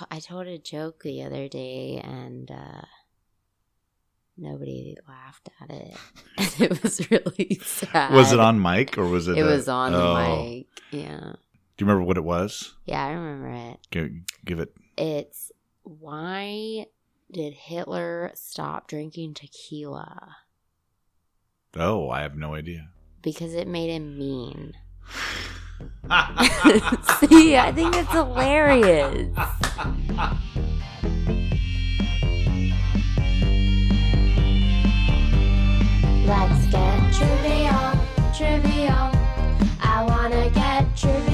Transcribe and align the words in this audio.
Ugh, 0.00 0.06
I 0.10 0.18
told 0.20 0.46
a 0.46 0.58
joke 0.58 1.02
the 1.02 1.22
other 1.22 1.48
day 1.48 2.00
and 2.02 2.50
uh, 2.50 2.82
nobody 4.36 4.96
laughed 5.08 5.48
at 5.60 5.70
it. 5.70 5.96
And 6.36 6.60
it 6.72 6.82
was 6.82 7.10
really 7.10 7.60
sad. 7.64 8.12
Was 8.12 8.32
it 8.32 8.40
on 8.40 8.60
mic 8.60 8.98
or 8.98 9.06
was 9.06 9.28
it? 9.28 9.38
It 9.38 9.42
a- 9.42 9.44
was 9.46 9.68
on 9.68 9.92
the 9.92 9.98
Oh. 10.02 10.42
mic. 10.42 10.66
Yeah. 10.90 11.20
Do 11.76 11.84
you 11.84 11.86
remember 11.86 12.04
what 12.04 12.16
it 12.16 12.24
was? 12.24 12.74
Yeah, 12.84 13.04
I 13.04 13.10
remember 13.12 13.50
it. 13.72 13.78
Give, 13.90 14.10
give 14.44 14.60
it. 14.60 14.72
It's 14.96 15.50
why 15.82 16.86
did 17.32 17.54
Hitler 17.54 18.30
stop 18.34 18.86
drinking 18.88 19.34
tequila? 19.34 20.36
Oh, 21.76 22.08
I 22.10 22.20
have 22.22 22.36
no 22.36 22.54
idea. 22.54 22.90
Because 23.22 23.54
it 23.54 23.66
made 23.66 23.90
him 23.90 24.16
mean. 24.18 24.74
See, 27.28 27.56
I 27.56 27.72
think 27.74 27.94
it's 27.96 28.10
hilarious. 28.12 29.28
Let's 36.26 36.66
get 36.66 37.12
trivial, 37.12 37.92
trivial. 38.34 39.10
I 39.80 40.04
wanna 40.08 40.50
get 40.50 40.96
trivial. 40.96 41.33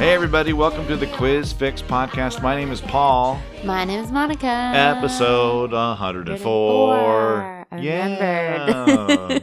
Hey, 0.00 0.14
everybody, 0.14 0.54
welcome 0.54 0.86
to 0.86 0.96
the 0.96 1.06
Quiz 1.08 1.52
Fix 1.52 1.82
podcast. 1.82 2.40
My 2.40 2.56
name 2.56 2.72
is 2.72 2.80
Paul. 2.80 3.38
My 3.64 3.84
name 3.84 4.02
is 4.02 4.10
Monika. 4.10 4.74
Episode 4.74 5.72
104. 5.72 7.36
104. 7.36 7.66
I 7.70 7.78
Yeah. 7.78 9.38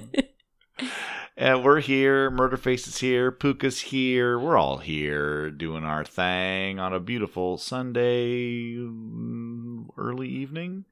and 1.38 1.63
we're 1.63 1.80
here. 1.80 2.31
Murderface 2.31 2.88
is 2.88 2.97
here. 2.97 3.31
Puka's 3.31 3.81
here. 3.81 4.39
We're 4.39 4.58
all 4.58 4.78
here 4.78 5.52
doing 5.52 5.83
our 5.83 6.03
thing 6.03 6.80
on 6.80 6.91
a 6.91 7.00
beautiful 7.00 7.59
Sunday 7.59 8.78
mm, 8.78 9.85
early 9.95 10.28
evening. 10.28 10.85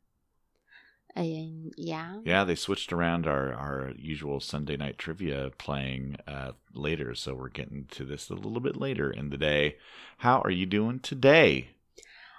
Um, 1.15 1.71
yeah. 1.77 2.19
Yeah, 2.25 2.43
they 2.43 2.55
switched 2.55 2.91
around 2.91 3.25
our, 3.25 3.53
our 3.53 3.93
usual 3.97 4.39
Sunday 4.39 4.75
night 4.75 4.97
trivia 4.97 5.51
playing 5.57 6.17
uh, 6.27 6.51
later, 6.73 7.15
so 7.15 7.33
we're 7.33 7.49
getting 7.49 7.85
to 7.91 8.03
this 8.03 8.29
a 8.29 8.35
little 8.35 8.59
bit 8.59 8.75
later 8.75 9.09
in 9.09 9.29
the 9.29 9.37
day. 9.37 9.77
How 10.19 10.41
are 10.41 10.51
you 10.51 10.65
doing 10.65 10.99
today? 10.99 11.69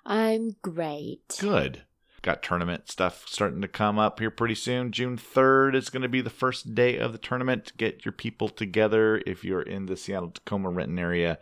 I'm 0.04 0.56
great. 0.62 1.36
Good. 1.40 1.82
Got 2.22 2.42
tournament 2.42 2.90
stuff 2.90 3.24
starting 3.26 3.62
to 3.62 3.68
come 3.68 3.98
up 3.98 4.18
here 4.20 4.30
pretty 4.30 4.56
soon. 4.56 4.92
June 4.92 5.16
3rd 5.16 5.74
is 5.74 5.90
going 5.90 6.02
to 6.02 6.08
be 6.08 6.20
the 6.20 6.28
first 6.28 6.74
day 6.74 6.98
of 6.98 7.12
the 7.12 7.18
tournament. 7.18 7.72
Get 7.76 8.04
your 8.04 8.12
people 8.12 8.48
together 8.48 9.22
if 9.26 9.44
you're 9.44 9.62
in 9.62 9.86
the 9.86 9.96
Seattle 9.96 10.30
Tacoma 10.30 10.70
Renton 10.70 10.98
area. 10.98 11.38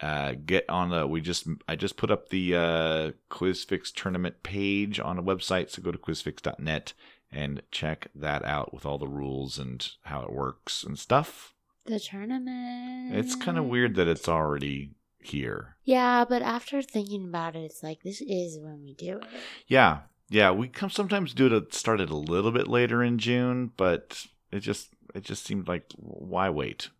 Uh, 0.00 0.34
get 0.46 0.68
on 0.68 0.90
the 0.90 1.06
we 1.06 1.20
just 1.20 1.48
I 1.66 1.74
just 1.74 1.96
put 1.96 2.10
up 2.10 2.28
the 2.28 2.54
uh, 2.54 3.10
QuizFix 3.30 3.92
tournament 3.92 4.42
page 4.42 5.00
on 5.00 5.18
a 5.18 5.22
website, 5.22 5.70
so 5.70 5.82
go 5.82 5.90
to 5.90 5.98
quizfix.net 5.98 6.92
and 7.32 7.62
check 7.70 8.08
that 8.14 8.44
out 8.44 8.72
with 8.72 8.86
all 8.86 8.98
the 8.98 9.08
rules 9.08 9.58
and 9.58 9.90
how 10.02 10.22
it 10.22 10.32
works 10.32 10.82
and 10.84 10.98
stuff. 10.98 11.54
The 11.84 11.98
tournament. 11.98 13.14
It's 13.14 13.34
kind 13.34 13.58
of 13.58 13.64
weird 13.64 13.96
that 13.96 14.08
it's 14.08 14.28
already 14.28 14.92
here. 15.20 15.76
Yeah, 15.84 16.24
but 16.28 16.42
after 16.42 16.82
thinking 16.82 17.24
about 17.24 17.56
it, 17.56 17.60
it's 17.60 17.82
like 17.82 18.02
this 18.02 18.20
is 18.20 18.58
when 18.58 18.82
we 18.82 18.94
do 18.94 19.18
it. 19.18 19.26
Yeah, 19.66 20.00
yeah. 20.28 20.50
We 20.50 20.68
come 20.68 20.90
sometimes 20.90 21.34
do 21.34 21.46
it 21.54 21.74
started 21.74 22.10
a 22.10 22.16
little 22.16 22.52
bit 22.52 22.68
later 22.68 23.02
in 23.02 23.18
June, 23.18 23.72
but 23.76 24.26
it 24.52 24.60
just 24.60 24.90
it 25.14 25.24
just 25.24 25.44
seemed 25.44 25.68
like 25.68 25.84
why 25.96 26.50
wait? 26.50 26.90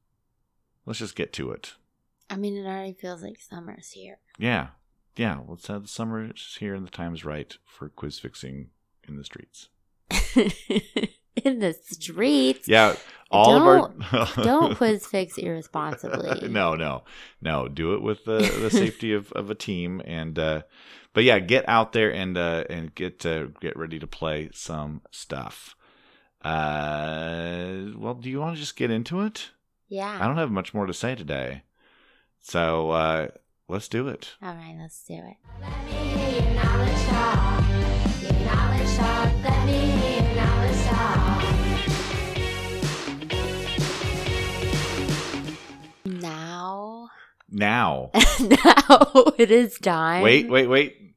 Let's 0.86 1.00
just 1.00 1.16
get 1.16 1.32
to 1.34 1.52
it. 1.52 1.74
I 2.30 2.36
mean, 2.36 2.56
it 2.56 2.66
already 2.66 2.92
feels 2.92 3.22
like 3.22 3.40
summer's 3.40 3.90
here. 3.90 4.18
Yeah, 4.38 4.68
yeah. 5.16 5.40
Let's 5.46 5.66
have 5.68 5.82
the 5.82 5.88
summer 5.88 6.30
is 6.30 6.56
here 6.60 6.74
and 6.74 6.86
the 6.86 6.90
time's 6.90 7.24
right 7.24 7.56
for 7.64 7.88
quiz 7.88 8.18
fixing 8.18 8.68
in 9.06 9.16
the 9.16 9.24
streets. 9.24 9.68
In 11.44 11.60
the 11.60 11.72
streets. 11.72 12.66
Yeah, 12.66 12.96
all 13.30 13.54
of 13.54 14.02
our 14.12 14.42
Don't 14.42 14.76
quiz 14.76 15.06
fix 15.06 15.38
irresponsibly. 15.38 16.48
no, 16.48 16.74
no, 16.74 17.04
no. 17.40 17.68
Do 17.68 17.94
it 17.94 18.02
with 18.02 18.24
the 18.24 18.38
the 18.38 18.70
safety 18.70 19.12
of, 19.12 19.30
of 19.32 19.48
a 19.48 19.54
team, 19.54 20.02
and 20.04 20.36
uh, 20.36 20.62
but 21.12 21.24
yeah, 21.24 21.38
get 21.38 21.68
out 21.68 21.92
there 21.92 22.12
and 22.12 22.36
uh, 22.36 22.64
and 22.68 22.92
get 22.94 23.24
uh, 23.24 23.46
get 23.60 23.76
ready 23.76 23.98
to 24.00 24.06
play 24.06 24.50
some 24.52 25.02
stuff. 25.12 25.76
Uh, 26.42 27.92
well, 27.96 28.14
do 28.14 28.30
you 28.30 28.40
want 28.40 28.56
to 28.56 28.60
just 28.60 28.76
get 28.76 28.90
into 28.90 29.20
it? 29.20 29.50
Yeah. 29.88 30.18
I 30.20 30.26
don't 30.26 30.36
have 30.36 30.50
much 30.50 30.74
more 30.74 30.86
to 30.86 30.94
say 30.94 31.14
today, 31.14 31.62
so 32.40 32.90
uh, 32.90 33.28
let's 33.68 33.88
do 33.88 34.08
it. 34.08 34.34
All 34.42 34.54
right, 34.54 34.76
let's 34.78 35.02
do 35.04 35.14
it. 35.14 35.36
Let 35.60 35.84
me 35.86 35.92
hear 35.92 36.42
your 36.42 36.54
knowledge 36.54 37.04
talk. 37.06 37.64
Your 38.22 38.32
knowledge 38.46 38.96
talk. 38.96 39.32
Let 39.44 39.66
me 39.66 39.72
hear 39.72 40.22
your 40.22 40.34
knowledge 40.36 40.84
talk. 40.86 41.44
Now, 46.04 47.10
Now, 47.50 48.10
now 48.40 49.32
it 49.38 49.50
is 49.50 49.78
time. 49.78 50.22
wait, 50.22 50.48
wait, 50.48 50.66
wait. 50.66 51.14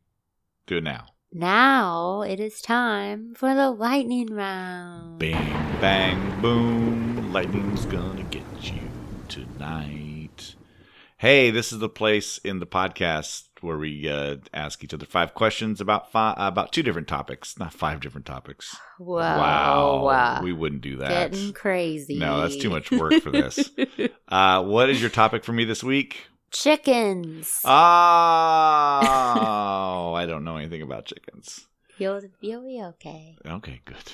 Do 0.67 0.77
it 0.77 0.83
now. 0.83 1.05
Now 1.33 2.21
it 2.23 2.39
is 2.39 2.61
time 2.61 3.33
for 3.35 3.55
the 3.55 3.71
lightning 3.71 4.27
round. 4.27 5.19
Bang, 5.19 5.79
bang, 5.79 6.41
boom. 6.41 7.31
Lightning's 7.31 7.85
gonna 7.85 8.23
get 8.23 8.43
you 8.61 8.81
tonight. 9.29 10.00
Hey, 11.21 11.51
this 11.51 11.71
is 11.71 11.77
the 11.77 11.87
place 11.87 12.39
in 12.39 12.57
the 12.57 12.65
podcast 12.65 13.43
where 13.61 13.77
we 13.77 14.09
uh, 14.09 14.37
ask 14.55 14.83
each 14.83 14.91
other 14.91 15.05
five 15.05 15.35
questions 15.35 15.79
about 15.79 16.11
five, 16.11 16.33
about 16.35 16.71
two 16.71 16.81
different 16.81 17.07
topics, 17.07 17.59
not 17.59 17.75
five 17.75 17.99
different 17.99 18.25
topics. 18.25 18.75
Whoa, 18.97 19.17
wow, 19.17 20.03
wow. 20.03 20.41
we 20.41 20.51
wouldn't 20.51 20.81
do 20.81 20.97
that. 20.97 21.29
Getting 21.29 21.53
crazy. 21.53 22.17
No, 22.17 22.41
that's 22.41 22.57
too 22.57 22.71
much 22.71 22.89
work 22.89 23.21
for 23.21 23.29
this. 23.29 23.69
Uh, 24.27 24.63
what 24.63 24.89
is 24.89 24.99
your 24.99 25.11
topic 25.11 25.43
for 25.43 25.51
me 25.53 25.63
this 25.63 25.83
week? 25.83 26.25
Chickens. 26.49 27.61
Oh, 27.65 27.69
I 30.15 30.25
don't 30.27 30.43
know 30.43 30.57
anything 30.57 30.81
about 30.81 31.05
chickens. 31.05 31.67
you'll, 31.99 32.21
you'll 32.39 32.65
be 32.65 32.81
okay. 32.81 33.37
Okay, 33.45 33.81
good. 33.85 34.13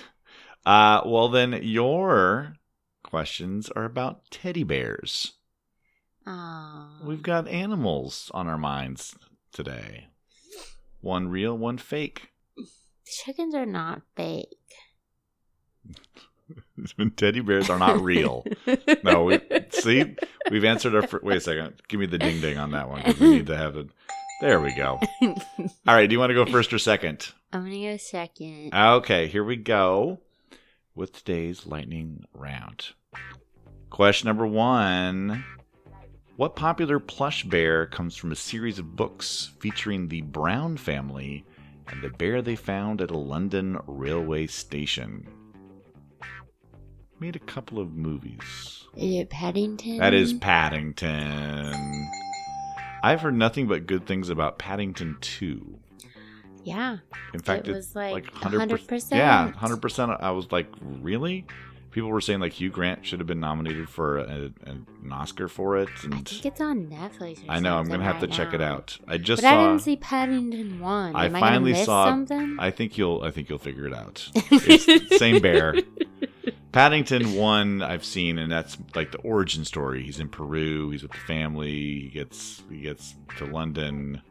Uh, 0.65 1.03
well, 1.05 1.29
then 1.29 1.57
your 1.63 2.55
questions 3.01 3.69
are 3.69 3.85
about 3.85 4.29
teddy 4.29 4.63
bears. 4.63 5.36
Aww. 6.27 7.03
We've 7.05 7.21
got 7.21 7.47
animals 7.47 8.29
on 8.33 8.47
our 8.47 8.57
minds 8.57 9.15
today. 9.53 10.07
One 10.99 11.29
real, 11.29 11.57
one 11.57 11.77
fake. 11.77 12.31
Chickens 13.05 13.55
are 13.55 13.65
not 13.65 14.01
fake. 14.15 14.49
teddy 17.15 17.39
bears 17.39 17.69
are 17.69 17.79
not 17.79 18.01
real. 18.01 18.45
No, 19.03 19.23
we 19.23 19.39
see. 19.69 20.15
We've 20.51 20.65
answered 20.65 20.95
our. 20.95 21.07
Fir- 21.07 21.21
wait 21.23 21.37
a 21.37 21.41
second. 21.41 21.81
Give 21.87 21.99
me 21.99 22.05
the 22.05 22.17
ding 22.17 22.41
ding 22.41 22.57
on 22.57 22.71
that 22.71 22.89
one 22.89 23.03
because 23.03 23.19
we 23.19 23.29
need 23.29 23.47
to 23.47 23.57
have 23.57 23.77
it. 23.77 23.87
There 24.41 24.59
we 24.59 24.75
go. 24.75 24.99
All 25.21 25.35
right. 25.87 26.07
Do 26.07 26.13
you 26.13 26.19
want 26.19 26.31
to 26.31 26.33
go 26.35 26.45
first 26.45 26.73
or 26.73 26.79
second? 26.79 27.31
I'm 27.53 27.63
gonna 27.63 27.91
go 27.91 27.97
second. 27.97 28.73
Okay, 28.73 29.27
here 29.27 29.43
we 29.43 29.55
go 29.55 30.19
with 30.93 31.13
today's 31.13 31.65
lightning 31.65 32.25
round. 32.33 32.89
Question 33.89 34.27
number 34.27 34.45
one 34.45 35.45
What 36.37 36.55
popular 36.55 36.99
plush 36.99 37.43
bear 37.45 37.87
comes 37.87 38.15
from 38.15 38.31
a 38.31 38.35
series 38.35 38.77
of 38.77 38.95
books 38.95 39.53
featuring 39.59 40.07
the 40.07 40.21
Brown 40.21 40.77
family 40.77 41.43
and 41.87 42.03
the 42.03 42.11
bear 42.11 42.43
they 42.43 42.55
found 42.55 43.01
at 43.01 43.09
a 43.09 43.17
London 43.17 43.79
railway 43.87 44.45
station? 44.45 45.27
Made 47.19 47.35
a 47.35 47.39
couple 47.39 47.79
of 47.79 47.93
movies. 47.93 48.85
Is 48.95 49.15
it 49.15 49.31
Paddington? 49.31 49.97
That 49.97 50.13
is 50.13 50.33
Paddington. 50.33 52.07
I've 53.01 53.21
heard 53.21 53.33
nothing 53.33 53.67
but 53.67 53.87
good 53.87 54.05
things 54.05 54.29
about 54.29 54.59
Paddington 54.59 55.17
2. 55.21 55.79
Yeah. 56.63 56.97
In 57.33 57.39
fact, 57.39 57.67
It 57.67 57.73
was 57.73 57.95
like 57.95 58.31
100%. 58.31 58.69
100%. 58.69 59.17
Yeah, 59.17 59.51
100%. 59.55 60.21
I 60.21 60.29
was 60.29 60.51
like, 60.51 60.67
really? 60.81 61.47
People 61.97 62.11
were 62.11 62.21
saying 62.21 62.41
like 62.41 62.53
Hugh 62.53 62.69
Grant 62.69 63.03
should 63.07 63.19
have 63.19 63.25
been 63.25 63.39
nominated 63.39 63.89
for 63.89 64.19
a, 64.19 64.21
a, 64.21 64.69
an 64.69 64.85
Oscar 65.11 65.47
for 65.47 65.77
it, 65.79 65.89
I 66.03 66.09
think 66.09 66.45
it's 66.45 66.61
on 66.61 66.85
Netflix. 66.91 67.39
Or 67.47 67.49
I 67.51 67.59
know 67.59 67.75
I'm 67.75 67.87
gonna 67.89 68.03
have 68.03 68.19
to 68.19 68.27
right 68.27 68.35
check 68.35 68.53
it 68.53 68.61
out. 68.61 68.99
I 69.07 69.17
just 69.17 69.41
but 69.41 69.51
I 69.51 69.63
didn't 69.65 69.79
see 69.79 69.95
Paddington 69.95 70.79
one. 70.79 71.15
I 71.15 71.25
Am 71.25 71.31
finally 71.33 71.71
miss 71.71 71.85
saw- 71.85 72.05
something. 72.05 72.57
I 72.59 72.69
think 72.69 72.99
you'll. 72.99 73.23
I 73.23 73.31
think 73.31 73.49
you'll 73.49 73.57
figure 73.57 73.87
it 73.87 73.95
out. 73.95 74.29
Same 75.17 75.41
bear. 75.41 75.73
Paddington 76.71 77.33
one 77.33 77.81
I've 77.81 78.05
seen, 78.05 78.37
and 78.37 78.51
that's 78.51 78.77
like 78.93 79.11
the 79.11 79.17
origin 79.21 79.65
story. 79.65 80.03
He's 80.03 80.19
in 80.19 80.29
Peru. 80.29 80.91
He's 80.91 81.01
with 81.01 81.13
the 81.13 81.17
family. 81.17 81.71
He 82.01 82.09
gets 82.13 82.61
he 82.69 82.81
gets 82.81 83.15
to 83.39 83.45
London, 83.45 84.21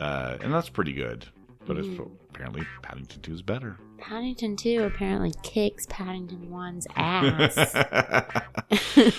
uh, 0.00 0.38
and 0.40 0.52
that's 0.52 0.68
pretty 0.68 0.92
good. 0.92 1.24
But 1.68 1.76
it's 1.78 1.86
Mhm. 1.86 2.10
apparently 2.30 2.66
Paddington 2.82 3.20
2 3.22 3.32
is 3.34 3.42
better. 3.42 3.76
Paddington 4.00 4.56
2 4.56 4.84
apparently 4.84 5.32
kicks 5.42 5.86
Paddington 5.88 6.48
1's 6.50 6.86
ass. 6.96 7.54
this 8.70 9.16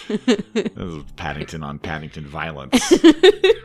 is 0.78 1.04
Paddington 1.16 1.64
on 1.64 1.80
Paddington 1.80 2.26
violence. 2.26 2.94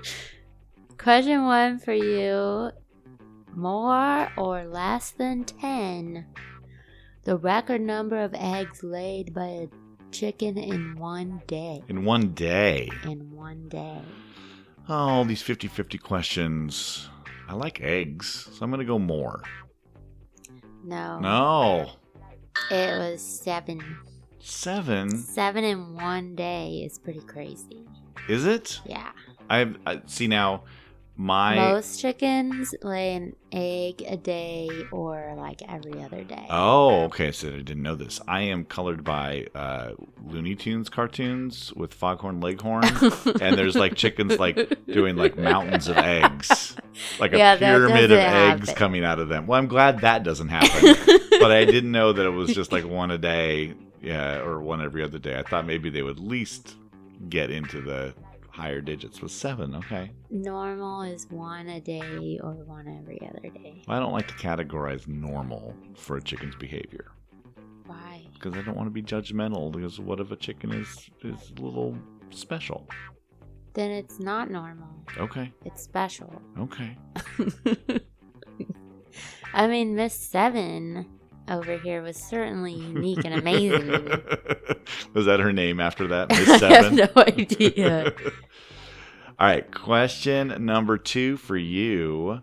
Question 0.99 1.45
one 1.45 1.79
for 1.79 1.93
you 1.93 2.71
More 3.55 4.31
or 4.37 4.65
less 4.65 5.13
than 5.13 5.45
10? 5.45 6.27
The 7.25 7.37
record 7.37 7.81
number 7.81 8.19
of 8.23 8.35
eggs 8.35 8.83
laid 8.83 9.35
by 9.35 9.47
a 9.47 9.69
chicken 10.13 10.57
in 10.59 10.97
one 10.99 11.43
day. 11.47 11.83
In 11.89 12.05
one 12.05 12.33
day. 12.35 12.89
In 13.05 13.33
one 13.33 13.69
day. 13.69 14.01
Oh, 14.89 15.25
these 15.25 15.43
50 15.43 15.67
50 15.69 15.99
questions. 15.99 17.09
I 17.49 17.55
like 17.55 17.81
eggs, 17.81 18.49
so 18.53 18.65
I'm 18.65 18.71
going 18.71 18.81
to 18.81 18.85
go 18.87 18.99
more. 18.99 19.43
No. 20.87 21.19
No. 21.19 21.91
It 22.71 22.97
was 22.99 23.21
seven. 23.21 23.81
Seven? 24.39 25.17
Seven 25.19 25.65
in 25.65 25.95
one 25.95 26.37
day 26.37 26.83
is 26.87 26.97
pretty 26.97 27.21
crazy. 27.21 27.85
Is 28.29 28.47
it? 28.47 28.81
Yeah. 28.87 29.11
I've, 29.51 29.77
I 29.85 30.01
see 30.07 30.29
now. 30.29 30.63
My 31.19 31.55
Most 31.55 31.99
chickens 31.99 32.75
lay 32.83 33.15
an 33.15 33.35
egg 33.51 34.03
a 34.07 34.19
day 34.19 34.69
or 34.93 35.35
like 35.37 35.63
every 35.67 36.03
other 36.03 36.23
day. 36.25 36.47
Oh, 36.51 37.05
okay. 37.05 37.33
So 37.33 37.49
I 37.49 37.53
didn't 37.53 37.83
know 37.83 37.95
this. 37.95 38.21
I 38.29 38.43
am 38.43 38.67
colored 38.67 39.03
by 39.03 39.47
uh, 39.55 39.93
Looney 40.27 40.55
Tunes 40.55 40.91
cartoons 40.91 41.73
with 41.73 41.95
Foghorn 41.95 42.41
Leghorn, 42.41 42.85
and 43.41 43.57
there's 43.57 43.77
like 43.77 43.95
chickens 43.95 44.39
like 44.39 44.85
doing 44.87 45.17
like 45.17 45.39
mountains 45.39 45.89
of 45.89 45.97
eggs, 45.97 46.77
like 47.19 47.33
a 47.33 47.39
Yeah, 47.39 47.57
that 47.57 47.67
pyramid 47.67 48.11
of 48.13 48.19
doesn't 48.19 48.51
eggs 48.51 48.73
coming 48.75 49.03
out 49.03 49.19
of 49.19 49.29
them. 49.29 49.47
Well, 49.47 49.59
I'm 49.59 49.69
glad 49.69 50.01
that 50.01 50.23
doesn't 50.23 50.49
happen, 50.49 50.97
but 51.41 51.51
I 51.51 51.65
didn't 51.65 51.93
know 51.93 52.13
that 52.13 52.27
it 52.27 52.31
was 52.31 52.55
just 52.55 52.73
like 52.73 52.85
one 52.87 53.11
a 53.11 53.19
day, 53.19 53.73
yeah, 54.03 54.41
or 54.41 54.61
one 54.61 54.83
every 54.83 55.03
other 55.03 55.19
day. 55.19 55.39
I 55.39 55.43
thought 55.45 55.67
maybe 55.67 55.89
they 55.89 56.03
would 56.03 56.19
at 56.19 56.23
least 56.23 56.77
get 57.31 57.51
into 57.51 57.81
the 57.81 58.13
higher 58.57 58.81
digits 58.81 59.21
was 59.21 59.33
seven. 59.33 59.75
Okay. 59.75 60.11
Normal 60.31 61.03
is 61.03 61.27
one 61.31 61.69
a 61.69 61.81
day 61.81 62.41
or 62.43 62.53
one 62.65 62.89
every 62.89 63.21
other 63.29 63.49
day. 63.51 63.83
I 63.87 63.99
don't 63.99 64.13
like 64.13 64.29
to 64.29 64.35
categorize 64.35 65.07
normal 65.07 65.75
for 65.95 66.17
a 66.17 66.23
chicken's 66.23 66.57
behavior. 66.57 67.13
Why? 67.87 68.23
because 68.35 68.55
I 68.55 68.63
don't 68.63 68.77
want 68.77 68.87
to 68.87 68.91
be 68.93 69.03
judgmental. 69.03 69.71
Because 69.73 70.01
what 70.01 70.21
if 70.21 70.31
a 70.33 70.37
chicken 70.37 70.73
is 70.73 71.09
is 71.23 71.53
a 71.57 71.61
little 71.63 71.97
special? 72.31 72.89
Then 73.75 73.91
it's 73.91 74.19
not 74.19 74.51
normal. 74.51 74.89
Okay, 75.19 75.53
It's 75.65 75.83
special. 75.83 76.41
okay. 76.59 76.97
I 79.55 79.67
mean, 79.69 79.95
Miss 79.95 80.15
Seven 80.15 81.07
over 81.49 81.79
here 81.79 82.03
was 82.03 82.17
certainly 82.17 82.73
unique 82.73 83.25
and 83.25 83.35
amazing. 83.35 83.89
was 85.15 85.27
that 85.27 85.41
her 85.41 85.53
name 85.53 85.81
after 85.81 86.07
that? 86.09 86.29
Miss 86.31 86.63
I 86.63 86.83
have 86.83 86.93
no 86.93 87.09
idea. 87.17 88.13
All 89.39 89.47
right, 89.47 89.71
question 89.75 90.65
number 90.65 90.99
two 90.99 91.37
for 91.37 91.57
you. 91.57 92.41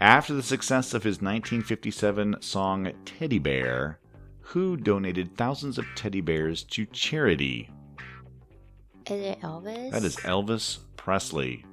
After 0.00 0.32
the 0.34 0.42
success 0.42 0.94
of 0.94 1.02
his 1.02 1.16
1957 1.16 2.36
song 2.40 2.92
Teddy 3.04 3.38
Bear, 3.38 4.00
who 4.40 4.76
donated 4.76 5.36
thousands 5.36 5.78
of 5.78 5.84
teddy 5.94 6.20
bears 6.20 6.64
to 6.64 6.86
charity? 6.86 7.70
Is 9.08 9.20
it 9.20 9.40
Elvis? 9.42 9.92
That 9.92 10.02
is 10.02 10.16
Elvis 10.16 10.78
Presley. 10.96 11.64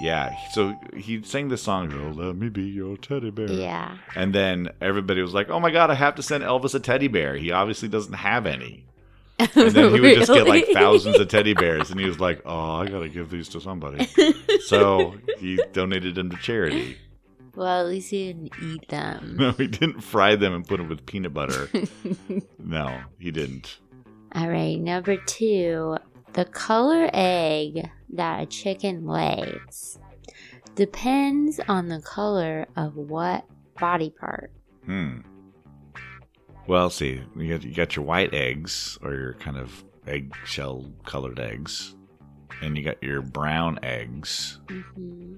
Yeah, 0.00 0.36
so 0.52 0.74
he 0.96 1.22
sang 1.22 1.48
the 1.48 1.56
song, 1.56 1.92
oh, 1.92 2.10
Let 2.10 2.36
Me 2.36 2.48
Be 2.48 2.62
Your 2.62 2.96
Teddy 2.96 3.30
Bear. 3.30 3.50
Yeah. 3.50 3.96
And 4.14 4.32
then 4.32 4.70
everybody 4.80 5.22
was 5.22 5.34
like, 5.34 5.50
oh 5.50 5.58
my 5.58 5.70
God, 5.70 5.90
I 5.90 5.94
have 5.94 6.14
to 6.16 6.22
send 6.22 6.44
Elvis 6.44 6.74
a 6.74 6.80
teddy 6.80 7.08
bear. 7.08 7.36
He 7.36 7.50
obviously 7.50 7.88
doesn't 7.88 8.12
have 8.14 8.46
any. 8.46 8.84
And 9.54 9.70
then 9.70 9.94
he 9.94 10.00
would 10.00 10.16
just 10.16 10.32
get 10.32 10.48
like 10.48 10.66
thousands 10.72 11.18
of 11.18 11.28
teddy 11.28 11.54
bears. 11.54 11.90
And 11.90 12.00
he 12.00 12.06
was 12.06 12.18
like, 12.18 12.42
oh, 12.44 12.72
I 12.76 12.88
got 12.88 13.00
to 13.00 13.08
give 13.08 13.30
these 13.30 13.48
to 13.50 13.60
somebody. 13.60 14.08
So 14.66 15.14
he 15.38 15.58
donated 15.72 16.14
them 16.16 16.30
to 16.30 16.36
charity. 16.36 16.98
Well, 17.54 17.80
at 17.80 17.86
least 17.86 18.10
he 18.10 18.26
didn't 18.26 18.52
eat 18.62 18.88
them. 18.88 19.36
No, 19.38 19.52
he 19.52 19.66
didn't 19.66 20.00
fry 20.02 20.36
them 20.36 20.54
and 20.54 20.66
put 20.66 20.76
them 20.76 20.88
with 20.88 21.06
peanut 21.06 21.32
butter. 21.32 21.70
No, 22.58 23.00
he 23.18 23.30
didn't. 23.30 23.78
All 24.34 24.48
right, 24.48 24.78
number 24.78 25.16
two. 25.16 25.96
The 26.34 26.44
color 26.44 27.10
egg 27.12 27.90
that 28.10 28.42
a 28.42 28.46
chicken 28.46 29.06
lays 29.06 29.98
depends 30.74 31.60
on 31.68 31.88
the 31.88 32.00
color 32.00 32.66
of 32.76 32.96
what 32.96 33.44
body 33.80 34.10
part? 34.10 34.52
Hmm. 34.84 35.20
Well, 36.66 36.90
see, 36.90 37.22
you 37.36 37.48
got, 37.48 37.64
you 37.64 37.74
got 37.74 37.96
your 37.96 38.04
white 38.04 38.34
eggs, 38.34 38.98
or 39.02 39.14
your 39.14 39.34
kind 39.34 39.56
of 39.56 39.84
eggshell 40.06 40.84
colored 41.04 41.40
eggs, 41.40 41.94
and 42.62 42.76
you 42.76 42.84
got 42.84 43.02
your 43.02 43.22
brown 43.22 43.78
eggs. 43.82 44.60
hmm 44.68 45.34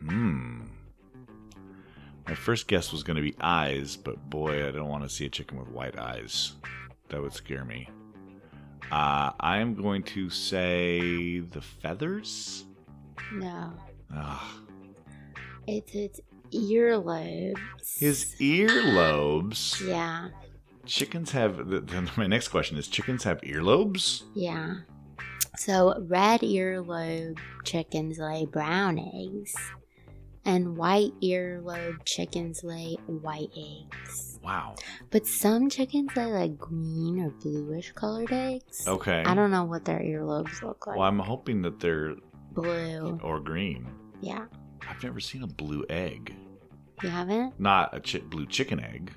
Hmm. 0.00 0.62
My 2.26 2.34
first 2.34 2.66
guess 2.66 2.90
was 2.92 3.04
going 3.04 3.16
to 3.16 3.22
be 3.22 3.36
eyes, 3.40 3.96
but 3.96 4.28
boy, 4.30 4.66
I 4.66 4.72
don't 4.72 4.88
want 4.88 5.04
to 5.04 5.08
see 5.08 5.26
a 5.26 5.28
chicken 5.28 5.58
with 5.58 5.68
white 5.68 5.98
eyes. 5.98 6.54
That 7.08 7.20
would 7.20 7.32
scare 7.32 7.64
me. 7.64 7.88
Uh, 8.92 9.32
I 9.40 9.58
am 9.58 9.74
going 9.74 10.02
to 10.02 10.28
say 10.28 11.40
the 11.40 11.62
feathers. 11.62 12.66
No, 13.32 13.72
Ugh. 14.14 14.40
it's 15.66 15.94
its 15.94 16.20
earlobes. 16.52 17.56
His 17.98 18.34
earlobes. 18.38 19.80
Yeah, 19.86 20.28
Chickens 20.84 21.30
have. 21.32 21.66
My 22.18 22.26
next 22.26 22.48
question 22.48 22.76
is: 22.76 22.86
Chickens 22.88 23.24
have 23.24 23.40
earlobes? 23.40 24.24
yeah. 24.34 24.74
So 25.56 25.94
red 26.08 26.40
earlobe 26.40 27.38
chickens 27.64 28.18
lay 28.18 28.46
brown 28.46 28.98
eggs, 28.98 29.54
and 30.46 30.76
white 30.78 31.12
earlobe 31.22 32.04
chickens 32.06 32.64
lay 32.64 32.96
white 33.06 33.50
eggs. 33.56 34.31
Wow. 34.42 34.74
But 35.10 35.26
some 35.26 35.70
chickens 35.70 36.10
lay 36.16 36.26
like 36.26 36.58
green 36.58 37.20
or 37.20 37.30
bluish 37.30 37.92
colored 37.92 38.32
eggs. 38.32 38.86
Okay. 38.88 39.22
I 39.24 39.34
don't 39.34 39.50
know 39.50 39.64
what 39.64 39.84
their 39.84 40.00
earlobes 40.00 40.62
look 40.62 40.86
like. 40.86 40.96
Well, 40.96 41.06
I'm 41.06 41.18
hoping 41.18 41.62
that 41.62 41.78
they're 41.80 42.14
Blue. 42.52 43.18
or 43.22 43.38
green. 43.40 43.86
Yeah. 44.20 44.46
I've 44.88 45.02
never 45.02 45.20
seen 45.20 45.42
a 45.42 45.46
blue 45.46 45.84
egg. 45.88 46.34
You 47.02 47.08
haven't? 47.08 47.58
Not 47.58 47.94
a 47.96 48.00
chi- 48.00 48.18
blue 48.26 48.46
chicken 48.46 48.80
egg. 48.80 49.12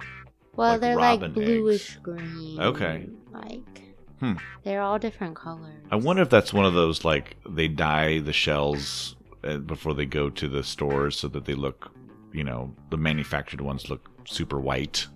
Well, 0.55 0.73
Like 0.73 0.81
they're 0.81 0.95
like 0.95 1.33
bluish 1.33 1.91
eggs. 1.95 1.99
green. 2.03 2.59
Okay. 2.61 3.09
Like, 3.31 3.81
Hmm. 4.19 4.33
they're 4.63 4.81
all 4.81 4.97
different 4.99 5.35
colors. 5.35 5.83
I 5.91 5.97
wonder 5.97 6.21
if 6.21 6.29
that's 6.29 6.53
one 6.53 6.65
of 6.65 6.73
those 6.73 7.03
like 7.03 7.35
they 7.49 7.67
dye 7.67 8.19
the 8.19 8.31
shells 8.31 9.15
uh, 9.43 9.57
before 9.57 9.93
they 9.93 10.05
go 10.05 10.29
to 10.29 10.47
the 10.47 10.63
stores 10.63 11.17
so 11.19 11.27
that 11.29 11.45
they 11.45 11.53
look, 11.55 11.91
you 12.31 12.43
know, 12.43 12.73
the 12.91 12.97
manufactured 12.97 13.59
ones 13.61 13.89
look 13.89 14.09
super 14.27 14.59
white 14.59 15.07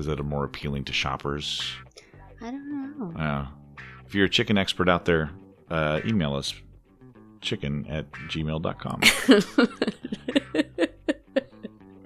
because 0.00 0.06
that 0.06 0.18
are 0.18 0.26
more 0.26 0.44
appealing 0.44 0.82
to 0.82 0.94
shoppers. 0.94 1.62
I 2.40 2.50
don't 2.50 2.98
know. 2.98 3.20
Uh, 3.20 3.46
if 4.06 4.14
you're 4.14 4.24
a 4.24 4.30
chicken 4.30 4.56
expert 4.56 4.88
out 4.88 5.04
there, 5.04 5.30
uh, 5.68 6.00
email 6.06 6.34
us 6.34 6.54
chicken 7.42 7.84
at 7.86 8.10
gmail.com. 8.12 9.00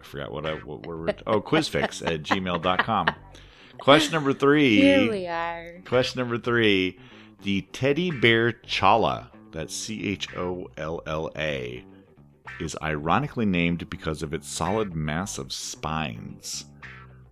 I 0.01 0.03
forgot 0.03 0.33
what 0.33 0.45
I 0.45 0.55
what 0.55 0.85
were 0.85 1.05
we 1.05 1.13
oh 1.29 1.41
quizfix 1.41 2.05
at 2.05 2.25
gmail.com. 2.25 3.07
Question 3.79 4.13
number 4.13 4.33
three. 4.33 4.81
Here 4.81 5.09
we 5.09 5.29
are. 5.29 5.81
Question 5.85 6.19
number 6.19 6.39
three. 6.39 6.99
The 7.43 7.61
teddy 7.73 8.11
bear 8.11 8.55
cholla, 8.55 9.29
that's 9.53 9.73
C 9.73 10.09
H 10.09 10.35
O 10.37 10.67
L 10.77 11.01
L 11.07 11.31
A, 11.37 11.85
is 12.59 12.77
ironically 12.83 13.47
named 13.47 13.89
because 13.89 14.25
of 14.25 14.35
its 14.35 14.49
solid 14.49 14.97
mass 14.97 15.39
of 15.39 15.53
spines. 15.53 16.65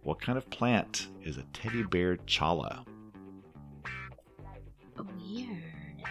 What 0.02 0.21
kind 0.21 0.37
of 0.37 0.50
plant 0.50 1.06
is 1.23 1.37
a 1.37 1.44
teddy 1.52 1.85
bear 1.85 2.16
cholla? 2.26 2.85
Weird. 4.99 6.02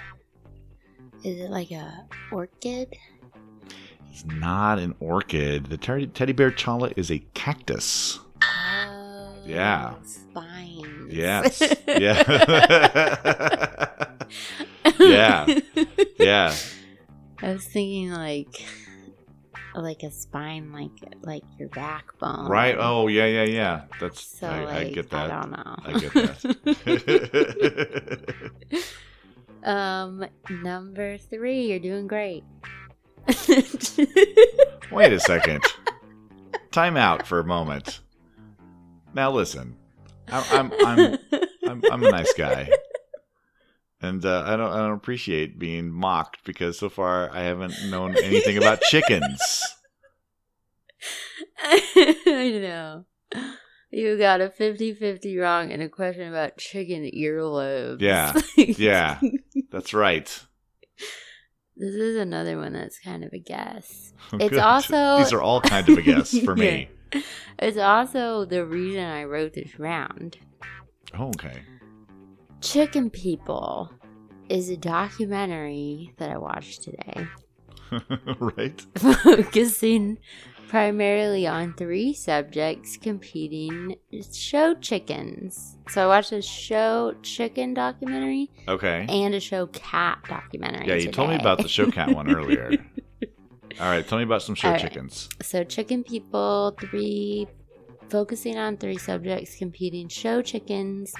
Is 1.23 1.39
it 1.41 1.51
like 1.51 1.71
a 1.71 2.05
orchid? 2.31 2.95
It's 4.09 4.25
not 4.25 4.79
an 4.79 4.95
orchid. 4.99 5.65
The 5.65 5.77
teddy, 5.77 6.07
teddy 6.07 6.31
bear 6.31 6.51
cholla 6.51 6.93
is 6.95 7.11
a 7.11 7.19
cactus. 7.33 8.19
Oh. 8.41 9.35
Yeah. 9.45 9.95
Spines. 10.03 11.13
Yes. 11.13 11.61
Yeah. 11.87 12.23
Yeah. 14.99 15.45
yeah. 16.17 16.55
I 17.41 17.53
was 17.53 17.65
thinking 17.65 18.11
like 18.11 18.65
like 19.75 20.03
a 20.03 20.11
spine 20.11 20.71
like 20.71 20.91
like 21.21 21.43
your 21.57 21.69
backbone. 21.69 22.47
Right. 22.47 22.75
Oh, 22.77 23.07
yeah, 23.07 23.25
yeah, 23.25 23.43
yeah. 23.43 23.81
That's 23.99 24.21
So 24.39 24.47
I, 24.47 24.65
like 24.65 24.87
I 24.87 24.89
get 24.89 25.09
that. 25.11 25.31
I 25.31 25.41
don't 25.41 25.51
know. 25.51 25.75
I 25.85 25.99
get 25.99 26.13
that. 28.73 28.83
um 29.63 30.25
number 30.49 31.17
3, 31.17 31.65
you're 31.67 31.79
doing 31.79 32.07
great. 32.07 32.43
Wait 34.91 35.13
a 35.13 35.19
second. 35.19 35.63
time 36.71 36.97
out 36.97 37.27
for 37.27 37.39
a 37.39 37.43
moment. 37.43 37.99
Now 39.13 39.31
listen, 39.31 39.75
I'm 40.29 40.43
I'm 40.51 40.71
I'm, 40.85 41.17
I'm, 41.67 41.81
I'm 41.91 42.03
a 42.03 42.11
nice 42.11 42.33
guy, 42.33 42.69
and 44.01 44.25
uh, 44.25 44.43
I 44.45 44.55
don't 44.55 44.71
I 44.71 44.77
don't 44.77 44.93
appreciate 44.93 45.59
being 45.59 45.91
mocked 45.91 46.43
because 46.43 46.77
so 46.79 46.89
far 46.89 47.29
I 47.31 47.41
haven't 47.43 47.73
known 47.89 48.15
anything 48.17 48.57
about 48.57 48.81
chickens. 48.89 49.61
I 51.63 52.59
know. 52.61 53.05
You 53.91 54.17
got 54.17 54.41
a 54.41 54.49
50 54.49 54.93
50 54.93 55.37
wrong 55.37 55.71
in 55.71 55.81
a 55.81 55.89
question 55.89 56.27
about 56.29 56.57
chicken 56.57 57.03
earlobes. 57.15 58.01
Yeah. 58.01 58.33
Yeah, 58.57 59.19
that's 59.71 59.93
right. 59.93 60.27
This 61.75 61.95
is 61.95 62.15
another 62.17 62.57
one 62.57 62.73
that's 62.73 62.99
kind 62.99 63.23
of 63.23 63.33
a 63.33 63.39
guess. 63.39 64.13
It's 64.33 64.49
Good. 64.49 64.59
also- 64.59 65.17
these 65.17 65.33
are 65.33 65.41
all 65.41 65.61
kind 65.61 65.87
of 65.89 65.97
a 65.97 66.01
guess 66.01 66.37
for 66.39 66.55
me. 66.65 66.89
It's 67.59 67.77
also 67.77 68.45
the 68.45 68.65
reason 68.65 69.03
I 69.03 69.23
wrote 69.25 69.53
this 69.53 69.77
round. 69.79 70.37
Oh, 71.17 71.29
okay. 71.29 71.61
Chicken 72.61 73.09
People 73.09 73.91
is 74.49 74.69
a 74.69 74.77
documentary 74.77 76.13
that 76.17 76.29
I 76.29 76.37
watched 76.37 76.83
today, 76.83 77.25
right. 78.39 78.81
focusing 78.97 80.19
primarily 80.67 81.47
on 81.47 81.73
three 81.73 82.13
subjects 82.13 82.97
competing 82.97 83.95
show 84.31 84.75
chickens. 84.75 85.77
So 85.89 86.03
I 86.03 86.07
watched 86.07 86.31
a 86.33 86.41
show 86.41 87.15
chicken 87.23 87.73
documentary 87.73 88.51
Okay. 88.67 89.05
and 89.09 89.33
a 89.33 89.39
show 89.39 89.65
cat 89.67 90.19
documentary. 90.29 90.87
Yeah, 90.87 90.95
you 90.95 91.11
told 91.11 91.29
me 91.31 91.35
about 91.37 91.57
the 91.57 91.67
show 91.67 91.89
cat 91.89 92.11
one 92.13 92.29
earlier. 92.35 92.71
All 93.79 93.89
right, 93.89 94.07
tell 94.07 94.17
me 94.19 94.23
about 94.23 94.43
some 94.43 94.55
show 94.55 94.67
All 94.67 94.73
right. 94.75 94.81
chickens. 94.81 95.29
So 95.41 95.63
chicken 95.63 96.03
people, 96.03 96.77
three 96.79 97.47
focusing 98.09 98.57
on 98.57 98.77
three 98.77 98.97
subjects 98.97 99.55
competing 99.55 100.09
show 100.09 100.41
chickens 100.41 101.13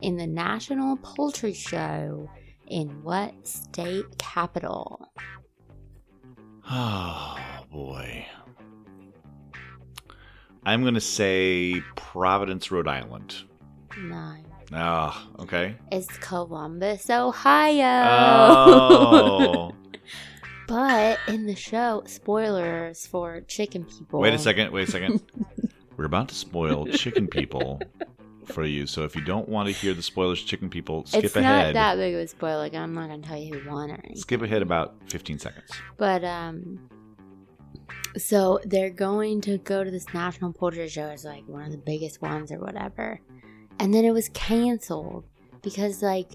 in 0.00 0.16
the 0.16 0.26
National 0.26 0.96
Poultry 0.98 1.52
Show 1.52 2.28
in 2.68 3.02
what 3.02 3.46
state 3.46 4.18
capital? 4.18 5.08
Oh 6.70 7.36
boy. 7.70 8.26
I'm 10.64 10.82
gonna 10.82 11.00
say 11.00 11.82
Providence, 11.96 12.70
Rhode 12.70 12.88
Island. 12.88 13.36
No. 13.98 14.36
Ah, 14.72 15.28
okay. 15.40 15.76
It's 15.92 16.16
Columbus, 16.18 17.10
Ohio. 17.10 18.08
Oh. 18.08 19.72
but 20.68 21.18
in 21.28 21.46
the 21.46 21.54
show, 21.54 22.02
spoilers 22.06 23.06
for 23.06 23.42
chicken 23.42 23.84
people. 23.84 24.20
wait 24.20 24.34
a 24.34 24.38
second. 24.38 24.72
Wait 24.72 24.88
a 24.88 24.90
second. 24.90 25.22
We're 25.96 26.06
about 26.06 26.28
to 26.30 26.34
spoil 26.34 26.86
chicken 26.86 27.28
people 27.28 27.80
for 28.46 28.64
you. 28.64 28.86
So 28.86 29.04
if 29.04 29.14
you 29.16 29.22
don't 29.22 29.48
want 29.48 29.68
to 29.68 29.74
hear 29.74 29.94
the 29.94 30.02
spoilers, 30.02 30.42
chicken 30.42 30.68
people, 30.70 31.04
skip 31.06 31.24
It's 31.24 31.36
ahead. 31.36 31.74
not 31.74 31.80
that 31.80 31.96
big 31.96 32.14
of 32.14 32.20
a 32.20 32.28
spoiler. 32.28 32.58
Like, 32.58 32.74
I'm 32.74 32.94
not 32.94 33.08
going 33.08 33.22
to 33.22 33.28
tell 33.28 33.38
you 33.38 33.54
who 33.54 33.70
won 33.70 33.90
or 33.90 33.94
anything. 33.94 34.16
Skip 34.16 34.42
ahead 34.42 34.62
about 34.62 34.94
15 35.08 35.38
seconds. 35.38 35.70
But 35.96 36.24
um 36.24 36.88
so 38.16 38.60
they're 38.64 38.90
going 38.90 39.40
to 39.42 39.58
go 39.58 39.82
to 39.82 39.90
this 39.90 40.06
national 40.14 40.52
poultry 40.52 40.88
show. 40.88 41.06
It's 41.08 41.24
like 41.24 41.46
one 41.48 41.62
of 41.62 41.72
the 41.72 41.78
biggest 41.78 42.22
ones 42.22 42.52
or 42.52 42.58
whatever. 42.60 43.20
And 43.80 43.92
then 43.92 44.04
it 44.04 44.12
was 44.12 44.28
canceled 44.30 45.24
because 45.62 46.00
like 46.02 46.30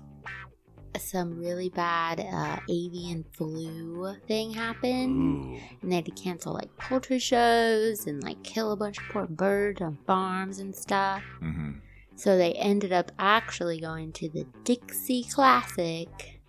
some 0.98 1.40
really 1.40 1.70
bad 1.70 2.20
uh, 2.20 2.60
avian 2.70 3.24
flu 3.32 4.14
thing 4.28 4.52
happened. 4.52 5.56
Ooh. 5.56 5.60
And 5.82 5.92
they 5.92 5.96
had 5.98 6.06
to 6.06 6.12
cancel 6.12 6.54
like 6.54 6.76
poultry 6.78 7.20
shows 7.20 8.08
and 8.08 8.22
like 8.24 8.44
kill 8.44 8.72
a 8.74 8.76
bunch 8.76 8.98
of 8.98 9.04
poor 9.06 9.26
birds 9.28 9.82
on 9.82 9.98
farms 10.06 10.60
and 10.60 10.76
stuff. 10.76 11.24
hmm 11.40 11.72
So 12.20 12.38
they 12.38 12.52
ended 12.56 12.92
up 12.92 13.14
actually 13.18 13.80
going 13.80 14.12
to 14.12 14.28
the 14.28 14.46
Dixie 14.66 15.24
Classic 15.24 16.42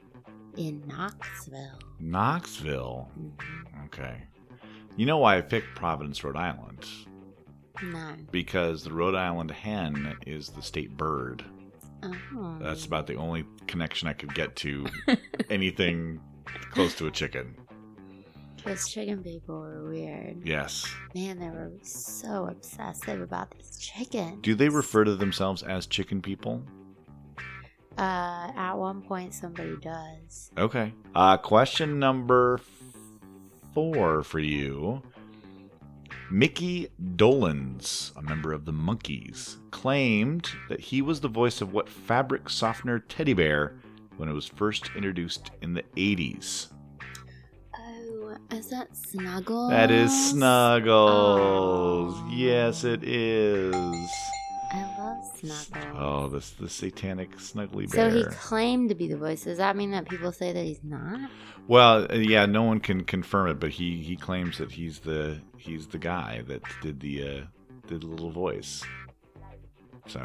in 0.57 0.83
Knoxville. 0.89 1.79
Knoxville. 2.01 3.09
Mhm. 3.17 3.85
Okay. 3.85 4.17
You 4.97 5.07
know 5.07 5.19
why 5.19 5.39
I 5.39 5.43
picked 5.43 5.77
Providence, 5.77 6.25
Rhode 6.25 6.35
Island? 6.37 6.85
No. 7.85 8.17
Because 8.33 8.83
the 8.83 8.93
Rhode 8.93 9.15
Island 9.15 9.53
hen 9.53 10.17
is 10.27 10.49
the 10.49 10.61
state 10.61 10.97
bird. 10.97 11.45
Oh. 12.03 12.59
That's 12.61 12.85
about 12.85 13.07
the 13.07 13.15
only 13.15 13.45
connection 13.69 14.09
I 14.09 14.13
could 14.15 14.35
get 14.35 14.57
to 14.57 14.87
anything 15.51 16.21
close 16.73 16.97
to 16.97 17.07
a 17.07 17.13
chicken. 17.13 17.55
Those 18.65 18.89
chicken 18.89 19.23
people 19.23 19.61
were 19.61 19.89
weird. 19.89 20.47
Yes. 20.47 20.87
Man, 21.15 21.39
they 21.39 21.49
were 21.49 21.73
so 21.83 22.47
obsessive 22.47 23.21
about 23.21 23.51
this 23.57 23.79
chicken. 23.79 24.41
Do 24.41 24.55
they 24.55 24.69
refer 24.69 25.05
to 25.05 25.17
themselves 25.17 25.63
as 25.63 25.87
chicken 25.87 26.21
people? 26.21 26.63
Uh, 27.97 28.53
at 28.57 28.75
one 28.75 29.03
point, 29.03 29.35
somebody 29.35 29.77
does. 29.77 30.51
Okay. 30.57 30.93
Uh, 31.15 31.37
question 31.37 31.99
number 31.99 32.61
four 33.75 34.23
for 34.23 34.39
you. 34.39 35.03
Mickey 36.31 36.89
Dolenz, 37.17 38.17
a 38.17 38.23
member 38.23 38.53
of 38.53 38.65
the 38.65 38.73
Monkees, 38.73 39.57
claimed 39.73 40.49
that 40.69 40.81
he 40.81 41.03
was 41.03 41.21
the 41.21 41.29
voice 41.29 41.61
of 41.61 41.73
what 41.73 41.89
fabric 41.89 42.49
softener 42.49 43.01
teddy 43.01 43.35
bear 43.35 43.81
when 44.17 44.29
it 44.29 44.33
was 44.33 44.47
first 44.47 44.91
introduced 44.95 45.51
in 45.61 45.75
the 45.75 45.83
80s. 45.97 46.69
Oh, 48.53 48.57
is 48.57 48.69
that 48.69 48.97
Snuggles? 48.97 49.71
That 49.71 49.91
is 49.91 50.31
Snuggles. 50.31 52.15
Aw. 52.15 52.29
Yes, 52.31 52.85
it 52.85 53.05
is. 53.05 53.85
I 54.73 54.83
love 54.99 55.25
Snuggles. 55.37 55.97
Oh, 55.97 56.29
this 56.29 56.51
the 56.51 56.69
satanic 56.69 57.37
snuggly 57.37 57.91
bear. 57.91 58.11
So 58.11 58.17
he 58.17 58.25
claimed 58.25 58.89
to 58.89 58.95
be 58.95 59.09
the 59.09 59.17
voice. 59.17 59.45
Does 59.45 59.59
that 59.59 59.77
mean 59.77 59.91
that 59.93 60.09
people 60.09 60.33
say 60.33 60.53
that 60.53 60.65
he's 60.65 60.83
not? 60.83 61.31
Well, 61.69 62.07
uh, 62.11 62.15
yeah, 62.15 62.47
no 62.47 62.63
one 62.63 62.81
can 62.81 63.05
confirm 63.05 63.49
it, 63.49 63.61
but 63.61 63.71
he 63.71 64.03
he 64.03 64.17
claims 64.17 64.59
that 64.59 64.71
he's 64.71 65.01
the 65.01 65.41
he's 65.57 65.87
the 65.87 65.99
guy 65.99 66.43
that 66.49 66.63
did 66.83 67.01
the 67.01 67.23
uh, 67.23 67.41
did 67.87 68.03
the 68.03 68.07
little 68.07 68.31
voice. 68.31 68.83
So 70.07 70.23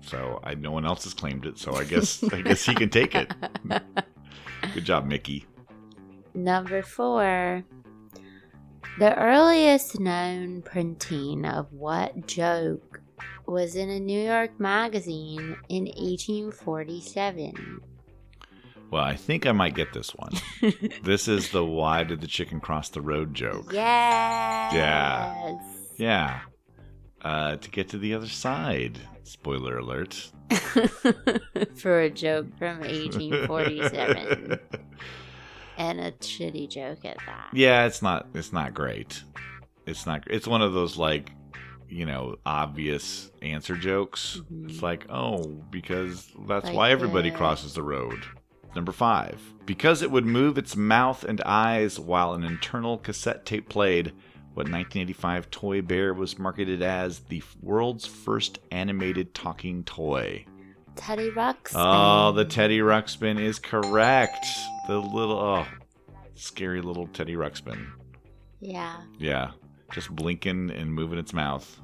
so 0.00 0.40
I 0.42 0.54
no 0.54 0.70
one 0.72 0.84
else 0.84 1.04
has 1.04 1.14
claimed 1.14 1.46
it, 1.46 1.58
so 1.58 1.74
I 1.74 1.84
guess 1.84 2.22
I 2.32 2.42
guess 2.42 2.64
he 2.64 2.74
can 2.74 2.88
take 2.88 3.14
it. 3.14 3.32
Good 4.74 4.84
job, 4.84 5.06
Mickey. 5.06 5.46
Number 6.34 6.82
four. 6.82 7.64
The 8.98 9.16
earliest 9.18 9.98
known 9.98 10.62
printing 10.62 11.46
of 11.46 11.72
what 11.72 12.26
joke 12.26 13.00
was 13.46 13.74
in 13.76 13.88
a 13.88 13.98
New 13.98 14.22
York 14.22 14.58
magazine 14.60 15.56
in 15.68 15.84
1847. 15.84 17.80
Well, 18.90 19.02
I 19.02 19.16
think 19.16 19.46
I 19.46 19.52
might 19.52 19.74
get 19.74 19.94
this 19.94 20.10
one. 20.10 20.32
this 21.02 21.26
is 21.26 21.50
the 21.50 21.64
why 21.64 22.04
did 22.04 22.20
the 22.20 22.26
chicken 22.26 22.60
cross 22.60 22.90
the 22.90 23.00
road 23.00 23.32
joke. 23.32 23.72
Yes. 23.72 24.72
Yeah. 25.96 26.40
Uh, 27.22 27.56
to 27.56 27.70
get 27.70 27.88
to 27.90 27.98
the 27.98 28.12
other 28.12 28.28
side. 28.28 29.00
Spoiler 29.22 29.78
alert. 29.78 30.30
For 31.76 32.00
a 32.00 32.10
joke 32.10 32.46
from 32.58 32.80
1847. 32.80 34.58
and 35.78 36.00
a 36.00 36.12
shitty 36.12 36.68
joke 36.70 37.04
at 37.04 37.18
that. 37.26 37.48
Yeah, 37.52 37.86
it's 37.86 38.02
not 38.02 38.28
it's 38.34 38.52
not 38.52 38.74
great. 38.74 39.22
It's 39.86 40.06
not 40.06 40.24
it's 40.28 40.46
one 40.46 40.62
of 40.62 40.72
those 40.72 40.96
like 40.96 41.30
you 41.88 42.06
know, 42.06 42.36
obvious 42.46 43.30
answer 43.42 43.76
jokes. 43.76 44.40
Mhm. 44.50 44.70
It's 44.70 44.82
like, 44.82 45.04
"Oh, 45.10 45.44
because 45.70 46.26
that's 46.48 46.64
Like 46.64 46.74
why 46.74 46.90
everybody 46.90 47.28
the- 47.28 47.36
crosses 47.36 47.74
the 47.74 47.82
road." 47.82 48.18
Number 48.74 48.92
5. 48.92 49.38
Because 49.66 50.00
it 50.00 50.10
would 50.10 50.24
move 50.24 50.56
its 50.56 50.74
mouth 50.74 51.22
and 51.22 51.42
eyes 51.42 52.00
while 52.00 52.32
an 52.32 52.44
internal 52.44 52.96
cassette 52.96 53.44
tape 53.44 53.68
played, 53.68 54.12
what 54.54 54.68
1985 54.70 55.50
toy 55.50 55.82
bear 55.82 56.14
was 56.14 56.38
marketed 56.38 56.80
as 56.80 57.18
the 57.20 57.42
world's 57.60 58.06
first 58.06 58.58
animated 58.70 59.34
talking 59.34 59.84
toy. 59.84 60.46
Teddy 60.96 61.30
Ruxpin. 61.30 61.72
Oh, 61.74 62.32
the 62.32 62.44
Teddy 62.44 62.80
Ruxpin 62.80 63.40
is 63.40 63.58
correct. 63.58 64.46
The 64.88 64.98
little 64.98 65.38
oh, 65.38 65.66
scary 66.34 66.80
little 66.80 67.06
Teddy 67.08 67.34
Ruxpin. 67.34 67.86
Yeah. 68.60 69.02
Yeah, 69.18 69.52
just 69.92 70.14
blinking 70.14 70.70
and 70.70 70.92
moving 70.92 71.18
its 71.18 71.32
mouth. 71.32 71.80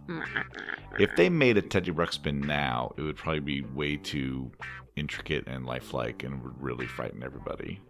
If 0.98 1.14
they 1.16 1.28
made 1.28 1.56
a 1.58 1.62
Teddy 1.62 1.90
Ruxpin 1.90 2.44
now, 2.44 2.92
it 2.96 3.02
would 3.02 3.16
probably 3.16 3.40
be 3.40 3.62
way 3.62 3.96
too 3.96 4.50
intricate 4.96 5.46
and 5.46 5.64
lifelike 5.64 6.22
and 6.24 6.42
would 6.42 6.62
really 6.62 6.86
frighten 6.86 7.22
everybody. 7.22 7.80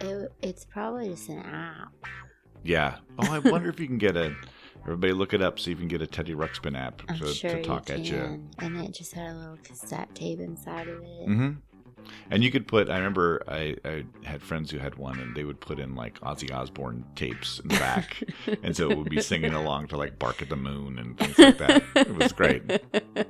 It, 0.00 0.32
it's 0.42 0.64
probably 0.64 1.08
just 1.08 1.28
an 1.28 1.38
app. 1.40 1.92
Yeah. 2.62 2.96
Oh, 3.18 3.32
I 3.32 3.38
wonder 3.38 3.68
if 3.68 3.80
you 3.80 3.86
can 3.86 3.98
get 3.98 4.16
a. 4.16 4.34
Everybody 4.82 5.12
look 5.12 5.34
it 5.34 5.42
up. 5.42 5.58
so 5.58 5.70
you 5.70 5.76
can 5.76 5.88
get 5.88 6.00
a 6.02 6.06
Teddy 6.06 6.34
Ruxpin 6.34 6.78
app 6.78 7.06
to, 7.18 7.32
sure 7.34 7.50
to 7.50 7.62
talk 7.62 7.88
you 7.88 7.94
at 7.96 8.04
can. 8.04 8.50
And 8.58 8.76
it 8.78 8.92
just 8.94 9.12
had 9.12 9.30
a 9.30 9.34
little 9.34 9.58
cassette 9.62 10.14
tape 10.14 10.40
inside 10.40 10.88
of 10.88 11.02
it. 11.02 11.08
you. 11.20 11.26
hmm 11.26 11.50
And 12.30 12.42
you 12.42 12.50
could 12.50 12.66
put. 12.66 12.88
I 12.88 12.96
remember 12.96 13.42
I, 13.46 13.76
I 13.84 14.04
had 14.24 14.40
friends 14.42 14.70
who 14.70 14.78
had 14.78 14.94
one, 14.94 15.18
and 15.20 15.36
they 15.36 15.44
would 15.44 15.60
put 15.60 15.78
in 15.78 15.94
like 15.94 16.18
Ozzy 16.20 16.50
Osbourne 16.54 17.04
tapes 17.16 17.58
in 17.58 17.68
the 17.68 17.78
back, 17.78 18.22
and 18.62 18.74
so 18.74 18.90
it 18.90 18.96
would 18.96 19.10
be 19.10 19.20
singing 19.20 19.52
along 19.52 19.88
to 19.88 19.96
like 19.98 20.18
"Bark 20.18 20.40
at 20.40 20.48
the 20.48 20.56
Moon" 20.56 20.98
and 20.98 21.18
things 21.18 21.38
like 21.38 21.58
that. 21.58 21.82
It 21.96 22.14
was 22.16 22.32
great. 22.32 22.62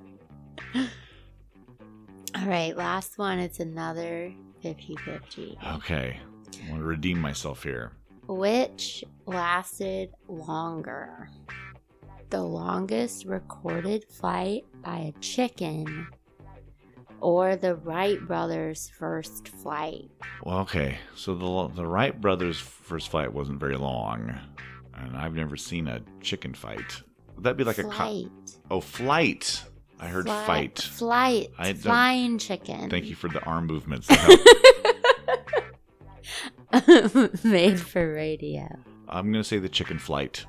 All 2.37 2.47
right, 2.47 2.77
last 2.77 3.19
one. 3.19 3.39
It's 3.39 3.59
another 3.59 4.33
50 4.63 4.97
50. 4.97 5.59
Okay, 5.77 6.21
I 6.65 6.71
want 6.71 6.83
to 6.83 6.87
redeem 6.87 7.21
myself 7.21 7.63
here. 7.63 7.93
Which 8.29 9.05
lasted 9.27 10.11
longer? 10.29 11.31
The 12.31 12.43
longest 12.43 13.25
recorded 13.25 14.05
flight 14.05 14.65
by 14.85 14.99
a 14.99 15.13
chicken 15.21 16.07
or 17.21 17.57
the 17.57 17.75
Wright 17.77 18.21
brothers' 18.29 18.91
first 18.99 19.49
flight? 19.49 20.11
Well, 20.45 20.59
okay, 20.59 20.99
so 21.17 21.35
the 21.35 21.75
the 21.75 21.87
Wright 21.87 22.19
brothers' 22.21 22.59
first 22.61 23.09
flight 23.09 23.33
wasn't 23.33 23.59
very 23.61 23.77
long, 23.77 24.39
and 24.95 25.17
I've 25.17 25.35
never 25.35 25.57
seen 25.57 25.89
a 25.89 26.01
chicken 26.21 26.53
fight. 26.55 27.03
Would 27.35 27.45
that 27.45 27.57
be 27.57 27.65
like 27.65 27.79
a 27.79 27.85
co- 27.85 27.91
flight. 27.91 28.29
oh 28.71 28.81
flight? 28.81 29.65
I 30.01 30.07
heard 30.07 30.27
Fly- 30.27 30.47
fight. 30.47 30.79
Flight. 30.79 31.51
I 31.59 31.73
Flying 31.73 32.39
chicken. 32.39 32.89
Thank 32.89 33.07
you 33.07 33.17
for 33.17 33.29
the 33.29 33.43
arm 33.45 33.67
movements. 33.67 34.07
that 34.07 34.19
help. 34.19 34.41
Made 37.45 37.81
for 37.81 38.13
radio. 38.13 38.69
I'm 39.09 39.33
gonna 39.33 39.45
say 39.45 39.59
the 39.59 39.69
chicken 39.69 39.99
flight. 39.99 40.45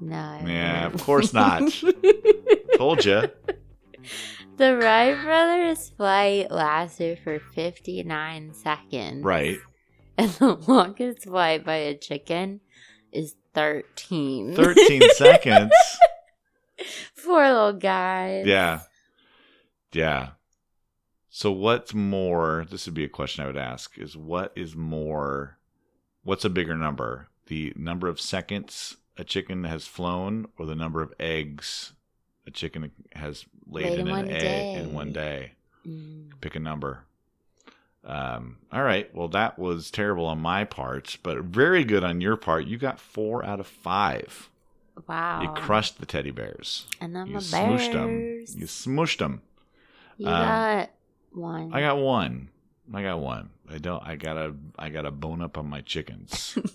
No. 0.00 0.38
Yeah, 0.46 0.86
of 0.86 1.02
course 1.02 1.32
not. 1.32 1.62
Told 2.76 3.04
you. 3.04 3.22
The 4.56 4.76
Wright 4.76 5.22
brothers' 5.22 5.90
flight 5.96 6.50
lasted 6.50 7.18
for 7.24 7.38
59 7.54 8.54
seconds. 8.54 9.24
Right. 9.24 9.58
And 10.18 10.30
the 10.32 10.54
longest 10.54 11.24
flight 11.24 11.64
by 11.64 11.76
a 11.76 11.96
chicken 11.96 12.60
is 13.12 13.34
13. 13.54 14.54
13 14.54 15.02
seconds. 15.14 15.72
Poor 17.24 17.46
little 17.46 17.72
guy. 17.74 18.42
Yeah. 18.44 18.80
Yeah. 19.92 20.30
So 21.30 21.52
what's 21.52 21.94
more, 21.94 22.66
this 22.70 22.86
would 22.86 22.94
be 22.94 23.04
a 23.04 23.08
question 23.08 23.44
I 23.44 23.46
would 23.46 23.56
ask, 23.56 23.96
is 23.98 24.16
what 24.16 24.52
is 24.56 24.74
more, 24.74 25.56
what's 26.24 26.44
a 26.44 26.50
bigger 26.50 26.74
number? 26.76 27.28
The 27.46 27.72
number 27.76 28.08
of 28.08 28.20
seconds 28.20 28.96
a 29.16 29.22
chicken 29.24 29.64
has 29.64 29.86
flown 29.86 30.48
or 30.58 30.66
the 30.66 30.74
number 30.74 31.02
of 31.02 31.12
eggs 31.20 31.92
a 32.46 32.50
chicken 32.50 32.90
has 33.12 33.44
laid, 33.68 33.84
Laid 33.90 33.98
in, 34.00 34.08
in 34.08 34.14
an 34.16 34.28
egg 34.30 34.40
day. 34.40 34.74
in 34.74 34.92
one 34.92 35.12
day? 35.12 35.52
Mm. 35.86 36.30
Pick 36.40 36.56
a 36.56 36.60
number. 36.60 37.04
Um, 38.04 38.56
all 38.72 38.82
right. 38.82 39.14
Well, 39.14 39.28
that 39.28 39.58
was 39.58 39.90
terrible 39.90 40.24
on 40.26 40.40
my 40.40 40.64
part, 40.64 41.18
but 41.22 41.38
very 41.44 41.84
good 41.84 42.02
on 42.02 42.20
your 42.20 42.36
part. 42.36 42.66
You 42.66 42.76
got 42.78 42.98
four 42.98 43.44
out 43.44 43.60
of 43.60 43.66
five. 43.66 44.48
Wow. 45.06 45.42
You 45.42 45.48
crushed 45.50 46.00
the 46.00 46.06
teddy 46.06 46.30
bears. 46.30 46.86
And 47.00 47.14
then 47.14 47.26
You 47.28 47.34
the 47.34 47.38
smooshed 47.40 47.92
them. 47.92 48.20
You 48.58 48.66
smooshed 48.66 49.18
them. 49.18 49.42
You 50.16 50.26
Um, 50.28 50.32
got 50.32 50.90
one. 51.32 51.72
I 51.72 51.80
got 51.80 51.98
one. 51.98 52.48
I 52.92 53.02
got 53.02 53.20
one. 53.20 53.50
I 53.68 53.78
don't. 53.78 54.02
I 54.02 54.16
got 54.16 54.36
a. 54.36 54.54
I 54.78 54.88
got 54.90 55.06
a 55.06 55.10
bone 55.10 55.42
up 55.42 55.56
on 55.58 55.68
my 55.68 55.80
chickens. 55.80 56.58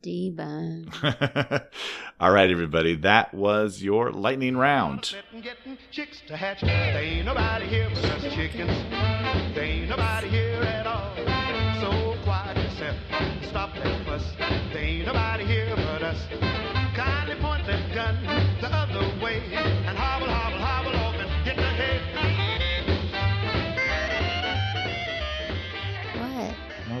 D-bone. 0.00 0.90
All 2.20 2.32
right, 2.32 2.50
everybody. 2.50 2.94
That 2.96 3.34
was 3.34 3.82
your 3.82 4.10
lightning 4.10 4.56
round. 4.56 5.04
Sitting 5.04 5.42
getting 5.42 5.76
chicks 5.90 6.22
to 6.28 6.36
hatch. 6.36 6.62
There 6.62 7.02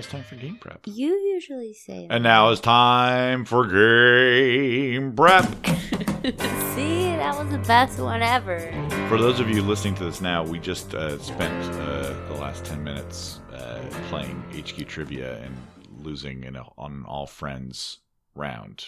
it's 0.02 0.10
time 0.10 0.24
for 0.24 0.34
game 0.34 0.56
prep. 0.56 0.80
You 0.86 1.14
usually 1.32 1.72
say 1.74 2.08
And 2.10 2.24
now 2.24 2.50
it's 2.50 2.60
time 2.60 3.44
for 3.44 3.66
game 3.68 5.14
prep. 5.14 5.44
See, 6.74 7.04
that 7.16 7.36
was 7.38 7.48
the 7.52 7.62
best 7.66 8.00
one 8.00 8.20
ever. 8.20 8.58
For 9.08 9.16
those 9.18 9.38
of 9.38 9.48
you 9.48 9.62
listening 9.62 9.94
to 9.96 10.04
this 10.04 10.20
now, 10.20 10.42
we 10.42 10.58
just 10.58 10.92
uh, 10.94 11.18
spent 11.20 11.52
uh, 11.80 12.12
the 12.28 12.34
last 12.34 12.64
10 12.64 12.82
minutes 12.82 13.40
uh, 13.52 13.80
playing 14.08 14.42
HQ 14.56 14.88
Trivia 14.88 15.38
and 15.42 15.56
losing 16.04 16.42
in 16.42 16.56
a, 16.56 16.64
on 16.76 16.92
an 16.92 17.04
all 17.06 17.26
friends 17.26 17.98
round 18.34 18.86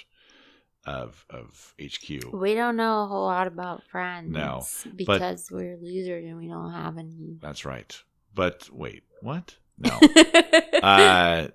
of, 0.87 1.25
of 1.31 1.75
HQ. 1.81 2.33
We 2.33 2.55
don't 2.55 2.77
know 2.77 3.05
a 3.05 3.07
whole 3.07 3.25
lot 3.27 3.47
about 3.47 3.85
friends. 3.85 4.31
No, 4.33 4.65
but- 4.85 4.97
Because 4.97 5.49
we're 5.49 5.77
losers 5.77 6.25
and 6.25 6.39
we 6.39 6.49
don't 6.49 6.73
have 6.73 6.99
any. 6.99 7.39
That's 7.41 7.65
right. 7.65 7.97
But 8.35 8.69
wait, 8.73 9.05
what? 9.21 9.55
No. 9.79 9.91
uh, 10.83 11.49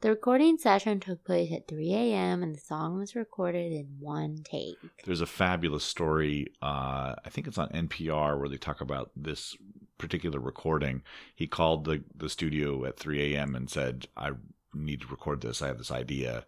The 0.04 0.10
recording 0.10 0.58
session 0.58 1.00
took 1.00 1.24
place 1.24 1.50
at 1.50 1.66
3 1.66 1.94
a.m. 1.94 2.42
and 2.42 2.54
the 2.54 2.60
song 2.60 2.98
was 2.98 3.16
recorded 3.16 3.72
in 3.72 3.86
one 3.98 4.42
take. 4.44 4.76
There's 5.06 5.22
a 5.22 5.26
fabulous 5.26 5.82
story. 5.82 6.48
Uh, 6.60 7.14
I 7.24 7.30
think 7.30 7.46
it's 7.46 7.56
on 7.56 7.70
NPR 7.70 8.38
where 8.38 8.50
they 8.50 8.58
talk 8.58 8.82
about 8.82 9.12
this 9.16 9.56
particular 9.96 10.38
recording. 10.38 11.02
He 11.34 11.46
called 11.46 11.86
the 11.86 12.04
the 12.14 12.28
studio 12.28 12.84
at 12.84 12.98
3 12.98 13.34
a.m. 13.34 13.54
and 13.54 13.70
said, 13.70 14.06
"I 14.14 14.32
need 14.74 15.00
to 15.00 15.06
record 15.06 15.40
this. 15.40 15.62
I 15.62 15.68
have 15.68 15.78
this 15.78 15.90
idea." 15.90 16.44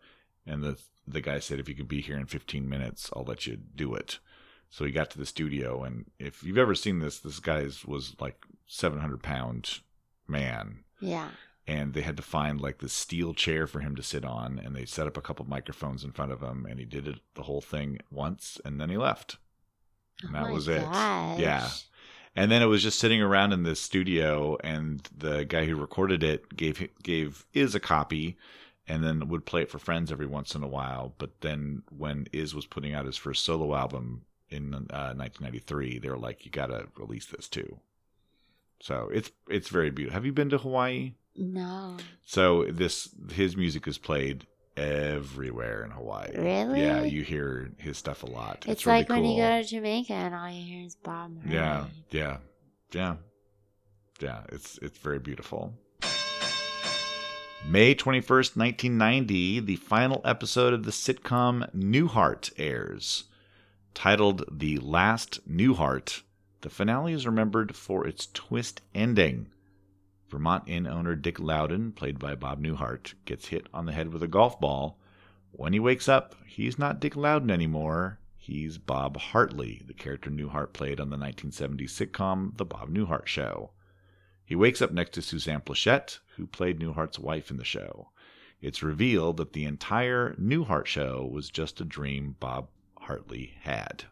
And 0.46 0.62
the 0.62 0.78
the 1.08 1.22
guy 1.22 1.38
said, 1.38 1.58
"If 1.58 1.66
you 1.66 1.74
could 1.74 1.88
be 1.88 2.02
here 2.02 2.18
in 2.18 2.26
15 2.26 2.68
minutes, 2.68 3.08
I'll 3.16 3.24
let 3.24 3.46
you 3.46 3.56
do 3.56 3.94
it." 3.94 4.18
So 4.68 4.84
he 4.84 4.92
got 4.92 5.08
to 5.12 5.18
the 5.18 5.24
studio, 5.24 5.82
and 5.82 6.04
if 6.18 6.42
you've 6.42 6.58
ever 6.58 6.74
seen 6.74 6.98
this, 6.98 7.20
this 7.20 7.40
guy 7.40 7.66
was 7.86 8.16
like 8.20 8.36
700 8.66 9.22
pound 9.22 9.80
man 10.28 10.84
Yeah. 11.00 11.30
And 11.66 11.94
they 11.94 12.02
had 12.02 12.16
to 12.16 12.22
find 12.22 12.60
like 12.60 12.78
the 12.78 12.88
steel 12.88 13.34
chair 13.34 13.66
for 13.66 13.80
him 13.80 13.96
to 13.96 14.02
sit 14.02 14.24
on 14.24 14.58
and 14.58 14.74
they 14.76 14.84
set 14.84 15.06
up 15.06 15.16
a 15.16 15.22
couple 15.22 15.44
microphones 15.46 16.04
in 16.04 16.12
front 16.12 16.32
of 16.32 16.40
him 16.42 16.66
and 16.68 16.78
he 16.78 16.84
did 16.84 17.06
it 17.08 17.20
the 17.34 17.42
whole 17.42 17.60
thing 17.60 17.98
once 18.10 18.60
and 18.64 18.80
then 18.80 18.90
he 18.90 18.96
left 18.96 19.36
and 20.22 20.30
Oh 20.30 20.38
that 20.38 20.44
my 20.44 20.50
was 20.52 20.68
it 20.68 20.82
yeah 21.38 21.68
And 22.38 22.50
then 22.50 22.62
it 22.62 22.66
was 22.66 22.82
just 22.82 22.98
sitting 22.98 23.22
around 23.22 23.52
in 23.54 23.62
the 23.62 23.74
studio, 23.74 24.58
and 24.62 25.00
the 25.16 25.46
guy 25.46 25.64
who 25.64 25.74
recorded 25.74 26.22
it 26.22 26.54
gave 26.54 26.86
gave 27.02 27.46
Iz 27.54 27.74
a 27.74 27.80
copy, 27.80 28.36
and 28.86 29.02
then 29.02 29.28
would 29.28 29.46
play 29.46 29.62
it 29.62 29.70
for 29.70 29.78
friends 29.78 30.12
every 30.12 30.26
once 30.26 30.54
in 30.54 30.62
a 30.62 30.68
while. 30.68 31.14
But 31.16 31.40
then 31.40 31.82
when 31.90 32.26
Iz 32.32 32.54
was 32.54 32.66
putting 32.66 32.92
out 32.94 33.06
his 33.06 33.16
first 33.16 33.42
solo 33.42 33.74
album 33.74 34.26
in 34.50 34.74
uh, 34.74 35.14
1993, 35.16 35.98
they 35.98 36.10
were 36.10 36.18
like, 36.18 36.44
"You 36.44 36.50
got 36.50 36.66
to 36.66 36.88
release 36.98 37.24
this 37.24 37.48
too." 37.48 37.80
So 38.82 39.08
it's 39.12 39.30
it's 39.48 39.68
very 39.70 39.90
beautiful. 39.90 40.14
Have 40.14 40.26
you 40.26 40.32
been 40.34 40.50
to 40.50 40.58
Hawaii? 40.58 41.14
No. 41.36 41.96
So 42.24 42.64
this 42.64 43.08
his 43.32 43.56
music 43.56 43.86
is 43.86 43.98
played 43.98 44.46
everywhere 44.76 45.84
in 45.84 45.90
Hawaii. 45.90 46.30
Really? 46.36 46.82
Yeah, 46.82 47.02
you 47.02 47.22
hear 47.22 47.70
his 47.78 47.98
stuff 47.98 48.22
a 48.22 48.26
lot. 48.26 48.64
It's, 48.68 48.86
really 48.86 48.98
like 48.98 49.08
when 49.08 49.24
you 49.24 49.42
go 49.42 49.62
to 49.62 49.68
Jamaica 49.68 50.12
and 50.12 50.34
all 50.34 50.48
you 50.48 50.62
hear 50.62 50.86
is 50.86 50.94
Bob 50.96 51.34
Marley. 51.34 51.54
Yeah, 51.54 51.84
yeah, 52.10 52.36
yeah, 52.92 53.16
yeah. 54.20 54.40
It's 54.50 54.78
it's 54.82 54.98
very 54.98 55.18
beautiful. 55.18 55.74
May 57.68 57.94
twenty 57.94 58.20
first, 58.20 58.56
nineteen 58.56 58.96
ninety, 58.96 59.60
the 59.60 59.76
final 59.76 60.20
episode 60.24 60.72
of 60.72 60.84
the 60.84 60.92
sitcom 60.92 61.68
Newhart 61.74 62.52
airs, 62.58 63.24
titled 63.94 64.44
"The 64.50 64.78
Last 64.78 65.40
Newhart." 65.50 66.22
The 66.60 66.70
finale 66.70 67.12
is 67.12 67.26
remembered 67.26 67.74
for 67.76 68.06
its 68.06 68.28
twist 68.32 68.82
ending. 68.94 69.48
Vermont 70.28 70.64
Inn 70.66 70.86
owner 70.86 71.14
Dick 71.14 71.38
Loudon, 71.38 71.92
played 71.92 72.18
by 72.18 72.34
Bob 72.34 72.60
Newhart, 72.60 73.14
gets 73.24 73.48
hit 73.48 73.68
on 73.72 73.86
the 73.86 73.92
head 73.92 74.12
with 74.12 74.22
a 74.22 74.28
golf 74.28 74.58
ball. 74.58 74.98
When 75.52 75.72
he 75.72 75.80
wakes 75.80 76.08
up, 76.08 76.34
he's 76.46 76.78
not 76.78 77.00
Dick 77.00 77.16
Loudon 77.16 77.50
anymore. 77.50 78.18
He's 78.36 78.78
Bob 78.78 79.16
Hartley, 79.16 79.82
the 79.86 79.94
character 79.94 80.30
Newhart 80.30 80.72
played 80.72 81.00
on 81.00 81.10
the 81.10 81.16
1970s 81.16 81.90
sitcom 81.90 82.56
The 82.56 82.64
Bob 82.64 82.90
Newhart 82.90 83.26
Show. 83.26 83.70
He 84.44 84.54
wakes 84.54 84.80
up 84.80 84.92
next 84.92 85.14
to 85.14 85.22
Suzanne 85.22 85.62
Pleshette, 85.62 86.20
who 86.36 86.46
played 86.46 86.78
Newhart's 86.78 87.18
wife 87.18 87.50
in 87.50 87.56
the 87.56 87.64
show. 87.64 88.10
It's 88.60 88.82
revealed 88.82 89.36
that 89.38 89.52
the 89.52 89.64
entire 89.64 90.34
Newhart 90.40 90.86
show 90.86 91.28
was 91.30 91.50
just 91.50 91.80
a 91.80 91.84
dream 91.84 92.36
Bob 92.38 92.68
Hartley 92.98 93.54
had. 93.60 94.04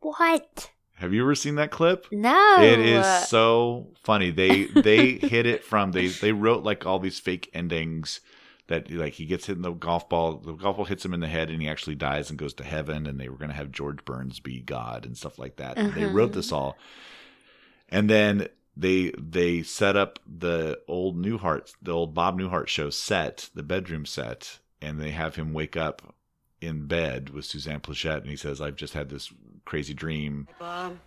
What? 0.00 0.70
Have 0.98 1.12
you 1.14 1.22
ever 1.22 1.34
seen 1.34 1.54
that 1.56 1.70
clip? 1.70 2.06
No. 2.10 2.56
It 2.58 2.80
is 2.80 3.06
so 3.28 3.88
funny. 4.02 4.30
They 4.30 4.64
they 4.64 5.12
hit 5.12 5.46
it 5.46 5.64
from 5.64 5.92
they 5.92 6.08
they 6.08 6.32
wrote 6.32 6.64
like 6.64 6.86
all 6.86 6.98
these 6.98 7.20
fake 7.20 7.48
endings 7.54 8.20
that 8.66 8.90
like 8.90 9.14
he 9.14 9.24
gets 9.24 9.46
hit 9.46 9.56
in 9.56 9.62
the 9.62 9.70
golf 9.72 10.08
ball, 10.08 10.34
the 10.38 10.52
golf 10.52 10.76
ball 10.76 10.84
hits 10.84 11.04
him 11.04 11.14
in 11.14 11.20
the 11.20 11.28
head, 11.28 11.50
and 11.50 11.62
he 11.62 11.68
actually 11.68 11.94
dies 11.94 12.30
and 12.30 12.38
goes 12.38 12.52
to 12.54 12.64
heaven. 12.64 13.06
And 13.06 13.18
they 13.20 13.28
were 13.28 13.36
going 13.38 13.50
to 13.50 13.56
have 13.56 13.70
George 13.70 14.04
Burns 14.04 14.40
be 14.40 14.60
God 14.60 15.06
and 15.06 15.16
stuff 15.16 15.38
like 15.38 15.56
that. 15.56 15.76
They 15.76 15.82
Uh-huh. 16.04 16.08
wrote 16.08 16.32
this 16.32 16.50
all, 16.52 16.76
and 17.88 18.10
then 18.10 18.48
they 18.76 19.12
they 19.18 19.62
set 19.62 19.96
up 19.96 20.18
the 20.26 20.80
old 20.88 21.16
Newhart, 21.16 21.72
the 21.80 21.92
old 21.92 22.14
Bob 22.14 22.38
Newhart 22.38 22.68
show 22.68 22.90
set, 22.90 23.50
the 23.54 23.62
bedroom 23.62 24.04
set, 24.04 24.58
and 24.82 25.00
they 25.00 25.10
have 25.10 25.36
him 25.36 25.52
wake 25.52 25.76
up 25.76 26.14
in 26.60 26.86
bed 26.86 27.30
with 27.30 27.44
Suzanne 27.44 27.80
Pleshette, 27.80 28.20
and 28.22 28.30
he 28.30 28.36
says, 28.36 28.60
"I've 28.60 28.76
just 28.76 28.94
had 28.94 29.08
this 29.10 29.32
crazy 29.68 29.92
dream." 29.92 30.48
Bob? 30.58 30.98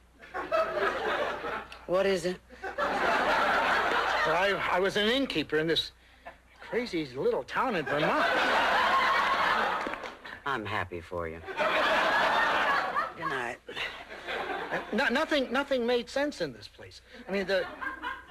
What 1.88 2.06
is 2.06 2.26
it? 2.28 2.38
I, 2.78 4.56
I 4.72 4.80
was 4.80 4.98
an 4.98 5.08
innkeeper 5.10 5.58
in 5.58 5.66
this 5.66 5.92
crazy 6.60 7.08
little 7.16 7.44
town 7.44 7.76
in 7.76 7.86
Vermont. 7.86 8.24
I'm 10.46 10.64
happy 10.64 11.02
for 11.02 11.28
you. 11.28 11.40
Good 13.18 13.30
night. 13.30 13.58
Uh, 14.72 14.78
no, 14.94 15.08
nothing, 15.08 15.52
nothing 15.52 15.86
made 15.86 16.08
sense 16.08 16.40
in 16.40 16.54
this 16.54 16.68
place. 16.68 17.02
I 17.28 17.32
mean, 17.32 17.48
the, 17.48 17.66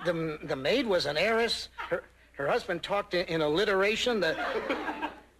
the, 0.04 0.38
the 0.44 0.56
maid 0.56 0.86
was 0.86 1.06
an 1.06 1.16
heiress. 1.16 1.70
Her, 1.76 2.04
her 2.32 2.46
husband 2.48 2.84
talked 2.84 3.14
in, 3.14 3.26
in 3.26 3.40
alliteration. 3.40 4.20
The, 4.20 4.36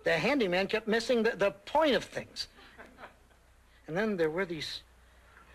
the 0.05 0.13
handyman 0.13 0.67
kept 0.67 0.89
missing 0.89 1.23
the, 1.23 1.31
the 1.37 1.53
point 1.65 1.95
of 1.95 2.05
things. 2.05 2.49
And 3.91 3.97
then 3.99 4.17
there 4.17 4.31
were 4.31 4.45
these 4.45 4.83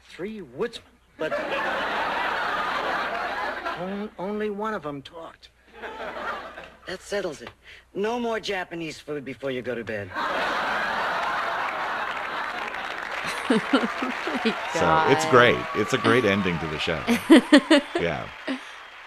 three 0.10 0.41
woodsmen, 0.41 0.84
but 1.17 1.32
on, 3.80 4.10
only 4.19 4.50
one 4.50 4.74
of 4.74 4.84
them 4.84 5.02
talked. 5.02 5.52
That 6.86 7.02
settles 7.02 7.41
it. 7.41 7.50
No 7.93 8.19
more 8.19 8.41
Japanese 8.41 9.00
food 9.00 9.24
before 9.24 9.52
you 9.52 9.62
go 9.62 9.74
to 9.74 9.86
bed. 9.86 10.12
So 14.74 15.04
it's 15.08 15.26
great. 15.28 15.56
It's 15.76 15.93
a 15.93 15.98
great 15.98 16.26
ending 16.26 16.60
to 16.60 16.67
the 16.67 16.80
show. 16.80 17.02
yeah. 18.02 18.28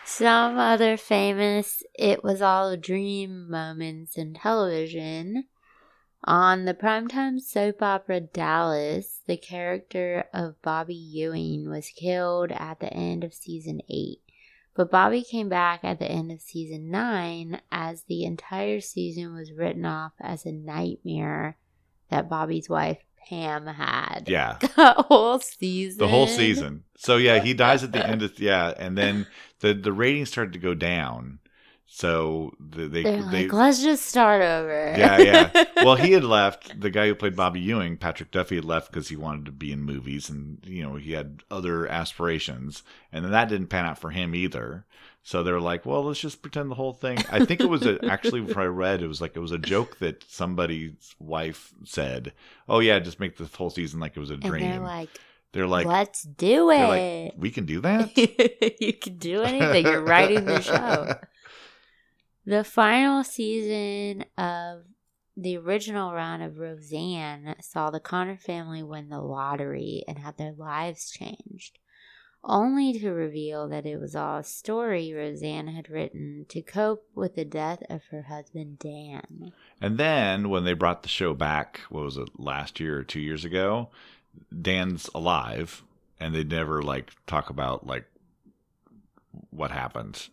Some 0.06 0.56
other 0.56 0.96
famous 0.96 1.82
It 1.98 2.24
Was 2.24 2.40
All 2.40 2.70
a 2.70 2.78
Dream 2.78 3.50
moments 3.50 4.16
in 4.16 4.32
television. 4.32 5.44
On 6.24 6.64
the 6.64 6.74
primetime 6.74 7.40
soap 7.40 7.82
opera 7.82 8.20
Dallas, 8.20 9.20
the 9.26 9.36
character 9.36 10.24
of 10.34 10.60
Bobby 10.62 10.94
Ewing 10.94 11.70
was 11.70 11.90
killed 11.90 12.50
at 12.52 12.80
the 12.80 12.92
end 12.92 13.24
of 13.24 13.32
season 13.32 13.80
8. 13.88 14.20
But 14.74 14.90
Bobby 14.90 15.22
came 15.22 15.48
back 15.48 15.80
at 15.82 15.98
the 15.98 16.10
end 16.10 16.30
of 16.30 16.40
season 16.40 16.90
9 16.90 17.60
as 17.70 18.02
the 18.04 18.24
entire 18.24 18.80
season 18.80 19.34
was 19.34 19.52
written 19.52 19.84
off 19.84 20.12
as 20.20 20.44
a 20.44 20.52
nightmare 20.52 21.56
that 22.10 22.28
Bobby's 22.28 22.68
wife 22.68 22.98
Pam 23.28 23.66
had. 23.66 24.24
Yeah. 24.26 24.58
The 24.78 25.04
whole 25.08 25.38
season. 25.40 25.98
The 25.98 26.08
whole 26.08 26.26
season. 26.26 26.84
So 26.96 27.16
yeah, 27.16 27.40
he 27.40 27.54
dies 27.54 27.84
at 27.84 27.92
the 27.92 28.06
end 28.06 28.22
of 28.22 28.38
yeah, 28.38 28.72
and 28.76 28.96
then 28.96 29.26
the 29.60 29.74
the 29.74 29.92
ratings 29.92 30.30
started 30.30 30.52
to 30.54 30.58
go 30.58 30.74
down. 30.74 31.40
So 31.90 32.52
they 32.60 32.86
They're 33.02 33.22
they 33.22 33.42
like, 33.44 33.52
let's 33.52 33.82
just 33.82 34.04
start 34.06 34.42
over. 34.42 34.94
yeah 34.96 35.18
yeah. 35.18 35.64
Well, 35.84 35.96
he 35.96 36.12
had 36.12 36.22
left. 36.24 36.78
The 36.80 36.90
guy 36.90 37.06
who 37.08 37.14
played 37.14 37.34
Bobby 37.34 37.60
Ewing, 37.60 37.96
Patrick 37.96 38.30
Duffy, 38.30 38.56
had 38.56 38.64
left 38.64 38.92
because 38.92 39.08
he 39.08 39.16
wanted 39.16 39.46
to 39.46 39.52
be 39.52 39.72
in 39.72 39.82
movies, 39.82 40.28
and 40.28 40.58
you 40.64 40.82
know 40.82 40.96
he 40.96 41.12
had 41.12 41.42
other 41.50 41.86
aspirations, 41.88 42.82
and 43.10 43.24
then 43.24 43.32
that 43.32 43.48
didn't 43.48 43.68
pan 43.68 43.86
out 43.86 43.98
for 43.98 44.10
him 44.10 44.34
either. 44.34 44.84
So 45.22 45.42
they 45.42 45.52
were 45.52 45.60
like, 45.60 45.84
well, 45.86 46.04
let's 46.04 46.20
just 46.20 46.42
pretend 46.42 46.70
the 46.70 46.74
whole 46.74 46.92
thing. 46.92 47.18
I 47.30 47.44
think 47.44 47.60
it 47.60 47.68
was 47.68 47.84
a, 47.86 48.02
actually, 48.06 48.40
what 48.42 48.56
I 48.56 48.64
read, 48.64 49.02
it 49.02 49.08
was 49.08 49.20
like 49.20 49.34
it 49.36 49.40
was 49.40 49.52
a 49.52 49.58
joke 49.58 49.98
that 49.98 50.24
somebody's 50.28 51.14
wife 51.18 51.72
said, 51.84 52.32
"Oh 52.68 52.80
yeah, 52.80 52.98
just 52.98 53.18
make 53.20 53.36
the 53.38 53.44
whole 53.56 53.70
season 53.70 53.98
like 53.98 54.16
it 54.16 54.20
was 54.20 54.30
a 54.30 54.34
and 54.34 54.42
dream." 54.42 54.70
they're 54.70 54.80
like, 54.80 55.08
They're 55.52 55.66
like, 55.66 55.86
let's 55.86 56.22
do 56.22 56.70
it. 56.70 56.74
like, 56.76 57.34
we 57.38 57.50
can 57.50 57.64
do 57.66 57.80
that. 57.88 58.16
you 58.80 58.92
can 58.92 59.16
do 59.16 59.42
anything. 59.42 59.86
You're 59.86 60.02
writing 60.04 60.44
the 60.44 60.60
show. 60.62 61.14
The 62.48 62.64
final 62.64 63.24
season 63.24 64.24
of 64.38 64.84
the 65.36 65.58
original 65.58 66.14
run 66.14 66.40
of 66.40 66.56
Roseanne 66.56 67.54
saw 67.60 67.90
the 67.90 68.00
Connor 68.00 68.38
family 68.38 68.82
win 68.82 69.10
the 69.10 69.20
lottery 69.20 70.02
and 70.08 70.18
have 70.18 70.38
their 70.38 70.54
lives 70.56 71.10
changed, 71.10 71.78
only 72.42 72.98
to 73.00 73.10
reveal 73.10 73.68
that 73.68 73.84
it 73.84 74.00
was 74.00 74.16
all 74.16 74.38
a 74.38 74.44
story 74.44 75.12
Roseanne 75.12 75.66
had 75.66 75.90
written 75.90 76.46
to 76.48 76.62
cope 76.62 77.04
with 77.14 77.34
the 77.34 77.44
death 77.44 77.82
of 77.90 78.04
her 78.12 78.22
husband 78.22 78.78
Dan. 78.78 79.52
And 79.78 79.98
then 79.98 80.48
when 80.48 80.64
they 80.64 80.72
brought 80.72 81.02
the 81.02 81.10
show 81.10 81.34
back, 81.34 81.80
what 81.90 82.04
was 82.04 82.16
it, 82.16 82.30
last 82.38 82.80
year 82.80 83.00
or 83.00 83.04
two 83.04 83.20
years 83.20 83.44
ago? 83.44 83.90
Dan's 84.58 85.10
alive, 85.14 85.82
and 86.18 86.34
they 86.34 86.44
never 86.44 86.80
like 86.80 87.12
talk 87.26 87.50
about 87.50 87.86
like 87.86 88.06
what 89.50 89.70
happened. 89.70 90.30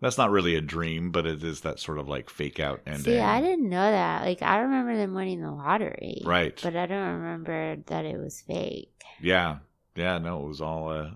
That's 0.00 0.16
not 0.16 0.30
really 0.30 0.54
a 0.56 0.60
dream, 0.62 1.10
but 1.10 1.26
it 1.26 1.44
is 1.44 1.60
that 1.60 1.78
sort 1.78 1.98
of 1.98 2.08
like 2.08 2.30
fake 2.30 2.58
out 2.58 2.80
ending. 2.86 3.04
See, 3.04 3.18
I 3.20 3.40
didn't 3.40 3.68
know 3.68 3.90
that. 3.90 4.24
Like, 4.24 4.40
I 4.42 4.60
remember 4.60 4.96
them 4.96 5.12
winning 5.14 5.42
the 5.42 5.50
lottery. 5.52 6.22
Right. 6.24 6.58
But 6.62 6.74
I 6.74 6.86
don't 6.86 7.20
remember 7.20 7.76
that 7.86 8.06
it 8.06 8.16
was 8.18 8.40
fake. 8.40 9.02
Yeah, 9.20 9.58
yeah. 9.94 10.16
No, 10.18 10.42
it 10.44 10.48
was 10.48 10.60
all. 10.62 10.88
Uh, 10.90 11.10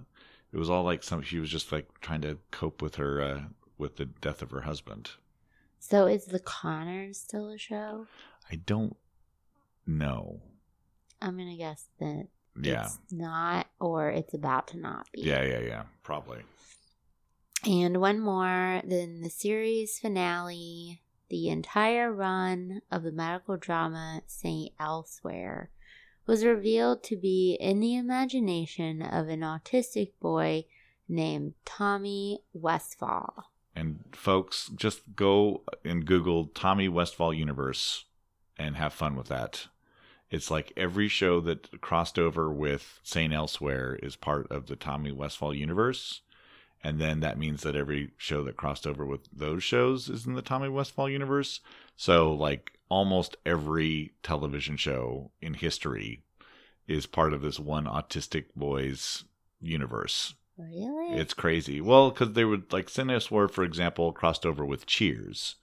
it 0.52 0.58
was 0.58 0.68
all 0.68 0.82
like 0.84 1.02
some. 1.02 1.22
She 1.22 1.38
was 1.38 1.48
just 1.50 1.72
like 1.72 1.88
trying 2.00 2.20
to 2.22 2.38
cope 2.50 2.82
with 2.82 2.96
her 2.96 3.22
uh, 3.22 3.40
with 3.78 3.96
the 3.96 4.04
death 4.04 4.42
of 4.42 4.50
her 4.50 4.60
husband. 4.62 5.10
So 5.78 6.06
is 6.06 6.26
The 6.26 6.38
Connors 6.40 7.18
still 7.18 7.48
a 7.50 7.58
show? 7.58 8.06
I 8.50 8.56
don't 8.56 8.96
know. 9.86 10.40
I'm 11.22 11.36
gonna 11.38 11.56
guess 11.56 11.86
that 12.00 12.28
Yeah, 12.60 12.84
it's 12.86 12.98
not, 13.10 13.66
or 13.80 14.10
it's 14.10 14.34
about 14.34 14.68
to 14.68 14.78
not 14.78 15.08
be. 15.12 15.22
yeah, 15.22 15.42
yeah, 15.42 15.60
yeah. 15.60 15.82
Probably. 16.02 16.40
And 17.66 17.98
one 17.98 18.20
more, 18.20 18.82
then 18.84 19.22
the 19.22 19.30
series 19.30 19.98
finale, 19.98 21.00
the 21.30 21.48
entire 21.48 22.12
run 22.12 22.82
of 22.90 23.02
the 23.02 23.12
medical 23.12 23.56
drama 23.56 24.20
Saint 24.26 24.72
Elsewhere 24.78 25.70
was 26.26 26.44
revealed 26.44 27.02
to 27.04 27.16
be 27.16 27.54
in 27.54 27.80
the 27.80 27.96
imagination 27.96 29.00
of 29.00 29.28
an 29.28 29.40
autistic 29.40 30.12
boy 30.20 30.66
named 31.08 31.54
Tommy 31.64 32.40
Westfall. 32.52 33.50
And 33.74 34.04
folks, 34.12 34.70
just 34.74 35.16
go 35.16 35.62
and 35.84 36.04
Google 36.04 36.46
Tommy 36.46 36.88
Westfall 36.88 37.32
Universe 37.32 38.04
and 38.58 38.76
have 38.76 38.92
fun 38.92 39.16
with 39.16 39.28
that. 39.28 39.68
It's 40.30 40.50
like 40.50 40.72
every 40.76 41.08
show 41.08 41.40
that 41.40 41.80
crossed 41.80 42.18
over 42.18 42.50
with 42.50 43.00
St. 43.02 43.32
Elsewhere 43.32 43.98
is 44.02 44.16
part 44.16 44.50
of 44.50 44.66
the 44.66 44.76
Tommy 44.76 45.12
Westfall 45.12 45.54
universe. 45.54 46.22
And 46.84 47.00
then 47.00 47.20
that 47.20 47.38
means 47.38 47.62
that 47.62 47.74
every 47.74 48.10
show 48.18 48.44
that 48.44 48.58
crossed 48.58 48.86
over 48.86 49.06
with 49.06 49.22
those 49.32 49.64
shows 49.64 50.10
is 50.10 50.26
in 50.26 50.34
the 50.34 50.42
Tommy 50.42 50.68
Westfall 50.68 51.08
universe. 51.08 51.60
So, 51.96 52.30
like, 52.32 52.78
almost 52.90 53.36
every 53.46 54.12
television 54.22 54.76
show 54.76 55.30
in 55.40 55.54
history 55.54 56.22
is 56.86 57.06
part 57.06 57.32
of 57.32 57.40
this 57.40 57.58
one 57.58 57.86
autistic 57.86 58.44
boy's 58.54 59.24
universe. 59.62 60.34
Really? 60.58 61.18
It's 61.18 61.32
crazy. 61.32 61.80
Well, 61.80 62.10
because 62.10 62.34
they 62.34 62.44
would, 62.44 62.72
like. 62.72 62.90
Elsewhere, 62.96 63.48
for 63.48 63.64
example, 63.64 64.12
crossed 64.12 64.44
over 64.44 64.64
with 64.64 64.84
Cheers. 64.84 65.56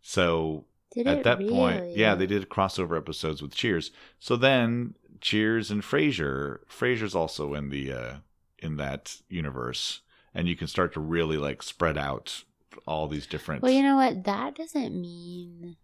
So, 0.00 0.64
Did 0.92 1.06
at 1.06 1.24
that 1.24 1.40
point, 1.40 1.96
yeah, 1.96 2.14
they 2.14 2.26
did 2.26 2.48
crossover 2.48 2.96
episodes 2.96 3.42
with 3.42 3.54
Cheers. 3.54 3.90
So 4.18 4.36
then 4.36 4.94
Cheers 5.20 5.70
and 5.70 5.82
Frasier, 5.82 6.60
Frasier's 6.68 7.14
also 7.14 7.54
in 7.54 7.70
the 7.70 7.92
uh 7.92 8.14
in 8.58 8.76
that 8.76 9.16
universe, 9.28 10.00
and 10.34 10.48
you 10.48 10.56
can 10.56 10.66
start 10.66 10.92
to 10.94 11.00
really 11.00 11.36
like 11.36 11.62
spread 11.62 11.96
out 11.96 12.44
all 12.86 13.06
these 13.06 13.26
different. 13.26 13.62
Well, 13.62 13.72
you 13.72 13.82
know 13.82 13.96
what? 13.96 14.24
That 14.24 14.56
doesn't 14.56 15.00
mean 15.00 15.76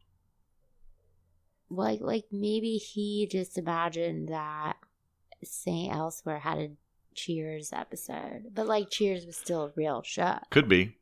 like 1.70 2.00
like 2.00 2.24
maybe 2.32 2.76
he 2.76 3.28
just 3.30 3.56
imagined 3.56 4.28
that 4.28 4.76
Saint 5.44 5.94
Elsewhere 5.94 6.40
had 6.40 6.58
a 6.58 6.70
Cheers 7.14 7.72
episode, 7.72 8.46
but 8.54 8.66
like 8.66 8.90
Cheers 8.90 9.26
was 9.26 9.36
still 9.36 9.64
a 9.64 9.72
real 9.76 10.02
show. 10.02 10.38
could 10.50 10.68
be, 10.68 10.96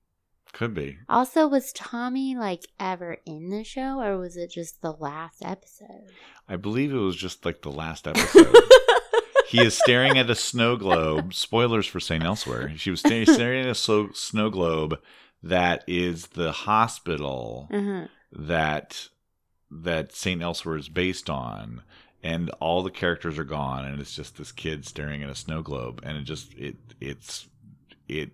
could 0.53 0.75
be. 0.75 0.99
Also, 1.09 1.47
was 1.47 1.73
Tommy 1.73 2.35
like 2.35 2.65
ever 2.81 3.19
in 3.27 3.51
the 3.51 3.63
show, 3.63 4.01
or 4.01 4.19
was 4.19 4.37
it 4.37 4.51
just 4.51 4.81
the 4.81 4.93
last 4.93 5.43
episode? 5.45 6.11
I 6.49 6.57
believe 6.57 6.93
it 6.93 6.99
was 6.99 7.17
just 7.17 7.45
like 7.45 7.63
the 7.63 7.71
last 7.71 8.09
episode. 8.09 8.55
he 9.49 9.63
is 9.63 9.77
staring 9.77 10.19
at 10.19 10.31
a 10.31 10.35
snow 10.35 10.77
globe. 10.77 11.35
Spoilers 11.35 11.87
for 11.87 12.01
St. 12.01 12.25
Elsewhere. 12.25 12.73
She 12.77 12.91
was 12.91 13.01
sta- 13.01 13.25
staring 13.25 13.65
at 13.65 13.71
a 13.71 13.75
so- 13.75 14.11
snow 14.13 14.51
globe 14.51 14.99
that 15.43 15.85
is 15.87 16.29
the 16.29 16.53
hospital 16.53 17.69
uh-huh. 17.71 18.07
that 18.33 19.09
that 19.71 20.15
Saint 20.15 20.43
Elsewhere 20.43 20.77
is 20.77 20.89
based 20.89 21.29
on, 21.29 21.83
and 22.23 22.51
all 22.61 22.83
the 22.83 22.91
characters 22.91 23.39
are 23.39 23.45
gone, 23.45 23.85
and 23.85 24.01
it's 24.01 24.17
just 24.17 24.37
this 24.37 24.51
kid 24.51 24.87
staring 24.87 25.23
at 25.23 25.29
a 25.29 25.35
snow 25.35 25.63
globe, 25.63 26.01
and 26.03 26.17
it 26.17 26.23
just 26.23 26.55
it 26.55 26.77
it's 27.01 27.47
it. 28.09 28.31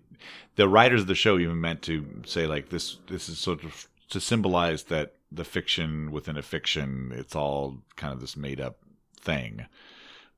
The 0.55 0.69
writers 0.69 1.01
of 1.01 1.07
the 1.07 1.15
show 1.15 1.37
even 1.37 1.59
meant 1.59 1.81
to 1.83 2.05
say 2.25 2.47
like 2.47 2.69
this 2.69 2.97
this 3.07 3.29
is 3.29 3.37
sort 3.37 3.63
of 3.63 3.87
to 4.09 4.19
symbolize 4.19 4.83
that 4.83 5.15
the 5.31 5.43
fiction 5.43 6.11
within 6.11 6.37
a 6.37 6.41
fiction, 6.41 7.11
it's 7.15 7.35
all 7.35 7.79
kind 7.95 8.13
of 8.13 8.21
this 8.21 8.37
made 8.37 8.61
up 8.61 8.77
thing. 9.19 9.65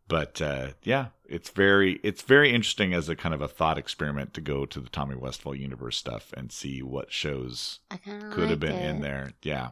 But 0.07 0.41
uh, 0.41 0.69
yeah, 0.83 1.07
it's 1.25 1.49
very 1.49 1.99
it's 2.03 2.21
very 2.21 2.53
interesting 2.53 2.93
as 2.93 3.09
a 3.09 3.15
kind 3.15 3.35
of 3.35 3.41
a 3.41 3.47
thought 3.47 3.77
experiment 3.77 4.33
to 4.35 4.41
go 4.41 4.65
to 4.65 4.79
the 4.79 4.89
Tommy 4.89 5.15
Westfall 5.15 5.55
universe 5.55 5.97
stuff 5.97 6.33
and 6.35 6.51
see 6.51 6.81
what 6.81 7.11
shows 7.11 7.79
I 7.91 7.97
kind 7.97 8.23
of 8.23 8.31
could 8.31 8.49
have 8.49 8.59
been 8.59 8.77
in 8.77 9.01
there. 9.01 9.33
Yeah. 9.41 9.71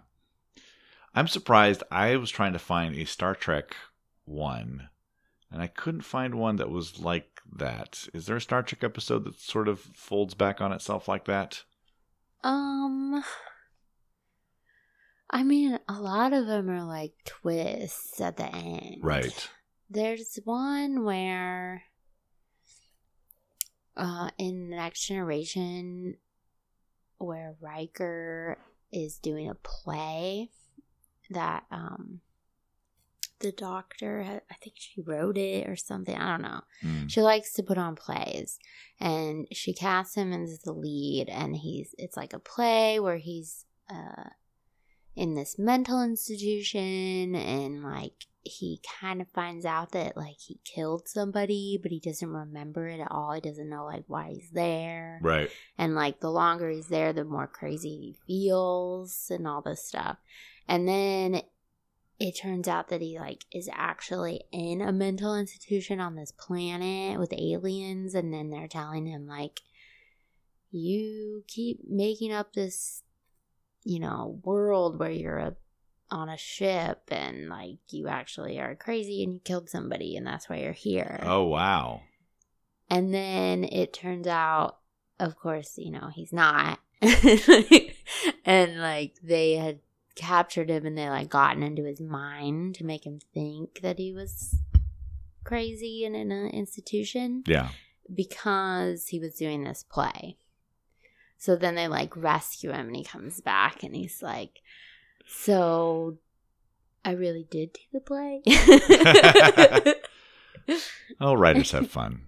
I'm 1.14 1.30
surprised. 1.30 1.82
I 1.90 2.18
was 2.18 2.30
trying 2.30 2.52
to 2.54 2.60
find 2.60 2.96
a 2.96 3.06
Star 3.06 3.34
Trek 3.34 3.78
one, 4.26 4.90
and 5.50 5.62
I 5.62 5.68
couldn't 5.68 6.02
find 6.02 6.36
one 6.36 6.58
that 6.58 6.70
was 6.70 7.00
like 7.00 7.40
that. 7.56 8.10
Is 8.14 8.26
there 8.26 8.36
a 8.36 8.42
Star 8.42 8.62
Trek 8.62 8.84
episode 8.84 9.24
that 9.24 9.40
sort 9.40 9.70
of 9.70 9.80
folds 9.80 10.34
back 10.34 10.60
on 10.60 10.74
itself 10.74 11.08
like 11.08 11.24
that? 11.26 11.64
Um, 12.44 13.24
I 15.30 15.44
mean, 15.44 15.80
a 15.88 16.02
lot 16.02 16.34
of 16.34 16.48
them 16.48 16.70
are 16.70 16.84
like 16.84 17.14
twists 17.24 18.20
at 18.20 18.36
the 18.36 18.54
end. 18.54 18.98
Right. 19.02 19.50
There's 19.96 20.38
one 20.44 21.06
where, 21.06 21.84
uh, 23.96 24.30
in 24.38 24.70
the 24.70 24.76
next 24.76 25.08
generation, 25.08 26.18
where 27.18 27.56
Riker 27.62 28.58
is 28.92 29.18
doing 29.20 29.50
a 29.50 29.56
play 29.56 30.50
that, 31.30 31.64
um, 31.72 32.20
the 33.40 33.54
doctor, 33.54 34.24
had, 34.24 34.42
I 34.52 34.56
think 34.56 34.76
she 34.78 35.00
wrote 35.00 35.38
it 35.38 35.70
or 35.70 35.78
something. 35.78 36.16
I 36.16 36.32
don't 36.32 36.42
know. 36.42 36.62
Mm. 36.84 37.10
She 37.10 37.22
likes 37.22 37.54
to 37.54 37.64
put 37.64 37.78
on 37.78 37.96
plays, 37.96 38.60
and 39.00 39.48
she 39.54 39.74
casts 39.74 40.16
him 40.16 40.34
as 40.34 40.60
the 40.60 40.74
lead. 40.74 41.30
And 41.30 41.56
he's 41.56 41.96
it's 41.98 42.18
like 42.18 42.34
a 42.34 42.40
play 42.40 43.00
where 43.00 43.18
he's 43.18 43.66
uh, 43.90 44.30
in 45.16 45.36
this 45.36 45.58
mental 45.58 46.02
institution, 46.04 47.36
and 47.36 47.82
like 47.82 48.26
he 48.46 48.80
kind 49.02 49.22
of 49.22 49.28
finds 49.30 49.66
out 49.66 49.92
that 49.92 50.16
like 50.16 50.38
he 50.40 50.60
killed 50.64 51.08
somebody, 51.08 51.80
but 51.82 51.92
he 51.92 52.00
doesn't 52.00 52.30
remember 52.30 52.88
it 52.88 53.00
at 53.00 53.12
all. 53.12 53.34
He 53.34 53.42
doesn't 53.42 53.70
know 53.70 53.86
like 53.86 54.04
why 54.08 54.30
he's 54.34 54.52
there, 54.52 55.20
Right. 55.22 55.50
and 55.78 55.96
like 55.96 56.20
the 56.20 56.32
longer 56.32 56.70
he's 56.70 56.88
there, 56.88 57.12
the 57.12 57.26
more 57.26 57.48
crazy 57.48 57.90
he 57.90 58.16
feels, 58.28 59.32
and 59.32 59.48
all 59.48 59.62
this 59.62 59.86
stuff. 59.86 60.18
And 60.68 60.88
then 60.88 61.42
it 62.20 62.32
turns 62.34 62.68
out 62.68 62.88
that 62.90 63.02
he 63.02 63.20
like 63.20 63.46
is 63.52 63.70
actually 63.74 64.42
in 64.52 64.82
a 64.82 64.92
mental 64.92 65.36
institution 65.36 66.00
on 66.00 66.16
this 66.16 66.32
planet 66.32 67.20
with 67.20 67.34
aliens 67.34 68.16
and 68.16 68.34
then 68.34 68.50
they're 68.50 68.70
telling 68.70 69.06
him 69.06 69.28
like 69.28 69.60
you 70.72 71.44
keep 71.48 71.80
making 71.90 72.32
up 72.32 72.54
this 72.54 73.04
you 73.84 74.00
know 74.00 74.40
world 74.44 74.98
where 74.98 75.12
you're 75.12 75.38
a 75.38 75.56
on 76.12 76.30
a 76.30 76.38
ship 76.38 77.02
and 77.10 77.50
like 77.50 77.78
you 77.90 78.08
actually 78.08 78.60
are 78.60 78.76
crazy 78.76 79.24
and 79.24 79.34
you 79.34 79.40
killed 79.44 79.70
somebody 79.70 80.16
and 80.16 80.26
that's 80.28 80.48
why 80.48 80.58
you're 80.58 80.72
here 80.72 81.20
Oh 81.24 81.44
wow. 81.46 82.02
and 82.90 83.14
then 83.14 83.64
it 83.64 83.92
turns 83.94 84.28
out, 84.28 84.78
of 85.20 85.36
course, 85.38 85.78
you 85.78 85.92
know, 85.92 86.10
he's 86.14 86.32
not. 86.34 86.80
and 88.46 88.80
like 88.80 89.16
they 89.24 89.54
had 89.56 89.80
captured 90.16 90.70
him 90.70 90.86
and 90.86 90.98
they 90.98 91.10
like 91.10 91.30
gotten 91.30 91.64
into 91.64 91.84
his 91.84 92.00
mind 92.00 92.76
to 92.76 92.86
make 92.86 93.06
him 93.06 93.20
think 93.34 93.82
that 93.82 93.98
he 94.00 94.14
was 94.14 94.56
crazy 95.44 96.06
and 96.06 96.16
in 96.16 96.32
an 96.32 96.48
institution 96.50 97.44
Yeah. 97.46 97.70
because 98.14 99.08
he 99.10 99.20
was 99.20 99.36
doing 99.36 99.64
this 99.64 99.84
play. 99.84 100.38
So 101.38 101.56
then 101.56 101.76
they 101.76 101.88
like 101.88 102.16
rescue 102.16 102.72
him 102.72 102.88
and 102.88 102.96
he 102.96 103.04
comes 103.04 103.42
back 103.42 103.84
and 103.84 103.96
he's 103.96 104.22
like, 104.24 104.62
So 105.28 106.18
I 107.04 107.12
really 107.12 107.48
did 107.50 107.74
do 107.74 107.80
the 107.94 108.00
play. 108.00 108.42
Oh, 111.22 111.34
writers 111.36 111.72
have 111.72 111.90
fun. 111.90 112.24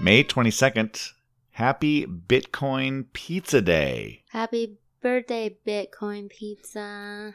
May 0.00 0.24
22nd, 0.24 1.12
Happy 1.52 2.06
Bitcoin 2.06 3.06
Pizza 3.12 3.60
Day. 3.60 4.24
Happy 4.30 4.78
birthday, 5.00 5.56
Bitcoin 5.66 6.28
Pizza. 6.28 7.32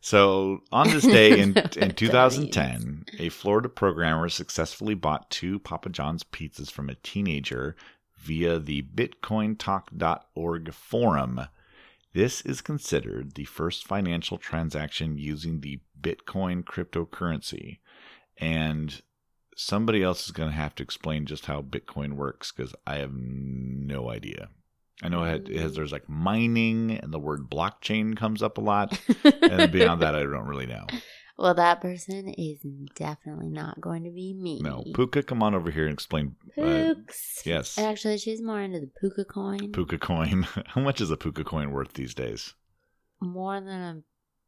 So, 0.00 0.62
on 0.72 0.90
this 0.90 1.04
day 1.04 1.38
in, 1.38 1.56
in 1.76 1.92
2010, 1.92 3.04
a 3.18 3.28
Florida 3.28 3.68
programmer 3.68 4.28
successfully 4.28 4.94
bought 4.94 5.30
two 5.30 5.60
Papa 5.60 5.90
John's 5.90 6.24
pizzas 6.24 6.70
from 6.70 6.90
a 6.90 6.96
teenager 6.96 7.76
via 8.18 8.58
the 8.58 8.82
BitcoinTalk.org 8.82 10.72
forum. 10.72 11.40
This 12.14 12.42
is 12.42 12.60
considered 12.60 13.34
the 13.34 13.44
first 13.44 13.86
financial 13.86 14.38
transaction 14.38 15.16
using 15.16 15.60
the 15.60 15.80
Bitcoin 16.00 16.62
cryptocurrency. 16.62 17.78
And 18.38 19.00
somebody 19.56 20.02
else 20.02 20.26
is 20.26 20.32
going 20.32 20.50
to 20.50 20.56
have 20.56 20.74
to 20.76 20.82
explain 20.82 21.26
just 21.26 21.46
how 21.46 21.62
Bitcoin 21.62 22.14
works 22.14 22.52
because 22.52 22.74
I 22.86 22.96
have 22.96 23.12
no 23.14 24.10
idea. 24.10 24.48
I 25.02 25.08
know 25.08 25.24
it, 25.24 25.48
has, 25.48 25.72
mm. 25.72 25.74
there's 25.74 25.92
like 25.92 26.08
mining 26.08 26.92
and 26.92 27.12
the 27.12 27.18
word 27.18 27.50
blockchain 27.50 28.16
comes 28.16 28.42
up 28.42 28.58
a 28.58 28.60
lot. 28.60 28.98
And 29.24 29.72
beyond 29.72 30.02
that, 30.02 30.14
I 30.14 30.22
don't 30.22 30.46
really 30.46 30.66
know. 30.66 30.86
Well, 31.42 31.54
that 31.54 31.80
person 31.80 32.28
is 32.28 32.60
definitely 32.94 33.48
not 33.48 33.80
going 33.80 34.04
to 34.04 34.10
be 34.10 34.32
me. 34.32 34.60
No. 34.62 34.84
Puka, 34.94 35.24
come 35.24 35.42
on 35.42 35.56
over 35.56 35.72
here 35.72 35.86
and 35.86 35.92
explain. 35.92 36.36
Uh, 36.56 36.94
yes. 37.44 37.76
Actually, 37.78 38.18
she's 38.18 38.40
more 38.40 38.60
into 38.60 38.78
the 38.78 38.90
puka 39.00 39.24
coin. 39.24 39.72
Puka 39.72 39.98
coin. 39.98 40.46
How 40.66 40.80
much 40.80 41.00
is 41.00 41.10
a 41.10 41.16
Puka 41.16 41.42
coin 41.42 41.72
worth 41.72 41.94
these 41.94 42.14
days? 42.14 42.54
More 43.20 43.60
than 43.60 43.68
a 43.68 44.02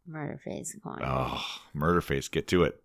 murder 0.06 0.40
face 0.44 0.78
coin. 0.84 1.00
Oh, 1.02 1.44
murder 1.72 2.00
face. 2.00 2.28
Get 2.28 2.46
to 2.48 2.62
it. 2.62 2.80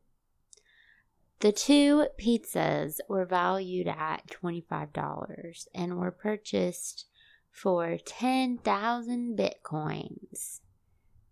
The 1.41 1.51
two 1.51 2.07
pizzas 2.19 2.95
were 3.07 3.25
valued 3.25 3.87
at 3.87 4.25
$25 4.25 5.67
and 5.75 5.99
were 5.99 6.09
purchased 6.09 7.05
for 7.51 7.99
10,000 8.03 9.37
bitcoins, 9.37 10.61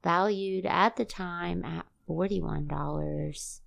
valued 0.04 0.68
at 0.68 0.96
the 0.96 1.06
time 1.06 1.66
at 1.66 1.88
$41. 2.08 3.60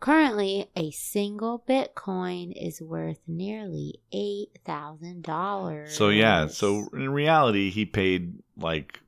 Currently, 0.00 0.70
a 0.76 0.90
single 0.92 1.64
bitcoin 1.68 2.52
is 2.56 2.80
worth 2.80 3.18
nearly 3.26 4.00
$8,000. 4.14 5.88
So, 5.88 6.08
yeah. 6.10 6.46
So, 6.46 6.88
in 6.92 7.10
reality, 7.10 7.70
he 7.70 7.84
paid 7.84 8.34
like, 8.56 9.00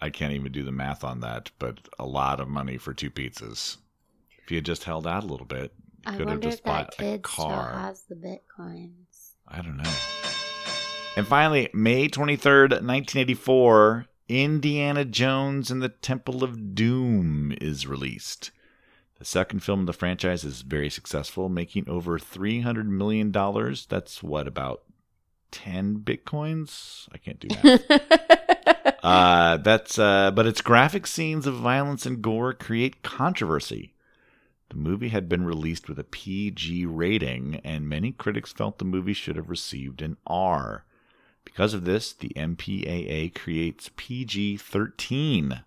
I 0.00 0.08
can't 0.08 0.32
even 0.32 0.50
do 0.50 0.62
the 0.62 0.72
math 0.72 1.04
on 1.04 1.20
that, 1.20 1.50
but 1.58 1.78
a 1.98 2.06
lot 2.06 2.40
of 2.40 2.48
money 2.48 2.78
for 2.78 2.94
two 2.94 3.10
pizzas. 3.10 3.76
If 4.42 4.50
you 4.50 4.56
had 4.56 4.64
just 4.64 4.84
held 4.84 5.06
out 5.06 5.24
a 5.24 5.26
little 5.26 5.46
bit, 5.46 5.74
I 6.06 6.16
could 6.16 6.28
have 6.28 6.40
just 6.40 6.64
bought 6.64 6.94
a 6.98 7.18
car. 7.18 7.72
has 7.74 8.04
the 8.08 8.14
bitcoins. 8.14 9.34
I 9.46 9.60
don't 9.60 9.76
know. 9.76 9.92
And 11.16 11.26
finally, 11.26 11.68
May 11.74 12.08
23rd, 12.08 12.70
1984, 12.70 14.06
Indiana 14.30 15.04
Jones 15.04 15.72
and 15.72 15.82
the 15.82 15.88
Temple 15.88 16.44
of 16.44 16.72
Doom 16.72 17.52
is 17.60 17.88
released. 17.88 18.52
The 19.18 19.24
second 19.24 19.58
film 19.64 19.80
in 19.80 19.86
the 19.86 19.92
franchise 19.92 20.44
is 20.44 20.62
very 20.62 20.88
successful, 20.88 21.48
making 21.48 21.88
over 21.88 22.16
$300 22.16 22.86
million. 22.86 23.32
That's 23.32 24.22
what, 24.22 24.46
about 24.46 24.82
10 25.50 26.02
bitcoins? 26.04 27.08
I 27.12 27.18
can't 27.18 27.40
do 27.40 27.48
that. 27.48 28.98
uh, 29.02 29.56
that's, 29.56 29.98
uh, 29.98 30.30
but 30.30 30.46
its 30.46 30.60
graphic 30.60 31.08
scenes 31.08 31.48
of 31.48 31.54
violence 31.56 32.06
and 32.06 32.22
gore 32.22 32.52
create 32.52 33.02
controversy. 33.02 33.94
The 34.68 34.76
movie 34.76 35.08
had 35.08 35.28
been 35.28 35.44
released 35.44 35.88
with 35.88 35.98
a 35.98 36.04
PG 36.04 36.86
rating, 36.86 37.60
and 37.64 37.88
many 37.88 38.12
critics 38.12 38.52
felt 38.52 38.78
the 38.78 38.84
movie 38.84 39.12
should 39.12 39.34
have 39.34 39.50
received 39.50 40.00
an 40.02 40.18
R. 40.24 40.84
Because 41.52 41.74
of 41.74 41.84
this, 41.84 42.12
the 42.12 42.30
MPAA 42.36 43.34
creates 43.34 43.90
PG 43.96 44.56
13. 44.58 45.62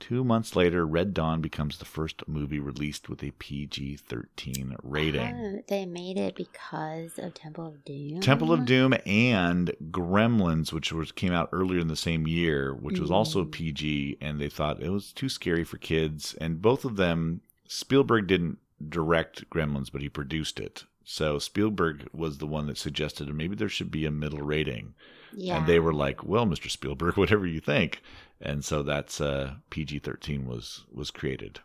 Two 0.00 0.22
months 0.22 0.54
later, 0.54 0.86
Red 0.86 1.12
Dawn 1.12 1.40
becomes 1.40 1.78
the 1.78 1.84
first 1.84 2.22
movie 2.28 2.60
released 2.60 3.08
with 3.08 3.22
a 3.24 3.32
PG 3.32 3.96
13 3.96 4.76
rating. 4.82 5.34
Oh, 5.34 5.62
they 5.68 5.86
made 5.86 6.16
it 6.16 6.36
because 6.36 7.18
of 7.18 7.34
Temple 7.34 7.66
of 7.66 7.84
Doom. 7.84 8.20
Temple 8.20 8.52
of 8.52 8.64
Doom 8.64 8.94
and 9.06 9.72
Gremlins, 9.90 10.72
which 10.72 10.92
was 10.92 11.10
came 11.10 11.32
out 11.32 11.48
earlier 11.52 11.80
in 11.80 11.88
the 11.88 11.96
same 11.96 12.28
year, 12.28 12.72
which 12.74 13.00
was 13.00 13.10
also 13.10 13.44
Mm. 13.44 13.50
PG, 13.50 14.18
and 14.20 14.40
they 14.40 14.48
thought 14.48 14.82
it 14.82 14.90
was 14.90 15.12
too 15.12 15.28
scary 15.28 15.64
for 15.64 15.78
kids. 15.78 16.34
And 16.34 16.62
both 16.62 16.84
of 16.84 16.94
them, 16.96 17.40
Spielberg 17.66 18.28
didn't 18.28 18.58
direct 18.88 19.50
Gremlins, 19.50 19.90
but 19.90 20.00
he 20.02 20.08
produced 20.08 20.60
it. 20.60 20.84
So 21.10 21.38
Spielberg 21.38 22.06
was 22.12 22.36
the 22.36 22.46
one 22.46 22.66
that 22.66 22.76
suggested 22.76 23.32
maybe 23.34 23.56
there 23.56 23.70
should 23.70 23.90
be 23.90 24.04
a 24.04 24.10
middle 24.10 24.42
rating, 24.42 24.92
Yeah. 25.32 25.56
and 25.56 25.66
they 25.66 25.80
were 25.80 25.94
like, 25.94 26.22
"Well, 26.22 26.44
Mr. 26.44 26.70
Spielberg, 26.70 27.16
whatever 27.16 27.46
you 27.46 27.60
think." 27.60 28.02
And 28.42 28.62
so 28.62 28.82
that's 28.82 29.18
uh, 29.18 29.54
PG 29.70 30.00
thirteen 30.00 30.46
was 30.46 30.84
was 30.92 31.10
created. 31.10 31.60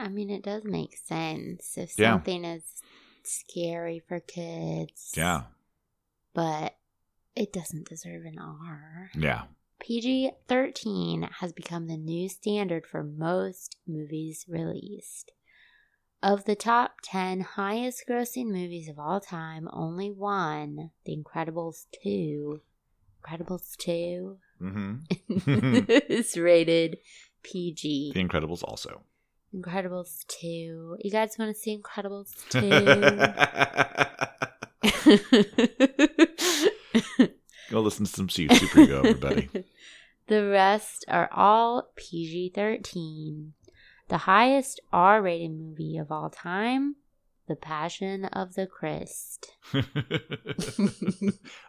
I 0.00 0.08
mean, 0.08 0.30
it 0.30 0.42
does 0.42 0.64
make 0.64 0.96
sense 0.96 1.78
if 1.78 1.96
Yeah. 1.96 2.14
something 2.14 2.44
is 2.44 2.82
scary 3.22 4.00
for 4.00 4.18
kids. 4.18 5.12
Yeah, 5.16 5.42
But 6.34 6.76
it 7.36 7.52
doesn't 7.52 7.88
deserve 7.88 8.24
an 8.24 8.38
R. 8.40 9.10
yeah, 9.14 9.44
PG 9.78 10.32
13 10.48 11.22
has 11.38 11.52
become 11.52 11.86
the 11.86 11.96
new 11.96 12.28
standard 12.28 12.84
for 12.84 13.04
most 13.04 13.76
movies 13.86 14.44
released. 14.48 15.30
Of 16.22 16.44
the 16.46 16.56
top 16.56 16.96
10 17.04 17.40
highest 17.40 18.02
grossing 18.08 18.46
movies 18.46 18.88
of 18.88 18.98
all 18.98 19.20
time, 19.20 19.68
only 19.72 20.10
one, 20.10 20.90
The 21.04 21.16
Incredibles 21.16 21.86
2, 22.02 22.60
Incredibles 23.22 23.76
2, 23.76 24.36
hmm 24.58 24.94
is 26.08 26.36
rated 26.36 26.98
PG. 27.44 28.12
The 28.14 28.20
Incredibles 28.24 28.64
also. 28.64 29.02
Incredibles 29.54 30.26
2. 30.26 30.96
You 31.00 31.10
guys 31.10 31.36
want 31.38 31.54
to 31.54 31.60
see 31.60 31.78
Incredibles 31.78 32.34
2? 37.18 37.28
Go 37.70 37.80
listen 37.80 38.06
to 38.06 38.10
some 38.10 38.28
Super 38.28 38.80
Ego, 38.80 38.98
everybody. 39.00 39.48
the 40.26 40.48
rest 40.48 41.04
are 41.06 41.28
all 41.32 41.90
PG 41.96 42.52
13. 42.56 43.52
The 44.08 44.18
highest 44.18 44.80
R 44.92 45.20
rated 45.20 45.52
movie 45.52 45.98
of 45.98 46.10
all 46.10 46.30
time, 46.30 46.96
The 47.46 47.56
Passion 47.56 48.24
of 48.24 48.54
the 48.54 48.66
Christ. 48.66 49.52
I, 49.74 49.82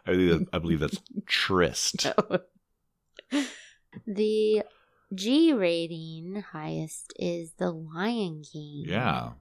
believe 0.06 0.30
that, 0.30 0.46
I 0.52 0.58
believe 0.58 0.80
that's 0.80 1.00
Trist. 1.26 2.06
the 4.06 4.62
G 5.14 5.52
rating 5.52 6.42
highest 6.52 7.12
is 7.18 7.52
The 7.58 7.70
Lion 7.70 8.42
King. 8.50 8.84
Yeah. 8.86 9.32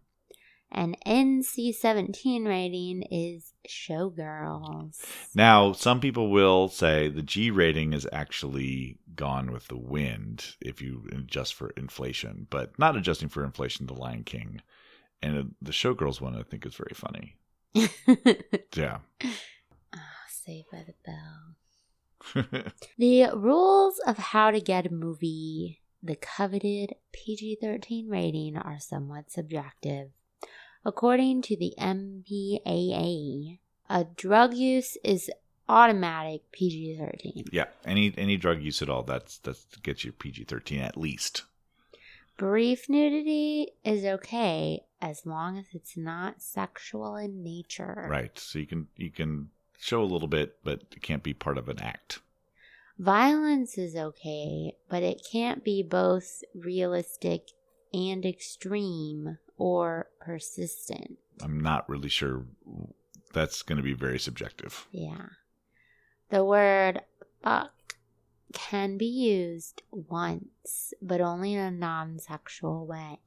And 0.72 0.98
NC 1.06 1.74
17 1.74 2.46
rating 2.46 3.02
is 3.04 3.54
Showgirls. 3.68 5.04
Now, 5.34 5.74
some 5.74 6.00
people 6.00 6.30
will 6.30 6.68
say 6.68 7.10
the 7.10 7.24
G 7.24 7.50
rating 7.50 7.94
is 7.94 8.08
actually 8.14 9.00
gone 9.16 9.52
with 9.52 9.68
the 9.68 9.78
wind 9.78 10.56
if 10.62 10.82
you 10.82 11.08
adjust 11.12 11.56
for 11.56 11.72
inflation, 11.72 12.48
but 12.50 12.78
not 12.78 12.96
adjusting 12.96 13.30
for 13.30 13.44
inflation, 13.44 13.88
The 13.88 13.94
Lion 13.96 14.24
King. 14.24 14.62
And 15.22 15.56
the 15.62 15.72
Showgirls 15.72 16.22
one, 16.22 16.36
I 16.36 16.44
think, 16.44 16.66
is 16.66 16.76
very 16.76 16.94
funny. 16.94 17.36
Yeah. 18.76 19.00
Ah, 19.94 20.26
Saved 20.30 20.68
by 20.72 20.86
the 20.86 20.94
Bell. 21.06 22.64
The 22.98 23.30
rules 23.34 24.00
of 24.06 24.18
how 24.18 24.52
to 24.52 24.62
get 24.62 24.86
a 24.86 24.94
movie 24.94 25.82
the 26.02 26.16
coveted 26.16 26.96
PG 27.12 27.58
13 27.62 28.08
rating 28.08 28.56
are 28.58 28.80
somewhat 28.80 29.32
subjective. 29.32 30.12
According 30.86 31.42
to 31.44 31.58
the 31.58 31.74
MPAA, 31.78 33.60
a 33.90 34.04
drug 34.16 34.54
use 34.54 34.98
is 35.04 35.30
automatic 35.68 36.42
PG 36.52 36.98
13. 36.98 37.46
yeah. 37.52 37.66
Any 37.86 38.14
any 38.18 38.38
drug 38.38 38.62
use 38.62 38.82
at 38.82 38.90
all, 38.90 39.04
that's 39.04 39.38
that's 39.40 39.66
gets 39.84 40.04
you 40.04 40.12
PG 40.12 40.46
thirteen 40.46 40.82
at 40.82 40.98
least. 40.98 41.44
Brief 42.38 42.88
nudity 42.90 43.74
is 43.84 44.06
okay 44.06 44.82
as 45.02 45.26
long 45.26 45.58
as 45.58 45.66
it's 45.74 45.98
not 45.98 46.42
sexual 46.42 47.16
in 47.18 47.44
nature. 47.44 48.08
Right. 48.10 48.38
So 48.40 48.60
you 48.60 48.66
can 48.66 48.88
you 48.96 49.12
can 49.12 49.50
show 49.78 50.02
a 50.02 50.06
little 50.06 50.28
bit, 50.28 50.58
but 50.64 50.84
it 50.92 51.02
can't 51.02 51.24
be 51.24 51.34
part 51.34 51.58
of 51.58 51.70
an 51.70 51.80
act. 51.80 52.20
Violence 52.98 53.78
is 53.78 53.96
okay, 53.96 54.74
but 54.90 55.04
it 55.04 55.22
can't 55.30 55.64
be 55.64 55.84
both 55.84 56.44
realistic 56.54 57.52
and 57.94 58.26
extreme 58.26 59.38
or 59.60 60.08
persistent. 60.20 61.20
I'm 61.42 61.60
not 61.60 61.88
really 61.88 62.10
sure. 62.10 62.46
That's 63.34 63.62
going 63.62 63.78
to 63.78 63.84
be 63.84 63.94
very 63.94 64.18
subjective. 64.18 64.88
Yeah. 64.92 65.28
The 66.30 66.44
word 66.44 67.02
fuck 67.44 67.72
can 68.54 68.98
be 68.98 69.06
used 69.06 69.84
once, 69.92 70.94
but 71.02 71.22
only 71.22 71.54
in 71.54 71.60
a 71.60 71.72
non 71.72 72.18
sexual 72.20 72.88
way. 72.88 73.20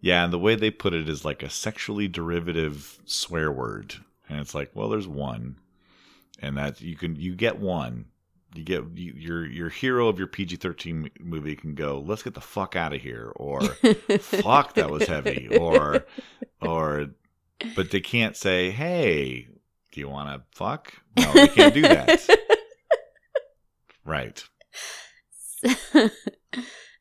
Yeah, 0.00 0.24
and 0.24 0.32
the 0.32 0.38
way 0.38 0.54
they 0.54 0.70
put 0.70 0.94
it 0.94 1.08
is 1.08 1.24
like 1.24 1.42
a 1.42 1.50
sexually 1.50 2.08
derivative 2.08 2.98
swear 3.04 3.52
word, 3.52 3.96
and 4.28 4.40
it's 4.40 4.54
like, 4.54 4.70
well, 4.74 4.88
there's 4.88 5.08
one, 5.08 5.56
and 6.40 6.56
that 6.56 6.80
you 6.80 6.96
can 6.96 7.16
you 7.16 7.34
get 7.34 7.58
one. 7.58 8.06
You 8.56 8.64
get 8.64 8.84
you, 8.94 9.12
your 9.16 9.46
your 9.46 9.68
hero 9.68 10.08
of 10.08 10.18
your 10.18 10.28
PG-13 10.28 11.10
movie 11.20 11.56
can 11.56 11.74
go, 11.74 12.02
let's 12.04 12.22
get 12.22 12.34
the 12.34 12.40
fuck 12.40 12.76
out 12.76 12.94
of 12.94 13.00
here, 13.00 13.32
or 13.36 13.60
fuck 14.20 14.74
that 14.74 14.90
was 14.90 15.06
heavy, 15.06 15.48
or 15.48 16.06
or, 16.60 17.10
but 17.74 17.90
they 17.90 18.00
can't 18.00 18.36
say, 18.36 18.70
hey, 18.70 19.48
do 19.92 20.00
you 20.00 20.08
want 20.08 20.28
to 20.28 20.56
fuck? 20.56 20.92
No, 21.16 21.32
they 21.32 21.48
can't 21.48 21.74
do 21.74 21.82
that. 21.82 22.28
Right. 24.04 24.42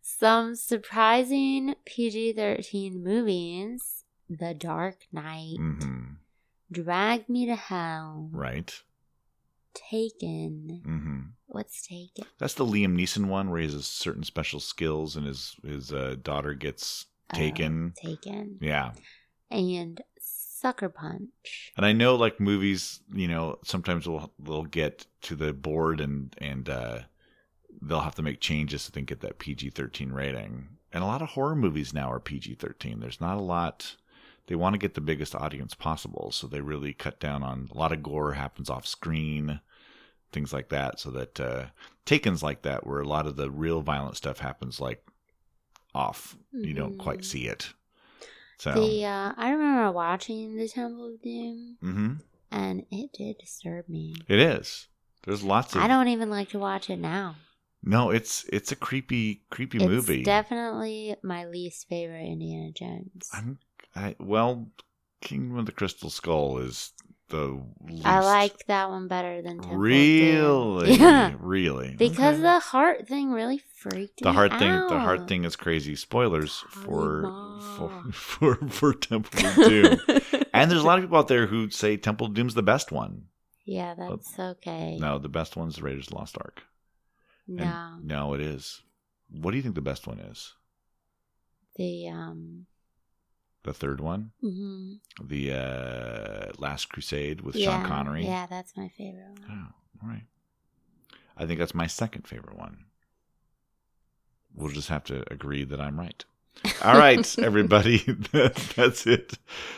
Some 0.01 0.55
surprising 0.55 1.75
PG 1.85 2.33
13 2.33 3.03
movies 3.03 4.05
The 4.29 4.53
Dark 4.53 5.07
Knight, 5.11 5.57
hmm 5.57 6.13
Drag 6.71 7.29
Me 7.29 7.45
to 7.45 7.55
Hell, 7.55 8.29
Right. 8.31 8.73
Taken. 9.91 10.81
What's 11.47 11.87
Taken? 11.87 12.25
That's 12.37 12.55
the 12.55 12.65
Liam 12.65 12.95
Neeson 12.95 13.27
one 13.27 13.49
where 13.49 13.59
he 13.59 13.71
has 13.71 13.85
certain 13.85 14.23
special 14.23 14.59
skills 14.59 15.15
and 15.15 15.25
his 15.25 15.55
his 15.63 15.91
uh, 15.93 16.15
daughter 16.21 16.53
gets 16.53 17.05
taken. 17.33 17.93
Uh, 17.97 18.07
taken. 18.07 18.57
yeah. 18.61 18.91
And 19.51 20.01
Sucker 20.65 20.89
Punch. 20.89 21.73
And 21.77 21.85
I 21.85 21.93
know 21.93 22.15
like 22.15 22.39
movies, 22.39 23.01
you 23.13 23.27
know, 23.27 23.59
sometimes 23.63 24.05
they'll 24.05 24.31
they'll 24.39 24.63
get 24.63 25.05
to 25.23 25.35
the 25.35 25.53
board 25.53 26.01
and 26.01 26.33
and 26.39 26.67
uh, 26.67 26.99
they'll 27.81 27.99
have 27.99 28.15
to 28.15 28.23
make 28.23 28.39
changes 28.39 28.85
to 28.85 28.91
they 28.91 29.01
can 29.01 29.05
get 29.05 29.21
that 29.21 29.39
PG 29.39 29.71
thirteen 29.71 30.11
rating. 30.11 30.69
And 30.91 31.03
a 31.03 31.07
lot 31.07 31.21
of 31.21 31.29
horror 31.29 31.55
movies 31.55 31.93
now 31.93 32.11
are 32.11 32.19
PG 32.19 32.55
thirteen. 32.55 32.99
There's 32.99 33.21
not 33.21 33.37
a 33.37 33.41
lot. 33.41 33.95
They 34.47 34.55
want 34.55 34.73
to 34.73 34.79
get 34.79 34.93
the 34.93 35.01
biggest 35.01 35.35
audience 35.35 35.73
possible, 35.73 36.31
so 36.31 36.47
they 36.47 36.61
really 36.61 36.93
cut 36.93 37.19
down 37.19 37.43
on 37.43 37.69
a 37.71 37.77
lot 37.77 37.91
of 37.91 38.03
gore 38.03 38.33
happens 38.33 38.69
off 38.69 38.85
screen, 38.85 39.59
things 40.35 40.53
like 40.53 40.69
that. 40.69 40.99
So 40.99 41.09
that 41.11 41.39
uh, 41.39 41.65
Taken's 42.05 42.43
like 42.43 42.61
that, 42.61 42.85
where 42.85 42.99
a 42.99 43.07
lot 43.07 43.25
of 43.25 43.37
the 43.37 43.49
real 43.49 43.81
violent 43.81 44.17
stuff 44.17 44.37
happens 44.37 44.79
like 44.79 45.03
off. 45.95 46.37
You 46.51 46.73
don't 46.75 46.97
quite 46.99 47.21
Mhm. 47.21 47.25
see 47.25 47.47
it. 47.47 47.73
So. 48.59 48.73
The 48.73 49.05
uh, 49.05 49.33
I 49.35 49.49
remember 49.49 49.91
watching 49.91 50.55
The 50.55 50.67
Temple 50.67 51.15
of 51.15 51.21
Doom, 51.21 51.77
hmm 51.81 52.13
and 52.51 52.85
it 52.91 53.11
did 53.13 53.37
disturb 53.39 53.89
me. 53.89 54.15
It 54.27 54.39
is. 54.39 54.87
There's 55.25 55.43
lots 55.43 55.73
of. 55.75 55.81
I 55.81 55.87
don't 55.87 56.09
even 56.09 56.29
like 56.29 56.49
to 56.49 56.59
watch 56.59 56.89
it 56.89 56.99
now. 56.99 57.37
No, 57.81 58.09
it's 58.11 58.45
it's 58.51 58.71
a 58.71 58.75
creepy 58.75 59.43
creepy 59.49 59.77
it's 59.77 59.85
movie. 59.85 60.23
definitely 60.23 61.15
my 61.23 61.45
least 61.45 61.87
favorite 61.87 62.25
Indiana 62.25 62.71
Jones. 62.71 63.29
I'm 63.33 63.59
I, 63.95 64.15
well, 64.19 64.69
Kingdom 65.21 65.57
of 65.57 65.65
the 65.65 65.71
Crystal 65.71 66.09
Skull 66.09 66.57
is 66.59 66.91
the 67.29 67.61
least. 67.81 68.05
I 68.05 68.19
like 68.21 68.65
that 68.67 68.89
one 68.89 69.07
better 69.07 69.41
than 69.41 69.57
Temple 69.59 69.71
of 69.71 69.71
Doom. 69.71 69.81
Really? 69.81 70.93
Yeah. 70.99 71.33
Really? 71.39 71.95
Because 71.97 72.35
Okay. 72.35 72.41
the 72.43 72.59
heart 72.59 73.07
thing 73.07 73.31
really 73.31 73.61
freaked 73.75 74.21
the 74.21 74.29
me 74.29 74.35
heart 74.35 74.51
thing 74.59 74.71
the 74.87 74.99
heart 74.99 75.27
thing 75.27 75.43
is 75.45 75.55
crazy. 75.55 75.95
Spoilers 75.95 76.63
for 76.69 77.59
for 77.77 77.89
for 78.13 78.55
for 78.69 78.93
Temple 78.93 79.39
Doom. 79.69 79.97
and 80.53 80.69
there's 80.69 80.81
a 80.83 80.85
lot 80.85 80.99
of 80.99 81.03
people 81.03 81.17
out 81.17 81.27
there 81.27 81.47
who 81.47 81.69
say 81.69 81.97
Temple 81.97 82.27
Doom's 82.27 82.53
the 82.53 82.63
best 82.63 82.91
one. 82.91 83.23
yeah, 83.65 83.95
that's 83.97 84.37
okay. 84.39 84.97
No, 84.99 85.17
the 85.17 85.29
best 85.29 85.55
one's 85.55 85.81
Raiders 85.81 86.05
of 86.07 86.11
the 86.11 86.15
Lost 86.17 86.37
Ark. 86.39 86.61
And- 87.47 87.57
No, 87.57 87.97
no, 88.03 88.33
it 88.35 88.41
is. 88.41 88.81
What 89.31 89.51
do 89.51 89.57
you 89.57 89.63
think 89.63 89.75
the 89.75 89.81
best 89.81 90.05
one 90.07 90.19
is? 90.19 90.53
the 91.77 92.07
um, 92.07 92.67
The 93.65 93.73
third 93.73 93.99
one, 93.99 94.29
mhm. 94.43 94.99
the 95.19 95.51
uh, 95.53 96.51
Last 96.59 96.89
Crusade 96.89 97.41
with 97.41 97.55
yeah, 97.55 97.71
Sean 97.71 97.87
Connery. 97.87 98.23
Yeah, 98.23 98.45
that's 98.45 98.77
my 98.77 98.89
favorite 98.89 99.39
one. 99.39 99.49
Oh, 99.49 100.03
all 100.03 100.09
right. 100.09 100.21
I 101.35 101.47
think 101.47 101.57
that's 101.57 101.73
my 101.73 101.87
second 101.87 102.27
favorite 102.27 102.55
one. 102.55 102.85
We'll 104.53 104.71
just 104.71 104.89
have 104.89 105.03
to 105.05 105.23
agree 105.33 105.63
that 105.63 105.81
I'm 105.81 105.99
right. 105.99 106.23
All 106.83 106.95
right, 106.95 107.39
everybody. 107.43 107.97
that's 108.75 109.07
it 109.07 109.33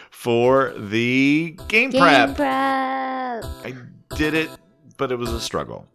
for 0.09 0.73
the 0.77 1.57
game, 1.69 1.89
Game 1.91 2.01
prep. 2.01 2.35
prep. 2.35 3.45
I 3.45 3.73
did 4.17 4.33
it, 4.33 4.49
but 4.97 5.13
it 5.13 5.15
was 5.15 5.31
a 5.31 5.39
struggle. 5.39 5.87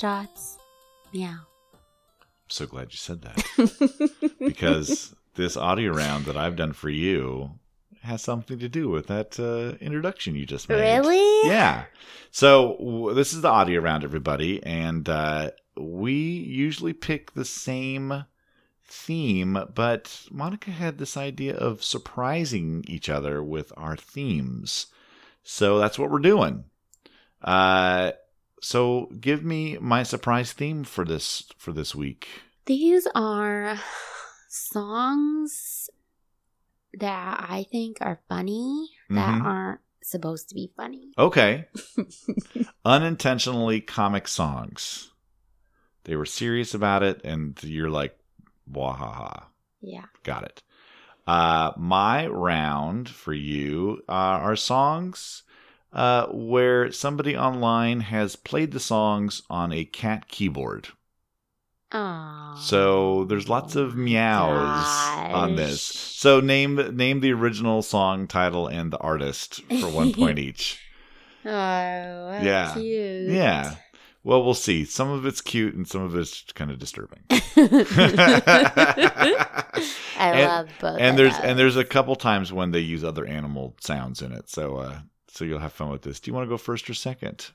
Starts. 0.00 0.56
Meow. 1.12 1.28
I'm 1.28 2.48
so 2.48 2.64
glad 2.64 2.90
you 2.90 2.96
said 2.96 3.20
that 3.20 4.32
because 4.38 5.14
this 5.34 5.58
audio 5.58 5.92
round 5.92 6.24
that 6.24 6.38
I've 6.38 6.56
done 6.56 6.72
for 6.72 6.88
you 6.88 7.50
has 8.00 8.22
something 8.22 8.58
to 8.60 8.68
do 8.70 8.88
with 8.88 9.08
that 9.08 9.38
uh, 9.38 9.76
introduction 9.84 10.36
you 10.36 10.46
just 10.46 10.70
made. 10.70 10.80
Really? 10.80 11.50
Yeah. 11.50 11.84
So 12.30 12.78
w- 12.78 13.14
this 13.14 13.34
is 13.34 13.42
the 13.42 13.50
audio 13.50 13.82
round, 13.82 14.02
everybody, 14.02 14.62
and 14.62 15.06
uh, 15.06 15.50
we 15.76 16.14
usually 16.14 16.94
pick 16.94 17.34
the 17.34 17.44
same 17.44 18.24
theme, 18.86 19.58
but 19.74 20.04
Monika 20.32 20.72
had 20.72 20.96
this 20.96 21.18
idea 21.18 21.54
of 21.54 21.84
surprising 21.84 22.86
each 22.88 23.10
other 23.10 23.42
with 23.42 23.70
our 23.76 23.96
themes. 23.98 24.86
So 25.42 25.78
that's 25.78 25.98
what 25.98 26.10
we're 26.10 26.20
doing. 26.20 26.64
Uh, 27.42 28.12
so 28.60 29.06
give 29.20 29.42
me 29.44 29.76
my 29.80 30.02
surprise 30.02 30.52
theme 30.52 30.84
for 30.84 31.04
this 31.04 31.44
for 31.58 31.72
this 31.72 31.94
week. 31.94 32.28
These 32.66 33.08
are 33.14 33.78
songs 34.48 35.88
that 36.94 37.46
I 37.48 37.66
think 37.70 37.98
are 38.00 38.20
funny 38.28 38.90
that 39.10 39.40
Mhm. 39.40 39.44
aren't 39.44 39.80
supposed 40.02 40.48
to 40.48 40.54
be 40.54 40.72
funny. 40.76 41.12
Okay. 41.18 41.66
Unintentionally 42.84 43.80
comic 43.80 44.26
songs. 44.28 45.12
They 46.04 46.16
were 46.16 46.26
serious 46.26 46.74
about 46.74 47.02
it, 47.02 47.20
and 47.24 47.62
you're 47.62 47.90
like, 47.90 48.18
wahaha. 48.70 49.46
Yeah. 49.80 50.06
Got 50.22 50.44
it. 50.44 50.62
Uh, 51.26 51.72
my 51.76 52.26
round 52.26 53.08
for 53.08 53.32
you 53.32 54.02
uh, 54.08 54.12
are 54.12 54.56
songs 54.56 55.42
uh, 55.92 56.26
where 56.28 56.90
somebody 56.92 57.36
online 57.36 58.00
has 58.00 58.36
played 58.36 58.72
the 58.72 58.80
songs 58.80 59.42
on 59.50 59.72
a 59.72 59.84
cat 59.84 60.28
keyboard. 60.28 60.88
Oh. 61.92 62.54
So 62.60 63.24
there's 63.24 63.48
lots 63.48 63.74
of 63.74 63.96
meows 63.96 64.86
on 65.34 65.56
this. 65.56 65.82
So 65.82 66.38
name 66.40 66.76
name 66.96 67.18
the 67.20 67.32
original 67.32 67.82
song 67.82 68.28
title 68.28 68.68
and 68.68 68.92
the 68.92 68.98
artist 68.98 69.60
for 69.80 69.88
one 69.88 70.12
point 70.12 70.38
each. 70.38 70.78
Oh, 71.44 71.50
Yeah. 71.50 72.74
cute. 72.74 73.30
Yeah. 73.30 73.74
Well, 74.22 74.44
we'll 74.44 74.54
see. 74.54 74.84
Some 74.84 75.10
of 75.10 75.24
it's 75.26 75.40
cute 75.40 75.74
and 75.74 75.88
some 75.88 76.02
of 76.02 76.14
it's 76.14 76.42
kind 76.52 76.70
of 76.70 76.78
disturbing. 76.78 77.20
I 77.30 77.46
And- 80.18 80.48
love 80.48 80.68
both. 80.80 81.00
and 81.00 81.18
there's 81.18 81.34
and 81.38 81.58
there's 81.58 81.76
a 81.76 81.84
couple 81.84 82.14
times 82.16 82.52
when 82.52 82.70
they 82.70 82.80
use 82.80 83.02
other 83.02 83.26
animal 83.26 83.74
sounds 83.80 84.22
in 84.22 84.32
it. 84.32 84.48
So 84.48 84.76
uh 84.76 84.98
so 85.32 85.44
you'll 85.44 85.58
have 85.60 85.72
fun 85.72 85.90
with 85.90 86.02
this. 86.02 86.20
Do 86.20 86.30
you 86.30 86.34
want 86.34 86.46
to 86.46 86.50
go 86.50 86.56
first 86.56 86.88
or 86.90 86.94
second? 86.94 87.50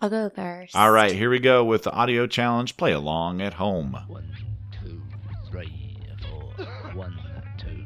I'll 0.00 0.10
go 0.10 0.30
first. 0.30 0.74
All 0.74 0.90
right, 0.90 1.12
here 1.12 1.28
we 1.30 1.38
go 1.38 1.64
with 1.64 1.82
the 1.82 1.92
audio 1.92 2.26
challenge. 2.26 2.76
Play 2.76 2.92
along 2.92 3.40
at 3.42 3.54
home. 3.54 3.96
One, 4.08 4.30
two, 4.82 5.02
three, 5.50 5.98
four. 6.22 6.64
One, 6.94 7.18
two. 7.58 7.84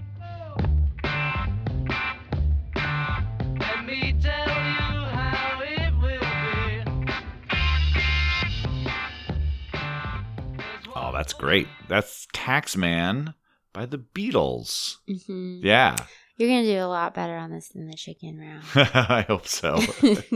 Let 3.58 3.84
me 3.84 4.14
tell 4.22 4.48
you 4.48 5.04
how 5.10 5.60
it 5.62 5.92
will 6.00 6.20
be. 6.20 7.12
Oh, 10.94 11.10
that's 11.12 11.32
great. 11.32 11.66
That's 11.88 12.26
Taxman 12.32 13.34
by 13.72 13.86
the 13.86 13.98
Beatles. 13.98 14.98
hmm 15.26 15.60
Yeah. 15.62 15.96
You're 16.36 16.48
gonna 16.48 16.64
do 16.64 16.78
a 16.78 16.86
lot 16.86 17.14
better 17.14 17.36
on 17.36 17.50
this 17.50 17.68
than 17.68 17.88
the 17.88 17.94
chicken 17.96 18.38
round. 18.38 18.64
I 18.94 19.24
hope 19.28 19.46
so. 19.46 19.80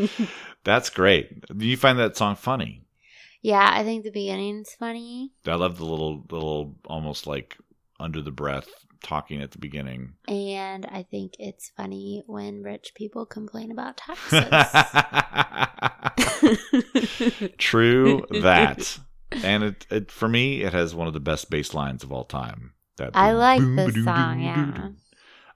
That's 0.64 0.90
great. 0.90 1.44
Do 1.56 1.66
you 1.66 1.76
find 1.76 1.98
that 1.98 2.16
song 2.16 2.36
funny? 2.36 2.84
yeah, 3.42 3.70
I 3.72 3.84
think 3.84 4.04
the 4.04 4.10
beginning's 4.10 4.74
funny, 4.74 5.32
I 5.46 5.54
love 5.54 5.78
the 5.78 5.84
little 5.84 6.24
little 6.30 6.76
almost 6.86 7.26
like 7.26 7.56
under 8.00 8.20
the 8.22 8.30
breath 8.30 8.68
talking 9.02 9.42
at 9.42 9.52
the 9.52 9.58
beginning. 9.58 10.14
and 10.28 10.86
I 10.86 11.04
think 11.04 11.34
it's 11.38 11.70
funny 11.76 12.22
when 12.26 12.62
rich 12.62 12.92
people 12.94 13.26
complain 13.26 13.70
about 13.70 13.96
taxes. 13.98 14.44
True 17.58 18.24
that. 18.30 18.98
And 19.42 19.62
it, 19.62 19.86
it 19.90 20.10
for 20.10 20.28
me 20.28 20.62
it 20.62 20.72
has 20.72 20.94
one 20.94 21.06
of 21.06 21.12
the 21.12 21.20
best 21.20 21.50
bass 21.50 21.74
lines 21.74 22.02
of 22.02 22.12
all 22.12 22.24
time. 22.24 22.72
That 22.96 23.10
I 23.14 23.30
boom, 23.30 23.38
like 23.38 23.60
this 23.94 24.04
song. 24.04 24.40
Yeah. 24.40 24.88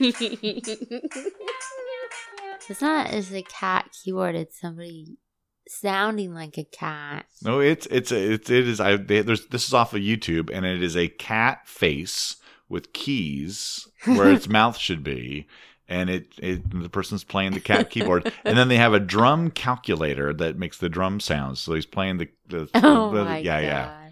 it's 2.68 2.80
not 2.80 3.08
as 3.08 3.32
a 3.32 3.42
cat 3.42 3.90
keyboard; 3.92 4.34
it's 4.34 4.60
somebody 4.60 5.16
sounding 5.68 6.34
like 6.34 6.58
a 6.58 6.64
cat. 6.64 7.26
No, 7.42 7.60
it's 7.60 7.86
it's 7.86 8.12
it's 8.12 8.50
it 8.50 8.68
is 8.68 8.80
I 8.80 8.96
they, 8.96 9.22
there's 9.22 9.46
this 9.46 9.66
is 9.68 9.74
off 9.74 9.94
of 9.94 10.00
YouTube 10.00 10.50
and 10.52 10.64
it 10.66 10.82
is 10.82 10.96
a 10.96 11.08
cat 11.08 11.66
face 11.68 12.36
with 12.68 12.92
keys 12.92 13.88
where 14.04 14.30
its 14.32 14.48
mouth 14.48 14.76
should 14.78 15.02
be 15.02 15.46
and 15.88 16.08
it, 16.08 16.26
it 16.38 16.70
the 16.70 16.88
person's 16.88 17.24
playing 17.24 17.52
the 17.52 17.60
cat 17.60 17.90
keyboard 17.90 18.32
and 18.44 18.56
then 18.56 18.68
they 18.68 18.76
have 18.76 18.94
a 18.94 19.00
drum 19.00 19.50
calculator 19.50 20.32
that 20.32 20.56
makes 20.56 20.78
the 20.78 20.88
drum 20.88 21.18
sounds 21.18 21.58
so 21.60 21.74
he's 21.74 21.86
playing 21.86 22.18
the, 22.18 22.28
the, 22.48 22.68
Oh 22.74 23.12
the- 23.12 23.24
my 23.24 23.38
yeah 23.38 23.60
god! 23.60 23.66
yeah 23.66 24.08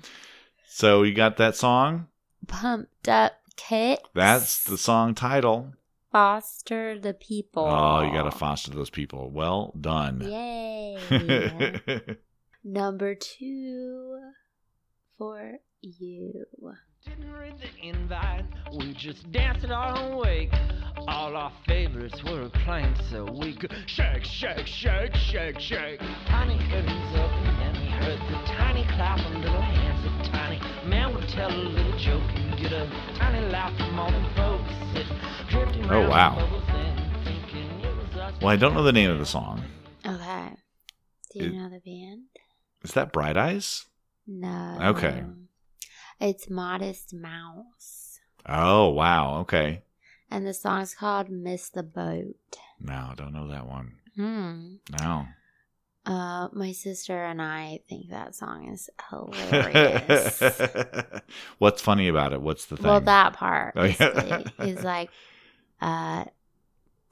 so 0.67 1.05
you 1.05 1.15
got 1.15 1.37
that 1.37 1.55
song 1.55 2.09
Pumped 2.49 3.09
up 3.09 3.35
kit. 3.57 4.01
that's 4.15 4.65
the 4.65 4.79
song 4.79 5.15
title 5.15 5.73
foster 6.13 6.99
the 6.99 7.15
people. 7.15 7.65
oh 7.67 8.03
you 8.03 8.13
gotta 8.13 8.31
foster 8.31 8.71
those 8.71 8.91
people 8.91 9.31
well 9.31 9.73
done 9.81 10.21
Yay! 10.23 10.99
Number 12.65 13.15
two 13.15 14.19
for 15.17 15.53
you. 15.81 16.45
Didn't 17.07 17.33
read 17.33 17.55
the 17.59 17.87
invite, 17.89 18.45
we 18.77 18.93
just 18.95 19.31
danced 19.31 19.65
it 19.65 19.71
our 19.71 19.97
own 19.97 20.17
wake. 20.19 20.53
All 21.07 21.37
our 21.37 21.53
favorites 21.67 22.23
were 22.25 22.51
playing 22.65 22.95
so 23.11 23.25
we 23.25 23.57
could 23.57 23.73
shake, 23.87 24.25
shake, 24.25 24.67
shake, 24.67 25.15
shake, 25.15 25.59
shake. 25.61 26.01
Tiny 26.27 26.59
curtains 26.69 27.17
open 27.17 27.47
and 27.47 27.77
then 27.77 27.83
we 27.83 27.89
heard 27.89 28.19
the 28.19 28.53
tiny 28.53 28.85
clap 28.97 29.19
of 29.21 29.33
little 29.41 29.61
hands 29.63 30.05
of 30.05 30.33
tiny 30.33 30.61
man 30.89 31.15
would 31.15 31.29
tell 31.29 31.51
a 31.51 31.55
little 31.55 31.99
joke 31.99 32.23
and 32.35 32.59
get 32.61 32.73
a 32.73 32.91
tiny 33.17 33.47
laugh 33.51 33.75
from 33.79 33.99
all 33.99 34.11
them 34.11 34.27
folks 34.35 34.37
that 34.37 34.37
drifting 34.37 34.58
Oh, 35.91 36.09
wow. 36.09 36.35
bubbles 36.37 36.65
and 36.69 37.25
thinking 37.25 37.81
it 37.81 37.97
was 37.97 38.17
us. 38.21 38.35
Well, 38.43 38.51
I 38.51 38.57
don't 38.57 38.75
know 38.75 38.83
the 38.83 38.93
name 38.93 39.11
of 39.11 39.19
the 39.19 39.27
song. 39.27 39.65
Okay. 40.07 40.51
Do 41.33 41.39
you 41.41 41.47
It- 41.47 41.55
know 41.55 41.69
the 41.71 41.81
band? 41.81 42.25
Is 42.85 42.93
that 42.93 43.13
Bright 43.13 43.37
Eyes? 43.37 43.87
No. 44.27 44.79
Okay. 44.83 45.25
It's 46.21 46.49
Modest 46.51 47.15
Mouse. 47.15 48.21
Oh, 48.47 48.91
wow. 48.91 49.39
Okay. 49.41 49.83
And 50.31 50.47
the 50.47 50.55
song's 50.55 50.95
called 50.95 51.31
Missed 51.31 51.75
the 51.75 51.83
Boat. 51.83 52.37
No, 52.81 53.09
I 53.11 53.15
don't 53.17 53.33
know 53.33 53.49
that 53.49 53.67
one. 53.67 53.95
Hmm. 54.15 54.75
No. 55.01 55.27
Uh, 56.07 56.49
my 56.53 56.73
sister 56.73 57.25
and 57.25 57.41
I 57.43 57.81
think 57.89 58.11
that 58.11 58.35
song 58.35 58.69
is 58.73 58.89
hilarious. 59.11 60.43
What's 61.59 61.83
funny 61.83 62.09
about 62.09 62.33
it? 62.33 62.41
What's 62.41 62.67
the 62.67 62.77
thing? 62.77 62.87
well, 62.87 63.01
that 63.01 63.33
part 63.35 63.75
Oh, 63.77 63.85
yeah. 63.85 64.09
basically 64.09 64.71
is 64.71 64.85
like, 64.85 65.11
uh, 65.81 66.25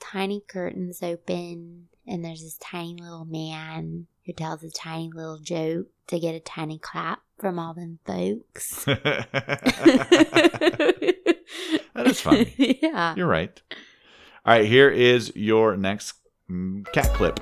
tiny 0.00 0.42
curtains 0.46 1.02
open, 1.02 1.88
and 2.06 2.24
there's 2.24 2.42
this 2.42 2.58
tiny 2.58 2.96
little 3.00 3.24
man 3.24 4.06
who 4.24 4.32
tells 4.32 4.62
a 4.62 4.70
tiny 4.70 5.10
little 5.12 5.38
joke 5.38 5.86
to 6.08 6.18
get 6.18 6.34
a 6.34 6.40
tiny 6.40 6.78
clap 6.78 7.20
from 7.38 7.58
all 7.58 7.74
them 7.74 7.98
folks. 8.04 8.86
That 11.96 12.08
is 12.08 12.20
funny. 12.20 12.52
yeah. 12.82 13.14
You're 13.16 13.26
right. 13.26 13.60
All 14.44 14.54
right, 14.54 14.66
here 14.66 14.90
is 14.90 15.34
your 15.34 15.76
next 15.76 16.14
mm, 16.50 16.84
cat 16.92 17.06
clip. 17.14 17.40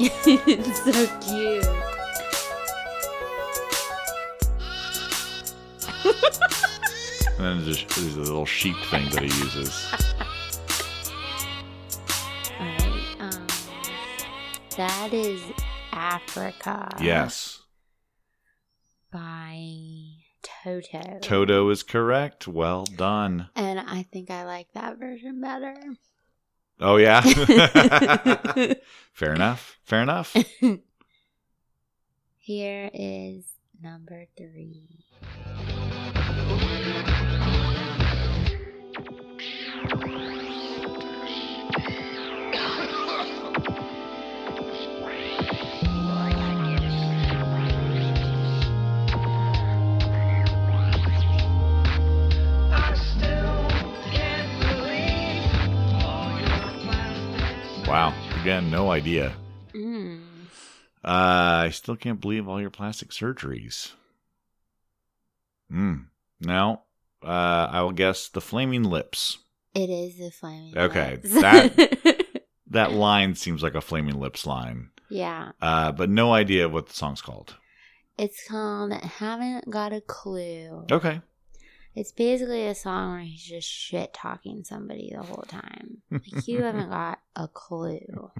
it's 0.00 0.84
so 0.84 1.06
cute. 1.20 1.77
And 7.38 7.46
then 7.46 7.64
there's, 7.64 7.84
there's 7.84 8.16
a 8.16 8.20
little 8.20 8.46
sheep 8.46 8.76
thing 8.90 9.08
that 9.10 9.22
he 9.22 9.28
uses. 9.28 9.86
Um, 13.20 13.46
that 14.76 15.12
is 15.14 15.40
Africa. 15.92 16.90
Yes. 17.00 17.62
By 19.12 19.68
Toto. 20.42 21.20
Toto 21.22 21.68
is 21.70 21.84
correct. 21.84 22.48
Well 22.48 22.84
done. 22.84 23.50
And 23.54 23.78
I 23.78 24.02
think 24.02 24.30
I 24.32 24.44
like 24.44 24.72
that 24.74 24.98
version 24.98 25.40
better. 25.40 25.76
Oh, 26.80 26.96
yeah. 26.96 27.20
Fair 29.12 29.32
enough. 29.32 29.78
Fair 29.84 30.02
enough. 30.02 30.36
Here 32.38 32.90
is 32.92 33.44
number 33.80 34.26
three. 34.36 35.04
Wow. 57.88 58.12
Again, 58.42 58.70
no 58.70 58.90
idea. 58.90 59.32
Mm. 59.74 60.20
Uh, 61.02 61.64
I 61.64 61.70
still 61.72 61.96
can't 61.96 62.20
believe 62.20 62.46
all 62.48 62.60
your 62.60 62.70
plastic 62.70 63.10
surgeries. 63.10 63.92
Hmm. 65.70 65.94
Now, 66.40 66.82
uh, 67.22 67.26
I 67.70 67.80
will 67.82 67.92
guess 67.92 68.28
the 68.28 68.40
flaming 68.42 68.84
lips. 68.84 69.38
It 69.74 69.88
is 69.90 70.18
the 70.18 70.30
flaming. 70.30 70.76
Okay, 70.76 71.18
Lips. 71.22 71.40
that- 71.40 72.24
That 72.70 72.92
line 72.92 73.34
seems 73.34 73.62
like 73.62 73.74
a 73.74 73.80
flaming 73.80 74.20
lips 74.20 74.44
line. 74.44 74.90
yeah, 75.08 75.52
Uh, 75.62 75.90
but 75.90 76.10
no 76.10 76.34
idea 76.34 76.68
what 76.68 76.86
the 76.88 76.92
song's 76.94 77.22
called. 77.22 77.56
it's 78.18 78.46
called 78.46 78.92
"Haven't 78.92 79.70
Got 79.70 79.94
a 79.94 80.02
Clue." 80.02 80.84
Okay. 80.92 81.22
It's 81.98 82.12
basically 82.12 82.64
a 82.68 82.76
song 82.76 83.10
where 83.10 83.20
he's 83.22 83.42
just 83.42 83.68
shit 83.68 84.14
talking 84.14 84.62
somebody 84.62 85.12
the 85.12 85.24
whole 85.24 85.44
time. 85.48 86.00
Like 86.12 86.46
you 86.46 86.62
haven't 86.62 86.90
got 86.90 87.18
a 87.34 87.48
clue. 87.48 88.30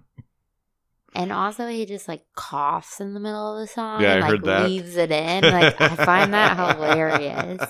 And 1.13 1.33
also, 1.33 1.67
he 1.67 1.85
just 1.85 2.07
like 2.07 2.25
coughs 2.37 3.01
in 3.01 3.15
the 3.15 3.21
middle 3.21 3.55
of 3.55 3.61
the 3.61 3.67
song. 3.67 4.01
Yeah, 4.01 4.15
and, 4.15 4.25
I 4.25 4.29
like, 4.29 4.31
heard 4.31 4.45
that. 4.45 4.67
Leaves 4.69 4.97
it 4.97 5.11
in. 5.11 5.43
Like 5.43 5.81
I 5.81 5.89
find 5.89 6.33
that 6.35 6.57
hilarious. 6.77 7.61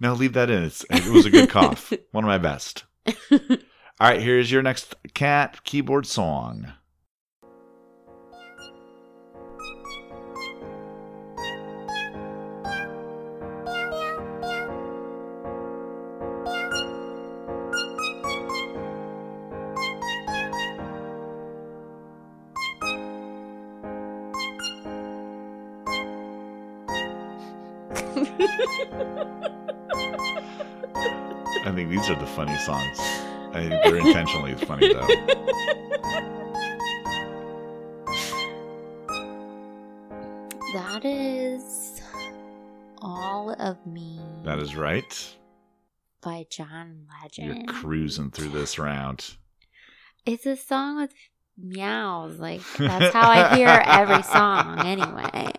no, 0.00 0.14
leave 0.14 0.32
that 0.32 0.50
in. 0.50 0.64
It's, 0.64 0.84
it 0.90 1.06
was 1.12 1.26
a 1.26 1.30
good 1.30 1.48
cough. 1.48 1.92
One 2.10 2.24
of 2.24 2.28
my 2.28 2.38
best. 2.38 2.82
All 3.06 3.38
right, 4.00 4.20
here's 4.20 4.50
your 4.50 4.62
next 4.62 4.96
cat 5.14 5.62
keyboard 5.62 6.06
song. 6.06 6.72
These 32.04 32.14
are 32.14 32.20
the 32.20 32.26
funny 32.26 32.58
songs. 32.58 32.98
I 33.54 33.66
think 33.66 33.82
they're 33.82 33.96
intentionally 33.96 34.54
funny 34.56 34.92
though. 34.92 35.06
that 40.74 41.02
is 41.06 42.02
all 43.00 43.54
of 43.58 43.86
me 43.86 44.20
That 44.44 44.58
is 44.58 44.76
right. 44.76 45.34
by 46.20 46.44
John 46.50 47.06
Legend. 47.22 47.64
You're 47.64 47.74
cruising 47.80 48.30
through 48.30 48.50
this 48.50 48.78
round. 48.78 49.36
It's 50.26 50.44
a 50.44 50.56
song 50.56 51.00
with 51.00 51.14
meows. 51.56 52.38
Like 52.38 52.60
that's 52.78 53.14
how 53.14 53.30
I 53.30 53.56
hear 53.56 53.82
every 53.82 54.22
song. 54.24 54.80
Anyway. 54.80 55.52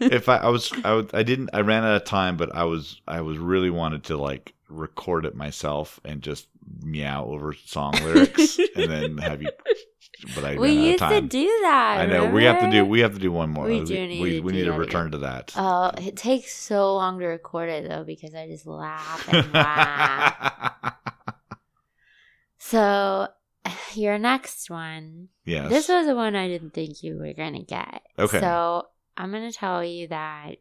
if 0.00 0.30
I, 0.30 0.38
I 0.38 0.48
was 0.48 0.72
I, 0.82 1.04
I 1.12 1.22
didn't 1.22 1.50
I 1.52 1.60
ran 1.60 1.84
out 1.84 1.96
of 1.96 2.04
time, 2.04 2.38
but 2.38 2.54
I 2.54 2.64
was 2.64 3.02
I 3.06 3.20
was 3.20 3.36
really 3.36 3.68
wanted 3.68 4.04
to 4.04 4.16
like 4.16 4.54
record 4.74 5.24
it 5.24 5.34
myself 5.34 6.00
and 6.04 6.22
just 6.22 6.48
meow 6.82 7.24
over 7.26 7.52
song 7.52 7.92
lyrics 8.02 8.58
and 8.76 8.90
then 8.90 9.18
have 9.22 9.42
you. 9.42 9.50
But 10.34 10.44
I 10.44 10.56
we 10.56 10.76
ran 10.76 11.02
out 11.02 11.12
of 11.12 11.22
used 11.22 11.30
to 11.30 11.38
do 11.38 11.46
that. 11.62 12.00
I 12.00 12.06
know 12.06 12.26
we 12.26 12.44
have 12.44 12.60
to 12.60 12.70
do 12.70 12.84
we 12.84 13.00
have 13.00 13.14
to 13.14 13.18
do 13.18 13.32
one 13.32 13.50
more. 13.50 13.66
We 13.66 13.84
do 13.84 14.06
need 14.06 14.22
we, 14.22 14.30
to 14.32 14.40
we 14.40 14.52
do 14.52 14.58
need 14.58 14.64
to 14.64 14.72
return 14.72 15.08
again. 15.08 15.12
to 15.12 15.18
that. 15.26 15.52
Oh, 15.56 15.90
it 15.98 16.16
takes 16.16 16.54
so 16.54 16.94
long 16.94 17.18
to 17.20 17.26
record 17.26 17.68
it 17.68 17.88
though 17.88 18.04
because 18.04 18.34
I 18.34 18.46
just 18.46 18.66
laugh 18.66 19.28
and 19.32 19.52
laugh. 19.52 20.94
So, 22.64 23.28
your 23.94 24.18
next 24.18 24.70
one. 24.70 25.28
yes. 25.44 25.68
This 25.68 25.88
was 25.88 26.06
the 26.06 26.14
one 26.14 26.34
I 26.34 26.48
didn't 26.48 26.72
think 26.72 27.02
you 27.02 27.18
were 27.18 27.34
gonna 27.34 27.62
get. 27.62 28.02
Okay. 28.18 28.40
So 28.40 28.86
I'm 29.16 29.30
gonna 29.30 29.52
tell 29.52 29.84
you 29.84 30.08
that 30.08 30.56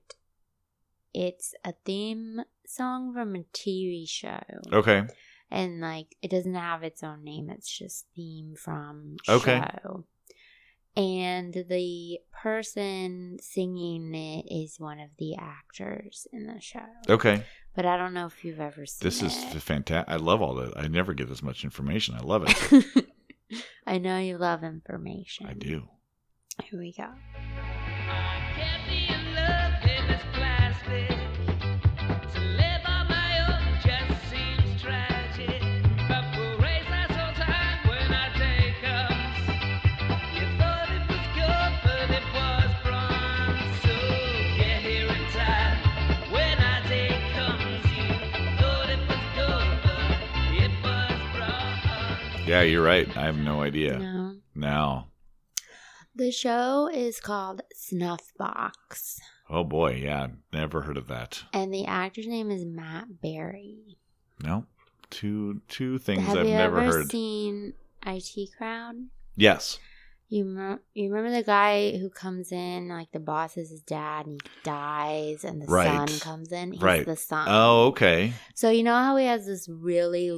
it's 1.13 1.55
a 1.63 1.73
theme 1.85 2.41
song 2.73 3.13
from 3.13 3.35
a 3.35 3.43
TV 3.53 4.07
show, 4.07 4.41
okay. 4.71 5.03
and 5.51 5.81
like 5.81 6.15
it 6.21 6.31
doesn't 6.31 6.55
have 6.55 6.83
its 6.83 7.03
own 7.03 7.23
name. 7.23 7.49
It's 7.49 7.69
just 7.69 8.05
theme 8.15 8.55
from 8.57 9.17
Okay. 9.29 9.63
show. 9.83 10.05
And 10.95 11.53
the 11.67 12.19
person 12.31 13.37
singing 13.41 14.13
it 14.13 14.45
is 14.53 14.79
one 14.79 14.99
of 14.99 15.09
the 15.17 15.35
actors 15.35 16.27
in 16.31 16.45
the 16.45 16.61
show. 16.61 16.85
Okay. 17.09 17.43
But 17.75 17.87
I 17.87 17.97
don't 17.97 18.13
know 18.13 18.27
if 18.27 18.45
you've 18.45 18.59
ever 18.59 18.85
seen 18.85 19.03
This 19.07 19.23
is 19.23 19.35
it. 19.55 19.59
fantastic. 19.59 20.13
I 20.13 20.17
love 20.17 20.43
all 20.43 20.53
that. 20.55 20.77
I 20.77 20.87
never 20.87 21.15
get 21.15 21.29
this 21.29 21.41
much 21.41 21.63
information. 21.63 22.13
I 22.13 22.19
love 22.21 22.45
it. 22.47 23.05
I 23.87 23.97
know 23.97 24.19
you 24.19 24.37
love 24.37 24.63
information. 24.63 25.47
I 25.47 25.53
do. 25.53 25.87
Here 26.63 26.79
we 26.79 26.93
go. 26.93 27.07
Yeah, 52.53 52.61
you're 52.61 52.83
right. 52.85 53.17
I 53.17 53.25
have 53.25 53.37
no 53.37 53.63
idea. 53.63 53.97
No. 53.97 54.35
No. 54.53 55.05
The 56.15 56.31
show 56.31 56.87
is 56.93 57.19
called 57.19 57.63
Snuffbox, 57.75 59.17
Oh 59.49 59.63
boy, 59.63 59.95
yeah, 60.03 60.27
never 60.51 60.81
heard 60.81 60.97
of 60.97 61.07
that. 61.07 61.43
and 61.51 61.73
the 61.73 61.85
actor's 61.85 62.27
name 62.27 62.51
is 62.51 62.63
Matt 62.63 63.19
Berry. 63.21 63.97
No, 64.43 64.65
two 65.09 65.61
two 65.67 65.97
things 65.97 66.21
Have 66.27 66.37
I've 66.37 66.45
you 66.45 66.51
never 66.53 66.77
ever 66.79 66.91
heard. 66.91 67.09
seen 67.11 67.73
IT 68.05 68.49
Crowd? 68.55 68.95
yes, 69.35 69.79
You 70.29 70.79
you 70.93 71.11
remember 71.11 71.35
the 71.35 71.43
guy 71.43 71.97
who 71.97 72.09
comes 72.11 72.51
in, 72.51 72.89
like 72.89 73.11
the 73.11 73.19
boss 73.19 73.57
is 73.57 73.71
his 73.71 73.81
dad, 73.81 74.27
and 74.27 74.39
he 74.43 74.49
dies, 74.63 75.43
and 75.43 75.59
the 75.61 75.65
Right. 75.65 76.07
son 76.09 76.19
comes 76.19 76.51
in. 76.51 76.73
He's 76.73 76.81
Right. 76.81 77.05
the 77.07 77.15
son. 77.15 77.47
Oh, 77.49 77.87
okay. 77.87 78.33
So 78.53 78.69
you 78.69 78.83
know 78.83 78.93
how 78.95 79.15
he 79.17 79.25
has 79.25 79.47
this 79.47 79.67
really 79.67 80.29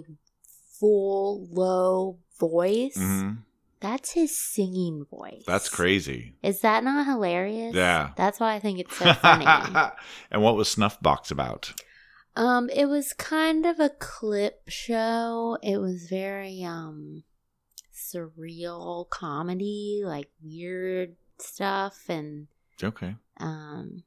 full, 0.79 1.47
low 1.51 2.19
voice? 2.39 2.95
hmm 2.97 3.31
That's 3.79 4.11
his 4.11 4.37
singing 4.37 5.05
voice. 5.09 5.43
That's 5.45 5.69
crazy. 5.69 6.35
Is 6.43 6.61
that 6.61 6.83
not 6.83 7.05
hilarious? 7.05 7.75
Yeah. 7.75 8.11
That's 8.15 8.39
why 8.39 8.53
I 8.55 8.59
think 8.59 8.79
it's 8.79 8.97
so 8.97 9.13
funny. 9.21 9.45
and 10.31 10.41
what 10.41 10.55
was 10.55 10.73
Snuffbox 10.75 11.31
about? 11.31 11.73
um, 12.37 12.69
it 12.69 12.87
was 12.87 13.13
kind 13.13 13.65
of 13.65 13.79
a 13.79 13.89
clip 13.89 14.63
show. 14.67 15.57
It 15.63 15.77
was 15.77 16.07
very 16.09 16.63
um 16.63 17.23
surreal 17.93 19.09
comedy, 19.09 20.01
like 20.03 20.29
weird 20.43 21.15
stuff 21.39 22.05
and 22.09 22.47
Okay. 22.83 23.15
um 23.37 24.03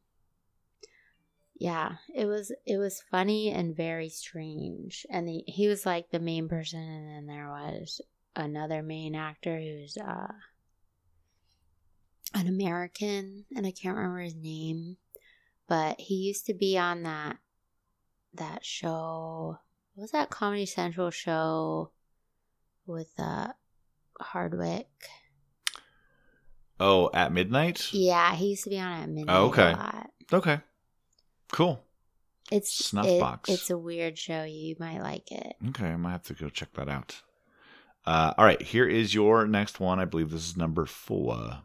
yeah 1.59 1.97
it 2.15 2.25
was 2.25 2.53
it 2.67 2.77
was 2.79 3.03
funny 3.11 3.51
and 3.51 3.77
very 3.77 4.09
strange 4.09 5.05
and 5.11 5.27
the, 5.29 5.43
he 5.47 5.67
was 5.67 5.85
like 5.85 6.11
the 6.11 6.21
main 6.21 6.49
person 6.49 6.81
and 6.81 7.09
then 7.09 7.27
there 7.27 7.49
was 7.49 8.01
another 8.37 8.83
main 8.83 9.15
actor 9.17 9.59
who's 9.59 9.97
uh 9.97 10.29
an 12.35 12.47
american 12.47 13.45
and 13.57 13.67
i 13.67 13.71
can't 13.73 13.97
remember 13.97 14.21
his 14.21 14.35
name 14.37 14.97
but 15.67 16.01
he 16.01 16.15
used 16.15 16.47
to 16.47 16.55
be 16.55 16.79
on 16.79 17.03
that 17.03 17.37
that 18.35 18.65
show 18.65 19.59
what 19.95 20.03
was 20.03 20.11
that 20.13 20.31
comedy 20.31 20.67
central 20.67 21.11
show 21.11 21.91
with 22.87 23.11
uh 23.19 23.49
hardwick 24.21 24.89
Oh, 26.81 27.11
at 27.13 27.33
midnight. 27.33 27.93
yeah 27.93 28.37
he 28.37 28.51
used 28.51 28.63
to 28.63 28.71
be 28.71 28.79
on 28.79 28.93
it 29.01 29.03
at 29.03 29.09
midnight 29.09 29.35
Oh, 29.37 29.47
okay. 29.47 29.73
a 29.73 29.77
lot 29.77 30.11
Okay. 30.33 30.61
Cool. 31.53 31.82
It's 32.51 32.90
Snuffbox. 32.92 33.49
it- 33.49 33.53
It's 33.55 33.70
a 33.70 33.78
weird 33.78 34.18
show. 34.18 34.44
You 34.44 34.74
might 34.78 35.01
like 35.01 35.30
it. 35.30 35.57
Okay, 35.68 35.86
I 35.88 35.96
might 35.96 36.12
have 36.12 36.22
to 36.24 36.34
go 36.34 36.49
check 36.49 36.72
that 36.74 36.88
out. 36.88 37.20
Uh, 38.07 38.32
all 38.38 38.44
right, 38.44 38.61
here 38.62 38.86
is 38.88 39.12
your 39.14 39.46
next 39.46 39.80
one. 39.80 39.99
I 39.99 40.07
believe 40.07 40.30
this 40.30 40.46
is 40.49 40.57
number 40.57 40.86
four. 40.86 41.62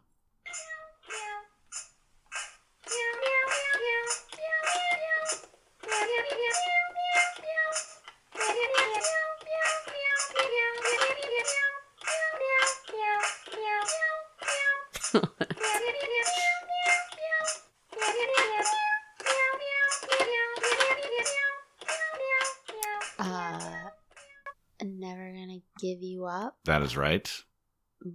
That 26.64 26.82
is 26.82 26.96
right. 26.96 27.30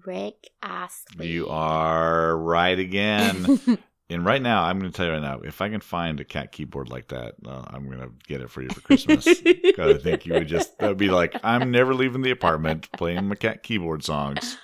Rick 0.06 0.50
Astley. 0.62 1.28
You 1.28 1.50
are 1.50 2.38
right 2.38 2.78
again. 2.78 3.60
and 4.10 4.26
right 4.26 4.42
now, 4.42 4.64
I'm 4.64 4.80
going 4.80 4.92
to 4.92 4.96
tell 4.96 5.06
you 5.06 5.14
right 5.14 5.22
now, 5.22 5.40
if 5.42 5.62
I 5.62 5.70
can 5.70 5.82
find 5.82 6.20
a 6.20 6.26
cat 6.26 6.52
keyboard 6.52 6.90
like 6.90 7.10
that, 7.10 7.36
uh, 7.46 7.64
I'm 7.68 7.86
going 7.86 8.00
to 8.00 8.12
get 8.28 8.42
it 8.42 8.50
for 8.50 8.62
you 8.62 8.70
for 8.70 8.82
Christmas. 8.82 9.28
I 9.46 9.98
think 10.02 10.26
you 10.26 10.34
would 10.34 10.48
just, 10.48 10.78
that 10.80 10.88
would 10.88 10.98
be 10.98 11.10
like, 11.10 11.36
I'm 11.44 11.72
never 11.72 11.94
leaving 11.94 12.22
the 12.22 12.32
apartment 12.32 12.92
playing 12.94 13.28
my 13.28 13.36
cat 13.36 13.64
keyboard 13.64 14.04
songs. 14.04 14.58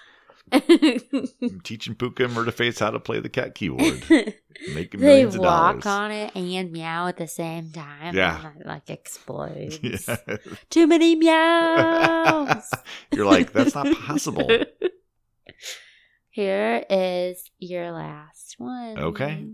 I'm 1.41 1.61
teaching 1.63 1.95
Puka 1.95 2.25
and 2.25 2.33
Murderface 2.33 2.79
how 2.79 2.91
to 2.91 2.99
play 2.99 3.19
the 3.19 3.29
cat 3.29 3.55
keyboard. 3.55 4.03
Making 4.73 5.01
they 5.01 5.07
millions 5.07 5.35
of 5.35 5.41
dollars. 5.41 5.75
walk 5.75 5.85
on 5.85 6.11
it 6.11 6.31
and 6.35 6.71
meow 6.71 7.07
at 7.07 7.17
the 7.17 7.27
same 7.27 7.71
time. 7.71 8.15
Yeah. 8.15 8.51
it, 8.59 8.65
like 8.65 8.89
explodes. 8.89 9.79
Yeah. 9.83 10.37
Too 10.69 10.87
many 10.87 11.15
meows. 11.15 12.71
You're 13.11 13.25
like, 13.25 13.51
that's 13.51 13.75
not 13.75 13.93
possible. 13.97 14.49
Here 16.29 16.85
is 16.89 17.49
your 17.59 17.91
last 17.91 18.55
one. 18.57 18.97
Okay. 18.97 19.47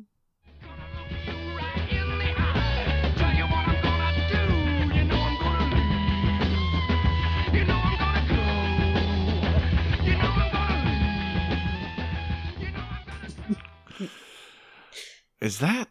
Is 15.41 15.59
that 15.59 15.87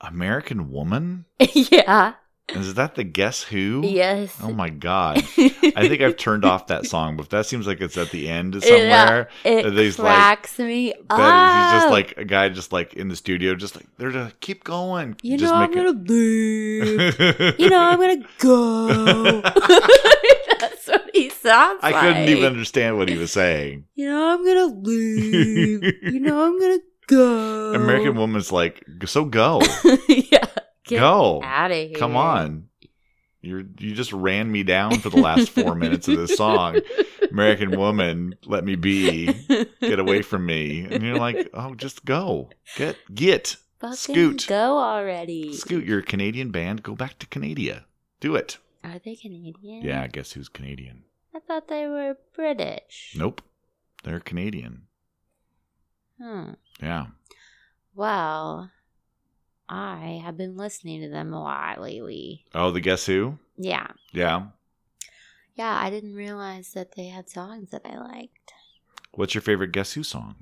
American 0.00 0.70
Woman? 0.70 1.24
yeah. 1.52 2.14
Is 2.48 2.74
that 2.74 2.94
the 2.94 3.02
Guess 3.02 3.42
Who? 3.42 3.82
Yes. 3.84 4.38
Oh 4.40 4.52
my 4.52 4.70
God. 4.70 5.16
I 5.36 5.88
think 5.88 6.00
I've 6.00 6.16
turned 6.16 6.44
off 6.44 6.68
that 6.68 6.86
song, 6.92 7.16
but 7.16 7.28
that 7.30 7.46
seems 7.46 7.66
like 7.66 7.80
it's 7.80 7.96
at 7.98 8.12
the 8.12 8.28
end 8.28 8.62
somewhere. 8.62 9.28
It 9.44 9.64
that 9.64 9.72
he's 9.72 9.98
like- 9.98 10.14
cracks 10.14 10.56
me 10.60 10.92
up. 10.94 11.08
That 11.08 11.72
he's 11.72 11.80
just 11.82 11.90
like 11.90 12.14
a 12.16 12.24
guy 12.24 12.48
just 12.50 12.72
like 12.72 12.94
in 12.94 13.08
the 13.08 13.16
studio, 13.16 13.56
just 13.56 13.74
like, 13.74 13.86
they're 13.98 14.12
to 14.12 14.32
keep 14.40 14.62
going. 14.62 15.16
you 15.22 15.36
just 15.36 15.52
know, 15.52 15.58
I'm 15.58 15.72
gonna 15.72 15.90
leave. 15.90 17.18
you 17.58 17.68
know, 17.70 17.80
I'm 17.82 17.98
gonna 17.98 18.24
go. 18.38 19.40
That's 20.60 20.86
what 20.86 21.10
he 21.12 21.30
sounds 21.30 21.80
I 21.82 21.90
like. 21.90 22.00
couldn't 22.00 22.28
even 22.28 22.44
understand 22.44 22.96
what 22.96 23.08
he 23.08 23.16
was 23.18 23.32
saying. 23.32 23.86
You 23.96 24.08
know, 24.08 24.34
I'm 24.34 24.44
gonna 24.44 24.80
leave. 24.82 25.82
you 26.02 26.20
know, 26.20 26.44
I'm 26.46 26.60
gonna 26.60 26.78
go. 27.06 27.74
American 27.74 28.16
Woman's 28.16 28.52
like, 28.52 28.84
so 29.06 29.24
go. 29.24 29.60
yeah. 30.08 30.46
Get 30.86 31.00
Go. 31.00 31.42
out 31.42 31.72
of 31.72 31.76
here. 31.76 31.96
Come 31.98 32.16
on. 32.16 32.68
You're 33.40 33.64
you 33.78 33.94
just 33.94 34.12
ran 34.12 34.50
me 34.50 34.62
down 34.62 34.98
for 34.98 35.08
the 35.10 35.20
last 35.20 35.50
four 35.50 35.74
minutes 35.74 36.08
of 36.08 36.16
this 36.16 36.36
song. 36.36 36.80
American 37.30 37.76
Woman, 37.78 38.34
let 38.44 38.64
me 38.64 38.74
be. 38.76 39.26
Get 39.80 39.98
away 39.98 40.22
from 40.22 40.46
me. 40.46 40.86
And 40.90 41.02
you're 41.02 41.18
like, 41.18 41.48
oh, 41.54 41.74
just 41.74 42.04
go. 42.04 42.50
Get 42.76 42.96
get. 43.14 43.56
Fucking 43.78 43.96
Scoot. 43.96 44.46
go 44.48 44.78
already. 44.78 45.52
Scoot, 45.52 45.84
you're 45.84 45.98
a 46.00 46.04
Canadian 46.04 46.50
band. 46.50 46.82
Go 46.82 46.94
back 46.94 47.18
to 47.18 47.26
Canada. 47.26 47.84
Do 48.20 48.34
it. 48.34 48.58
Are 48.82 48.98
they 49.04 49.14
Canadian? 49.16 49.82
Yeah, 49.82 50.02
I 50.02 50.06
guess 50.06 50.32
who's 50.32 50.48
Canadian? 50.48 51.04
I 51.34 51.40
thought 51.40 51.68
they 51.68 51.86
were 51.86 52.16
British. 52.34 53.14
Nope. 53.16 53.42
They're 54.02 54.20
Canadian. 54.20 54.82
Hmm. 56.20 56.52
Yeah. 56.82 57.06
Well, 57.94 58.70
I 59.68 60.20
have 60.24 60.36
been 60.36 60.56
listening 60.56 61.00
to 61.02 61.08
them 61.08 61.32
a 61.32 61.42
lot 61.42 61.80
lately. 61.80 62.44
Oh, 62.54 62.70
the 62.70 62.80
Guess 62.80 63.06
Who? 63.06 63.38
Yeah. 63.56 63.88
Yeah. 64.12 64.46
Yeah, 65.54 65.74
I 65.80 65.88
didn't 65.90 66.14
realize 66.14 66.72
that 66.74 66.94
they 66.96 67.06
had 67.06 67.30
songs 67.30 67.70
that 67.70 67.82
I 67.84 67.96
liked. 67.98 68.52
What's 69.12 69.34
your 69.34 69.40
favorite 69.42 69.72
Guess 69.72 69.94
Who 69.94 70.02
song? 70.02 70.36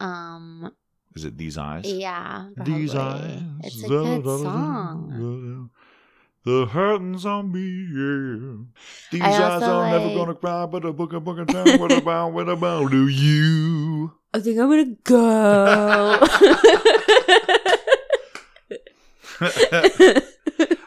Um, 0.00 0.72
Is 1.14 1.24
it 1.24 1.38
These 1.38 1.56
Eyes? 1.56 1.84
yeah, 1.86 2.48
These 2.64 2.92
probably. 2.94 3.22
eyes. 3.22 3.42
It's 3.62 3.84
a 3.84 3.88
good 3.88 4.24
song. 4.24 5.12
The 6.44 6.66
hurting's 6.66 7.24
on 7.24 7.50
me, 7.52 7.86
yeah. 7.90 8.64
These 9.10 9.22
eyes 9.22 9.62
are 9.62 9.78
like, 9.78 9.92
never 9.92 10.14
gonna 10.14 10.34
cry, 10.34 10.66
but 10.66 10.84
a 10.84 10.92
book 10.92 11.14
a 11.14 11.20
book 11.20 11.38
a 11.38 11.46
time. 11.46 11.80
What 11.80 11.90
about 11.90 12.34
what 12.34 12.50
about 12.50 12.90
do 12.90 13.08
you? 13.08 14.12
I 14.34 14.40
think 14.40 14.58
I'm 14.58 14.68
gonna 14.68 14.94
go. 15.04 16.18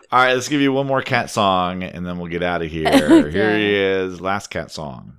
All 0.10 0.20
right, 0.20 0.36
let's 0.36 0.48
give 0.48 0.62
you 0.62 0.72
one 0.72 0.86
more 0.86 1.02
cat 1.02 1.32
song, 1.32 1.82
and 1.82 2.06
then 2.06 2.20
we'll 2.20 2.30
get 2.30 2.44
out 2.44 2.62
of 2.62 2.70
here. 2.70 2.88
Okay. 2.94 3.32
Here 3.32 3.58
he 3.58 3.74
is, 3.74 4.22
last 4.22 4.52
cat 4.52 4.70
song. 4.70 5.14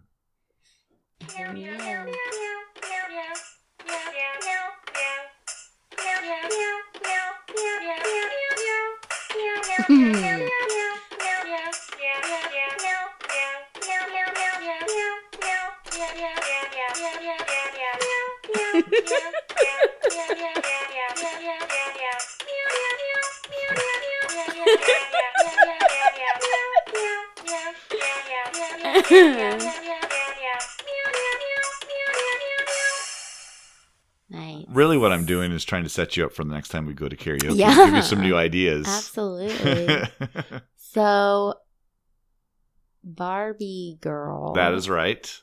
Really, 34.79 34.97
what 34.97 35.13
I'm 35.13 35.25
doing 35.25 35.51
is 35.51 35.65
trying 35.65 35.83
to 35.83 35.89
set 35.89 36.17
you 36.17 36.25
up 36.25 36.33
for 36.33 36.45
the 36.45 36.53
next 36.53 36.69
time 36.69 36.87
we 36.87 36.95
go 36.95 37.09
to 37.09 37.17
karaoke. 37.17 37.57
Yeah. 37.59 37.75
Give 37.87 37.95
you 37.97 38.03
some 38.03 38.21
new 38.21 38.37
ideas. 38.37 38.87
Absolutely. 38.87 40.05
so, 40.77 41.55
Barbie 43.03 43.99
girl. 44.01 44.53
That 44.53 44.75
is 44.75 44.89
right. 44.89 45.41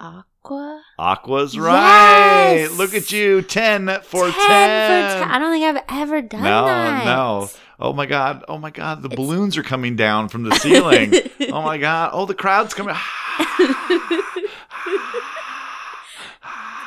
Awkward. 0.00 0.31
Aqua. 0.44 0.82
Aqua's 0.98 1.56
right. 1.56 2.54
Yes! 2.62 2.72
Look 2.72 2.94
at 2.94 3.12
you. 3.12 3.42
10 3.42 4.00
for 4.02 4.24
10. 4.24 4.32
10 4.32 4.32
for 4.32 4.32
10. 4.32 5.30
I 5.30 5.38
don't 5.38 5.52
think 5.52 5.64
I've 5.64 5.84
ever 6.00 6.20
done 6.20 6.42
no, 6.42 6.66
that. 6.66 7.04
no. 7.04 7.40
no. 7.40 7.50
Oh 7.78 7.92
my 7.92 8.06
god. 8.06 8.44
Oh 8.48 8.58
my 8.58 8.70
god. 8.70 9.02
The 9.02 9.08
balloons 9.08 9.56
are 9.56 9.62
coming 9.62 9.94
down 9.94 10.28
from 10.28 10.42
the 10.42 10.54
ceiling. 10.56 11.14
oh 11.52 11.62
my 11.62 11.78
god. 11.78 12.10
Oh, 12.12 12.26
the 12.26 12.34
crowd's 12.34 12.74
coming. 12.74 12.96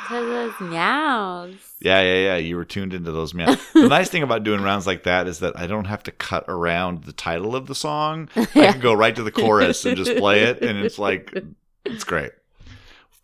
Because 0.06 0.58
those 0.60 0.70
meows. 0.70 1.56
Yeah, 1.80 2.00
yeah, 2.00 2.14
yeah. 2.14 2.36
You 2.36 2.54
were 2.54 2.64
tuned 2.64 2.94
into 2.94 3.10
those 3.10 3.34
meows. 3.34 3.58
the 3.72 3.88
nice 3.88 4.08
thing 4.08 4.22
about 4.22 4.44
doing 4.44 4.62
rounds 4.62 4.86
like 4.86 5.02
that 5.02 5.26
is 5.26 5.40
that 5.40 5.58
I 5.58 5.66
don't 5.66 5.86
have 5.86 6.04
to 6.04 6.12
cut 6.12 6.44
around 6.46 7.02
the 7.02 7.12
title 7.12 7.56
of 7.56 7.66
the 7.66 7.74
song. 7.74 8.28
I 8.36 8.44
can 8.44 8.78
go 8.78 8.94
right 8.94 9.16
to 9.16 9.24
the 9.24 9.32
chorus 9.32 9.84
and 9.84 9.96
just 9.96 10.16
play 10.16 10.44
it, 10.44 10.62
and 10.62 10.78
it's 10.78 10.96
like, 10.96 11.36
it's 11.84 12.04
great. 12.04 12.30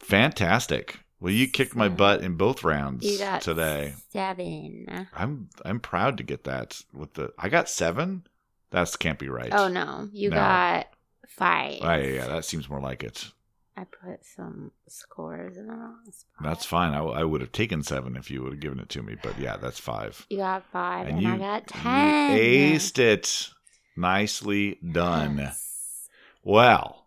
Fantastic. 0.03 0.98
Well, 1.20 1.32
you 1.32 1.46
kicked 1.48 1.76
my 1.76 1.88
butt 1.88 2.22
in 2.22 2.34
both 2.36 2.64
rounds 2.64 3.05
You 3.07 3.38
today. 3.40 3.94
seven. 4.11 5.07
I'm 5.14 5.48
I'm 5.64 5.78
proud 5.80 6.16
to 6.18 6.22
get 6.24 6.44
that 6.44 6.82
with 6.92 7.14
the. 7.14 7.32
I 7.38 7.48
got 7.48 7.68
seven. 7.68 8.26
That 8.70 8.92
can't 8.98 9.18
be 9.18 9.28
right. 9.28 9.50
Oh, 9.53 9.68
no. 9.68 10.09
You 10.12 10.30
No. 10.30 10.36
got 10.36 10.86
five. 11.28 11.78
Oh, 11.82 11.94
yeah, 11.94 12.07
yeah, 12.07 12.26
that 12.26 12.44
seems 12.44 12.68
more 12.68 12.80
like 12.80 13.05
it. 13.05 13.30
I 13.76 13.84
put 13.84 14.24
some 14.24 14.72
scores 14.88 15.57
in 15.57 15.66
the 15.66 15.72
wrong 15.74 16.00
spot. 16.11 16.42
That's 16.42 16.64
fine. 16.66 16.92
I, 16.94 17.00
I 17.03 17.24
would 17.24 17.40
have 17.40 17.53
taken 17.53 17.82
seven 17.82 18.16
if 18.16 18.30
you 18.30 18.42
would 18.42 18.53
have 18.55 18.61
given 18.61 18.80
it 18.80 18.88
to 18.90 19.03
me, 19.03 19.16
but 19.22 19.38
yeah, 19.38 19.57
that's 19.57 19.78
five. 19.78 20.26
You 20.28 20.38
got 20.38 20.64
five, 20.72 21.07
and, 21.09 21.22
you, 21.22 21.32
I 21.34 21.38
got 21.38 21.62
you 21.74 21.80
ten. 21.80 22.38
aced 22.38 22.98
it. 22.98 23.50
Nicely 23.96 24.78
done. 24.90 25.38
Yes. 25.38 26.09
Well, 26.42 27.01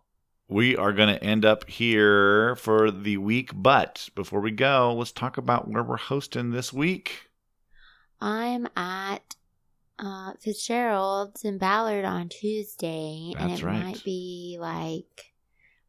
we 0.48 0.76
are 0.76 0.92
going 0.92 1.08
to 1.08 1.22
end 1.22 1.44
up 1.44 1.68
here 1.68 2.56
for 2.56 2.90
the 2.90 3.16
week, 3.16 3.50
but 3.54 4.08
before 4.14 4.40
we 4.40 4.50
go, 4.50 4.94
let's 4.94 5.12
talk 5.12 5.36
about 5.36 5.68
where 5.68 5.82
we're 5.82 5.96
hosting 5.96 6.50
this 6.50 6.72
week. 6.72 7.28
I'm 8.20 8.68
at 8.76 9.34
uh, 9.98 10.32
Fitzgerald's 10.40 11.44
in 11.44 11.58
Ballard 11.58 12.04
on 12.04 12.28
Tuesday, 12.28 13.32
and 13.38 13.52
it 13.52 13.62
right. 13.62 13.82
might 13.82 14.04
be 14.04 14.56
like 14.60 15.32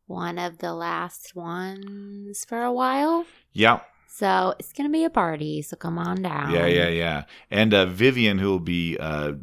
one 0.07 0.39
of 0.39 0.57
the 0.57 0.73
last 0.73 1.35
ones 1.35 2.45
for 2.45 2.63
a 2.63 2.71
while. 2.71 3.25
Yeah, 3.53 3.81
So 4.07 4.55
it's 4.57 4.73
gonna 4.73 4.89
be 4.89 5.03
a 5.03 5.09
party. 5.09 5.61
So 5.61 5.75
come 5.77 5.97
on 5.97 6.21
down. 6.21 6.51
yeah, 6.51 6.65
yeah, 6.65 6.87
yeah. 6.87 7.23
And 7.51 7.73
uh, 7.73 7.85
Vivian, 7.85 8.39
who 8.39 8.49
will 8.49 8.59
be 8.59 8.97
uh, 8.97 9.33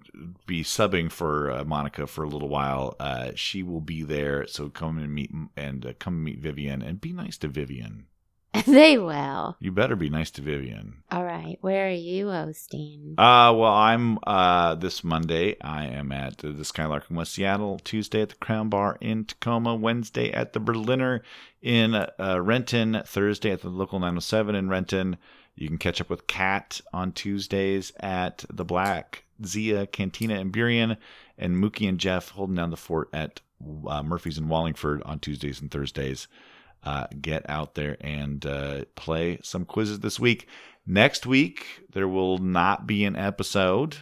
be 0.46 0.62
subbing 0.62 1.10
for 1.12 1.50
uh, 1.50 1.64
Monika 1.64 2.08
for 2.08 2.24
a 2.24 2.28
little 2.28 2.48
while, 2.48 2.96
uh, 2.98 3.32
she 3.34 3.62
will 3.62 3.80
be 3.80 4.02
there. 4.02 4.46
So 4.46 4.68
come 4.68 4.98
and 4.98 5.14
meet 5.14 5.30
and 5.56 5.86
uh, 5.86 5.92
come 5.98 6.24
meet 6.24 6.38
Vivian 6.38 6.82
and 6.82 7.00
be 7.00 7.12
nice 7.12 7.38
to 7.38 7.48
Vivian. 7.48 8.06
they 8.66 8.98
will. 8.98 9.56
You 9.60 9.72
better 9.72 9.96
be 9.96 10.10
nice 10.10 10.30
to 10.32 10.42
Vivian. 10.42 11.02
All 11.10 11.24
right. 11.24 11.58
Where 11.60 11.88
are 11.88 11.90
you 11.90 12.28
hosting? 12.30 13.14
Uh, 13.18 13.52
well, 13.56 13.72
I'm 13.72 14.18
uh 14.26 14.76
this 14.76 15.02
Monday. 15.02 15.56
I 15.60 15.86
am 15.86 16.12
at 16.12 16.38
the 16.38 16.64
Skylark 16.64 17.10
in 17.10 17.16
West 17.16 17.32
Seattle. 17.32 17.80
Tuesday 17.80 18.22
at 18.22 18.28
the 18.28 18.34
Crown 18.36 18.68
Bar 18.68 18.98
in 19.00 19.24
Tacoma. 19.24 19.74
Wednesday 19.74 20.32
at 20.32 20.52
the 20.52 20.60
Berliner 20.60 21.22
in 21.62 21.94
uh, 21.94 22.40
Renton. 22.40 23.02
Thursday 23.04 23.50
at 23.50 23.62
the 23.62 23.68
local 23.68 23.98
907 23.98 24.54
in 24.54 24.68
Renton. 24.68 25.16
You 25.56 25.68
can 25.68 25.78
catch 25.78 26.00
up 26.00 26.10
with 26.10 26.26
Kat 26.26 26.80
on 26.92 27.12
Tuesdays 27.12 27.92
at 28.00 28.44
the 28.52 28.64
Black 28.64 29.24
Zia 29.44 29.86
Cantina 29.86 30.34
in 30.38 30.52
Burien, 30.52 30.96
and 31.38 31.56
Mookie 31.56 31.88
and 31.88 31.98
Jeff 31.98 32.30
holding 32.30 32.56
down 32.56 32.70
the 32.70 32.76
fort 32.76 33.08
at 33.12 33.40
uh, 33.86 34.02
Murphy's 34.02 34.38
in 34.38 34.48
Wallingford 34.48 35.02
on 35.04 35.18
Tuesdays 35.18 35.60
and 35.60 35.70
Thursdays. 35.70 36.28
Uh, 36.84 37.06
get 37.20 37.48
out 37.48 37.74
there 37.74 37.96
and 38.02 38.44
uh, 38.44 38.84
play 38.94 39.38
some 39.42 39.64
quizzes 39.64 40.00
this 40.00 40.20
week. 40.20 40.46
Next 40.86 41.24
week, 41.24 41.64
there 41.92 42.06
will 42.06 42.36
not 42.36 42.86
be 42.86 43.06
an 43.06 43.16
episode. 43.16 43.96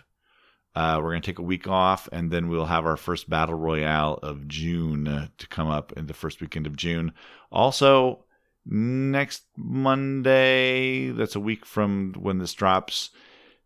Uh, 0.75 0.99
we're 1.01 1.11
going 1.11 1.23
to 1.23 1.27
take 1.27 1.39
a 1.39 1.43
week 1.43 1.69
off, 1.69 2.09
and 2.11 2.31
then 2.31 2.49
we'll 2.49 2.65
have 2.65 2.85
our 2.85 2.97
first 2.97 3.31
battle 3.31 3.55
royale 3.55 4.19
of 4.23 4.49
June 4.49 5.31
to 5.39 5.47
come 5.49 5.69
up 5.69 5.93
in 5.93 6.07
the 6.07 6.15
first 6.15 6.41
weekend 6.41 6.67
of 6.67 6.77
June. 6.77 7.13
Also, 7.53 8.25
next 8.67 9.45
Monday, 9.57 11.11
that's 11.11 11.37
a 11.37 11.41
week 11.41 11.65
from 11.65 12.15
when 12.19 12.39
this 12.39 12.55
drops. 12.55 13.11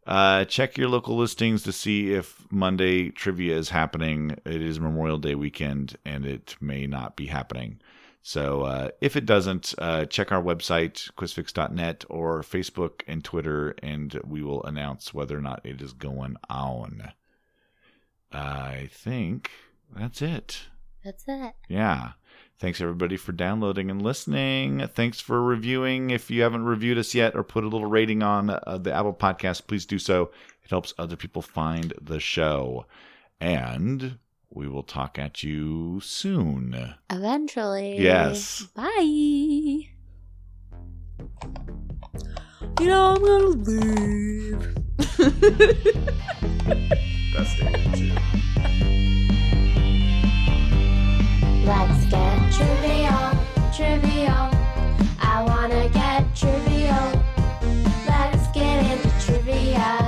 Uh, 0.07 0.45
check 0.45 0.77
your 0.77 0.89
local 0.89 1.17
listings 1.17 1.62
to 1.62 1.73
see 1.73 2.12
if 2.12 2.45
Monday 2.51 3.11
trivia 3.11 3.57
is 3.57 3.71
happening. 3.71 4.33
It 4.45 4.61
is 4.61 4.79
Memorial 4.79 5.19
Day 5.19 5.35
weekend, 5.35 5.97
and 6.05 6.27
it 6.27 6.57
may 6.61 6.87
not 6.87 7.17
be 7.17 7.27
happening. 7.27 7.81
So 8.27 8.62
uh, 8.62 8.89
if 9.01 9.14
it 9.14 9.24
doesn't, 9.24 9.72
uh, 9.79 10.05
check 10.07 10.33
our 10.33 10.43
website, 10.43 11.12
quizfix.net, 11.12 12.05
or 12.11 12.43
Facebook 12.43 13.03
and 13.07 13.22
Twitter, 13.22 13.77
and 13.85 14.20
we 14.27 14.43
will 14.43 14.64
announce 14.64 15.14
whether 15.14 15.39
or 15.39 15.41
not 15.41 15.61
it 15.62 15.81
is 15.81 15.93
going 15.93 16.35
on. 16.51 17.12
I 18.33 18.89
think 18.91 19.53
that's 19.95 20.22
it. 20.22 20.62
That's 21.05 21.22
it. 21.29 21.55
Yeah. 21.68 22.14
Thanks 22.59 22.81
everybody 22.81 23.16
for 23.16 23.31
downloading 23.31 23.93
and 23.93 24.03
listening. 24.03 24.89
Thanks 24.89 25.20
for 25.20 25.41
reviewing. 25.41 26.11
If 26.11 26.29
you 26.29 26.43
haven't 26.43 26.64
reviewed 26.64 26.99
us 26.99 27.14
yet 27.14 27.37
or 27.37 27.45
put 27.45 27.62
a 27.62 27.68
little 27.68 27.87
rating 27.87 28.24
on 28.24 28.51
uh, 28.51 28.81
the 28.83 28.93
Apple 28.93 29.14
Podcast, 29.14 29.68
please 29.68 29.87
do 29.87 30.01
so. 30.01 30.33
It 30.64 30.70
helps 30.70 30.93
other 30.99 31.14
people 31.14 31.43
find 31.43 31.95
the 32.03 32.18
show. 32.18 32.87
And 33.41 34.18
we 34.51 34.68
will 34.68 34.82
talk 34.82 35.18
at 35.18 35.42
you 35.42 36.01
soon. 36.01 36.94
Eventually. 37.11 37.99
Yes. 38.01 38.66
Bye. 38.74 39.90
You 42.80 42.86
know, 42.88 43.14
I'm 43.14 43.22
gonna 43.24 43.47
leave. 43.47 44.74
That's 47.36 47.53
the 47.59 47.64
Let's 51.64 52.07
get 52.07 52.53
trivial, 52.53 53.30
trivial. 53.74 54.51
I 55.20 55.44
wanna 55.47 55.88
get 55.88 56.36
trivial. 56.36 57.22
Let's 58.07 58.47
get 58.53 58.84
into 58.92 59.11
trivia. 59.26 60.05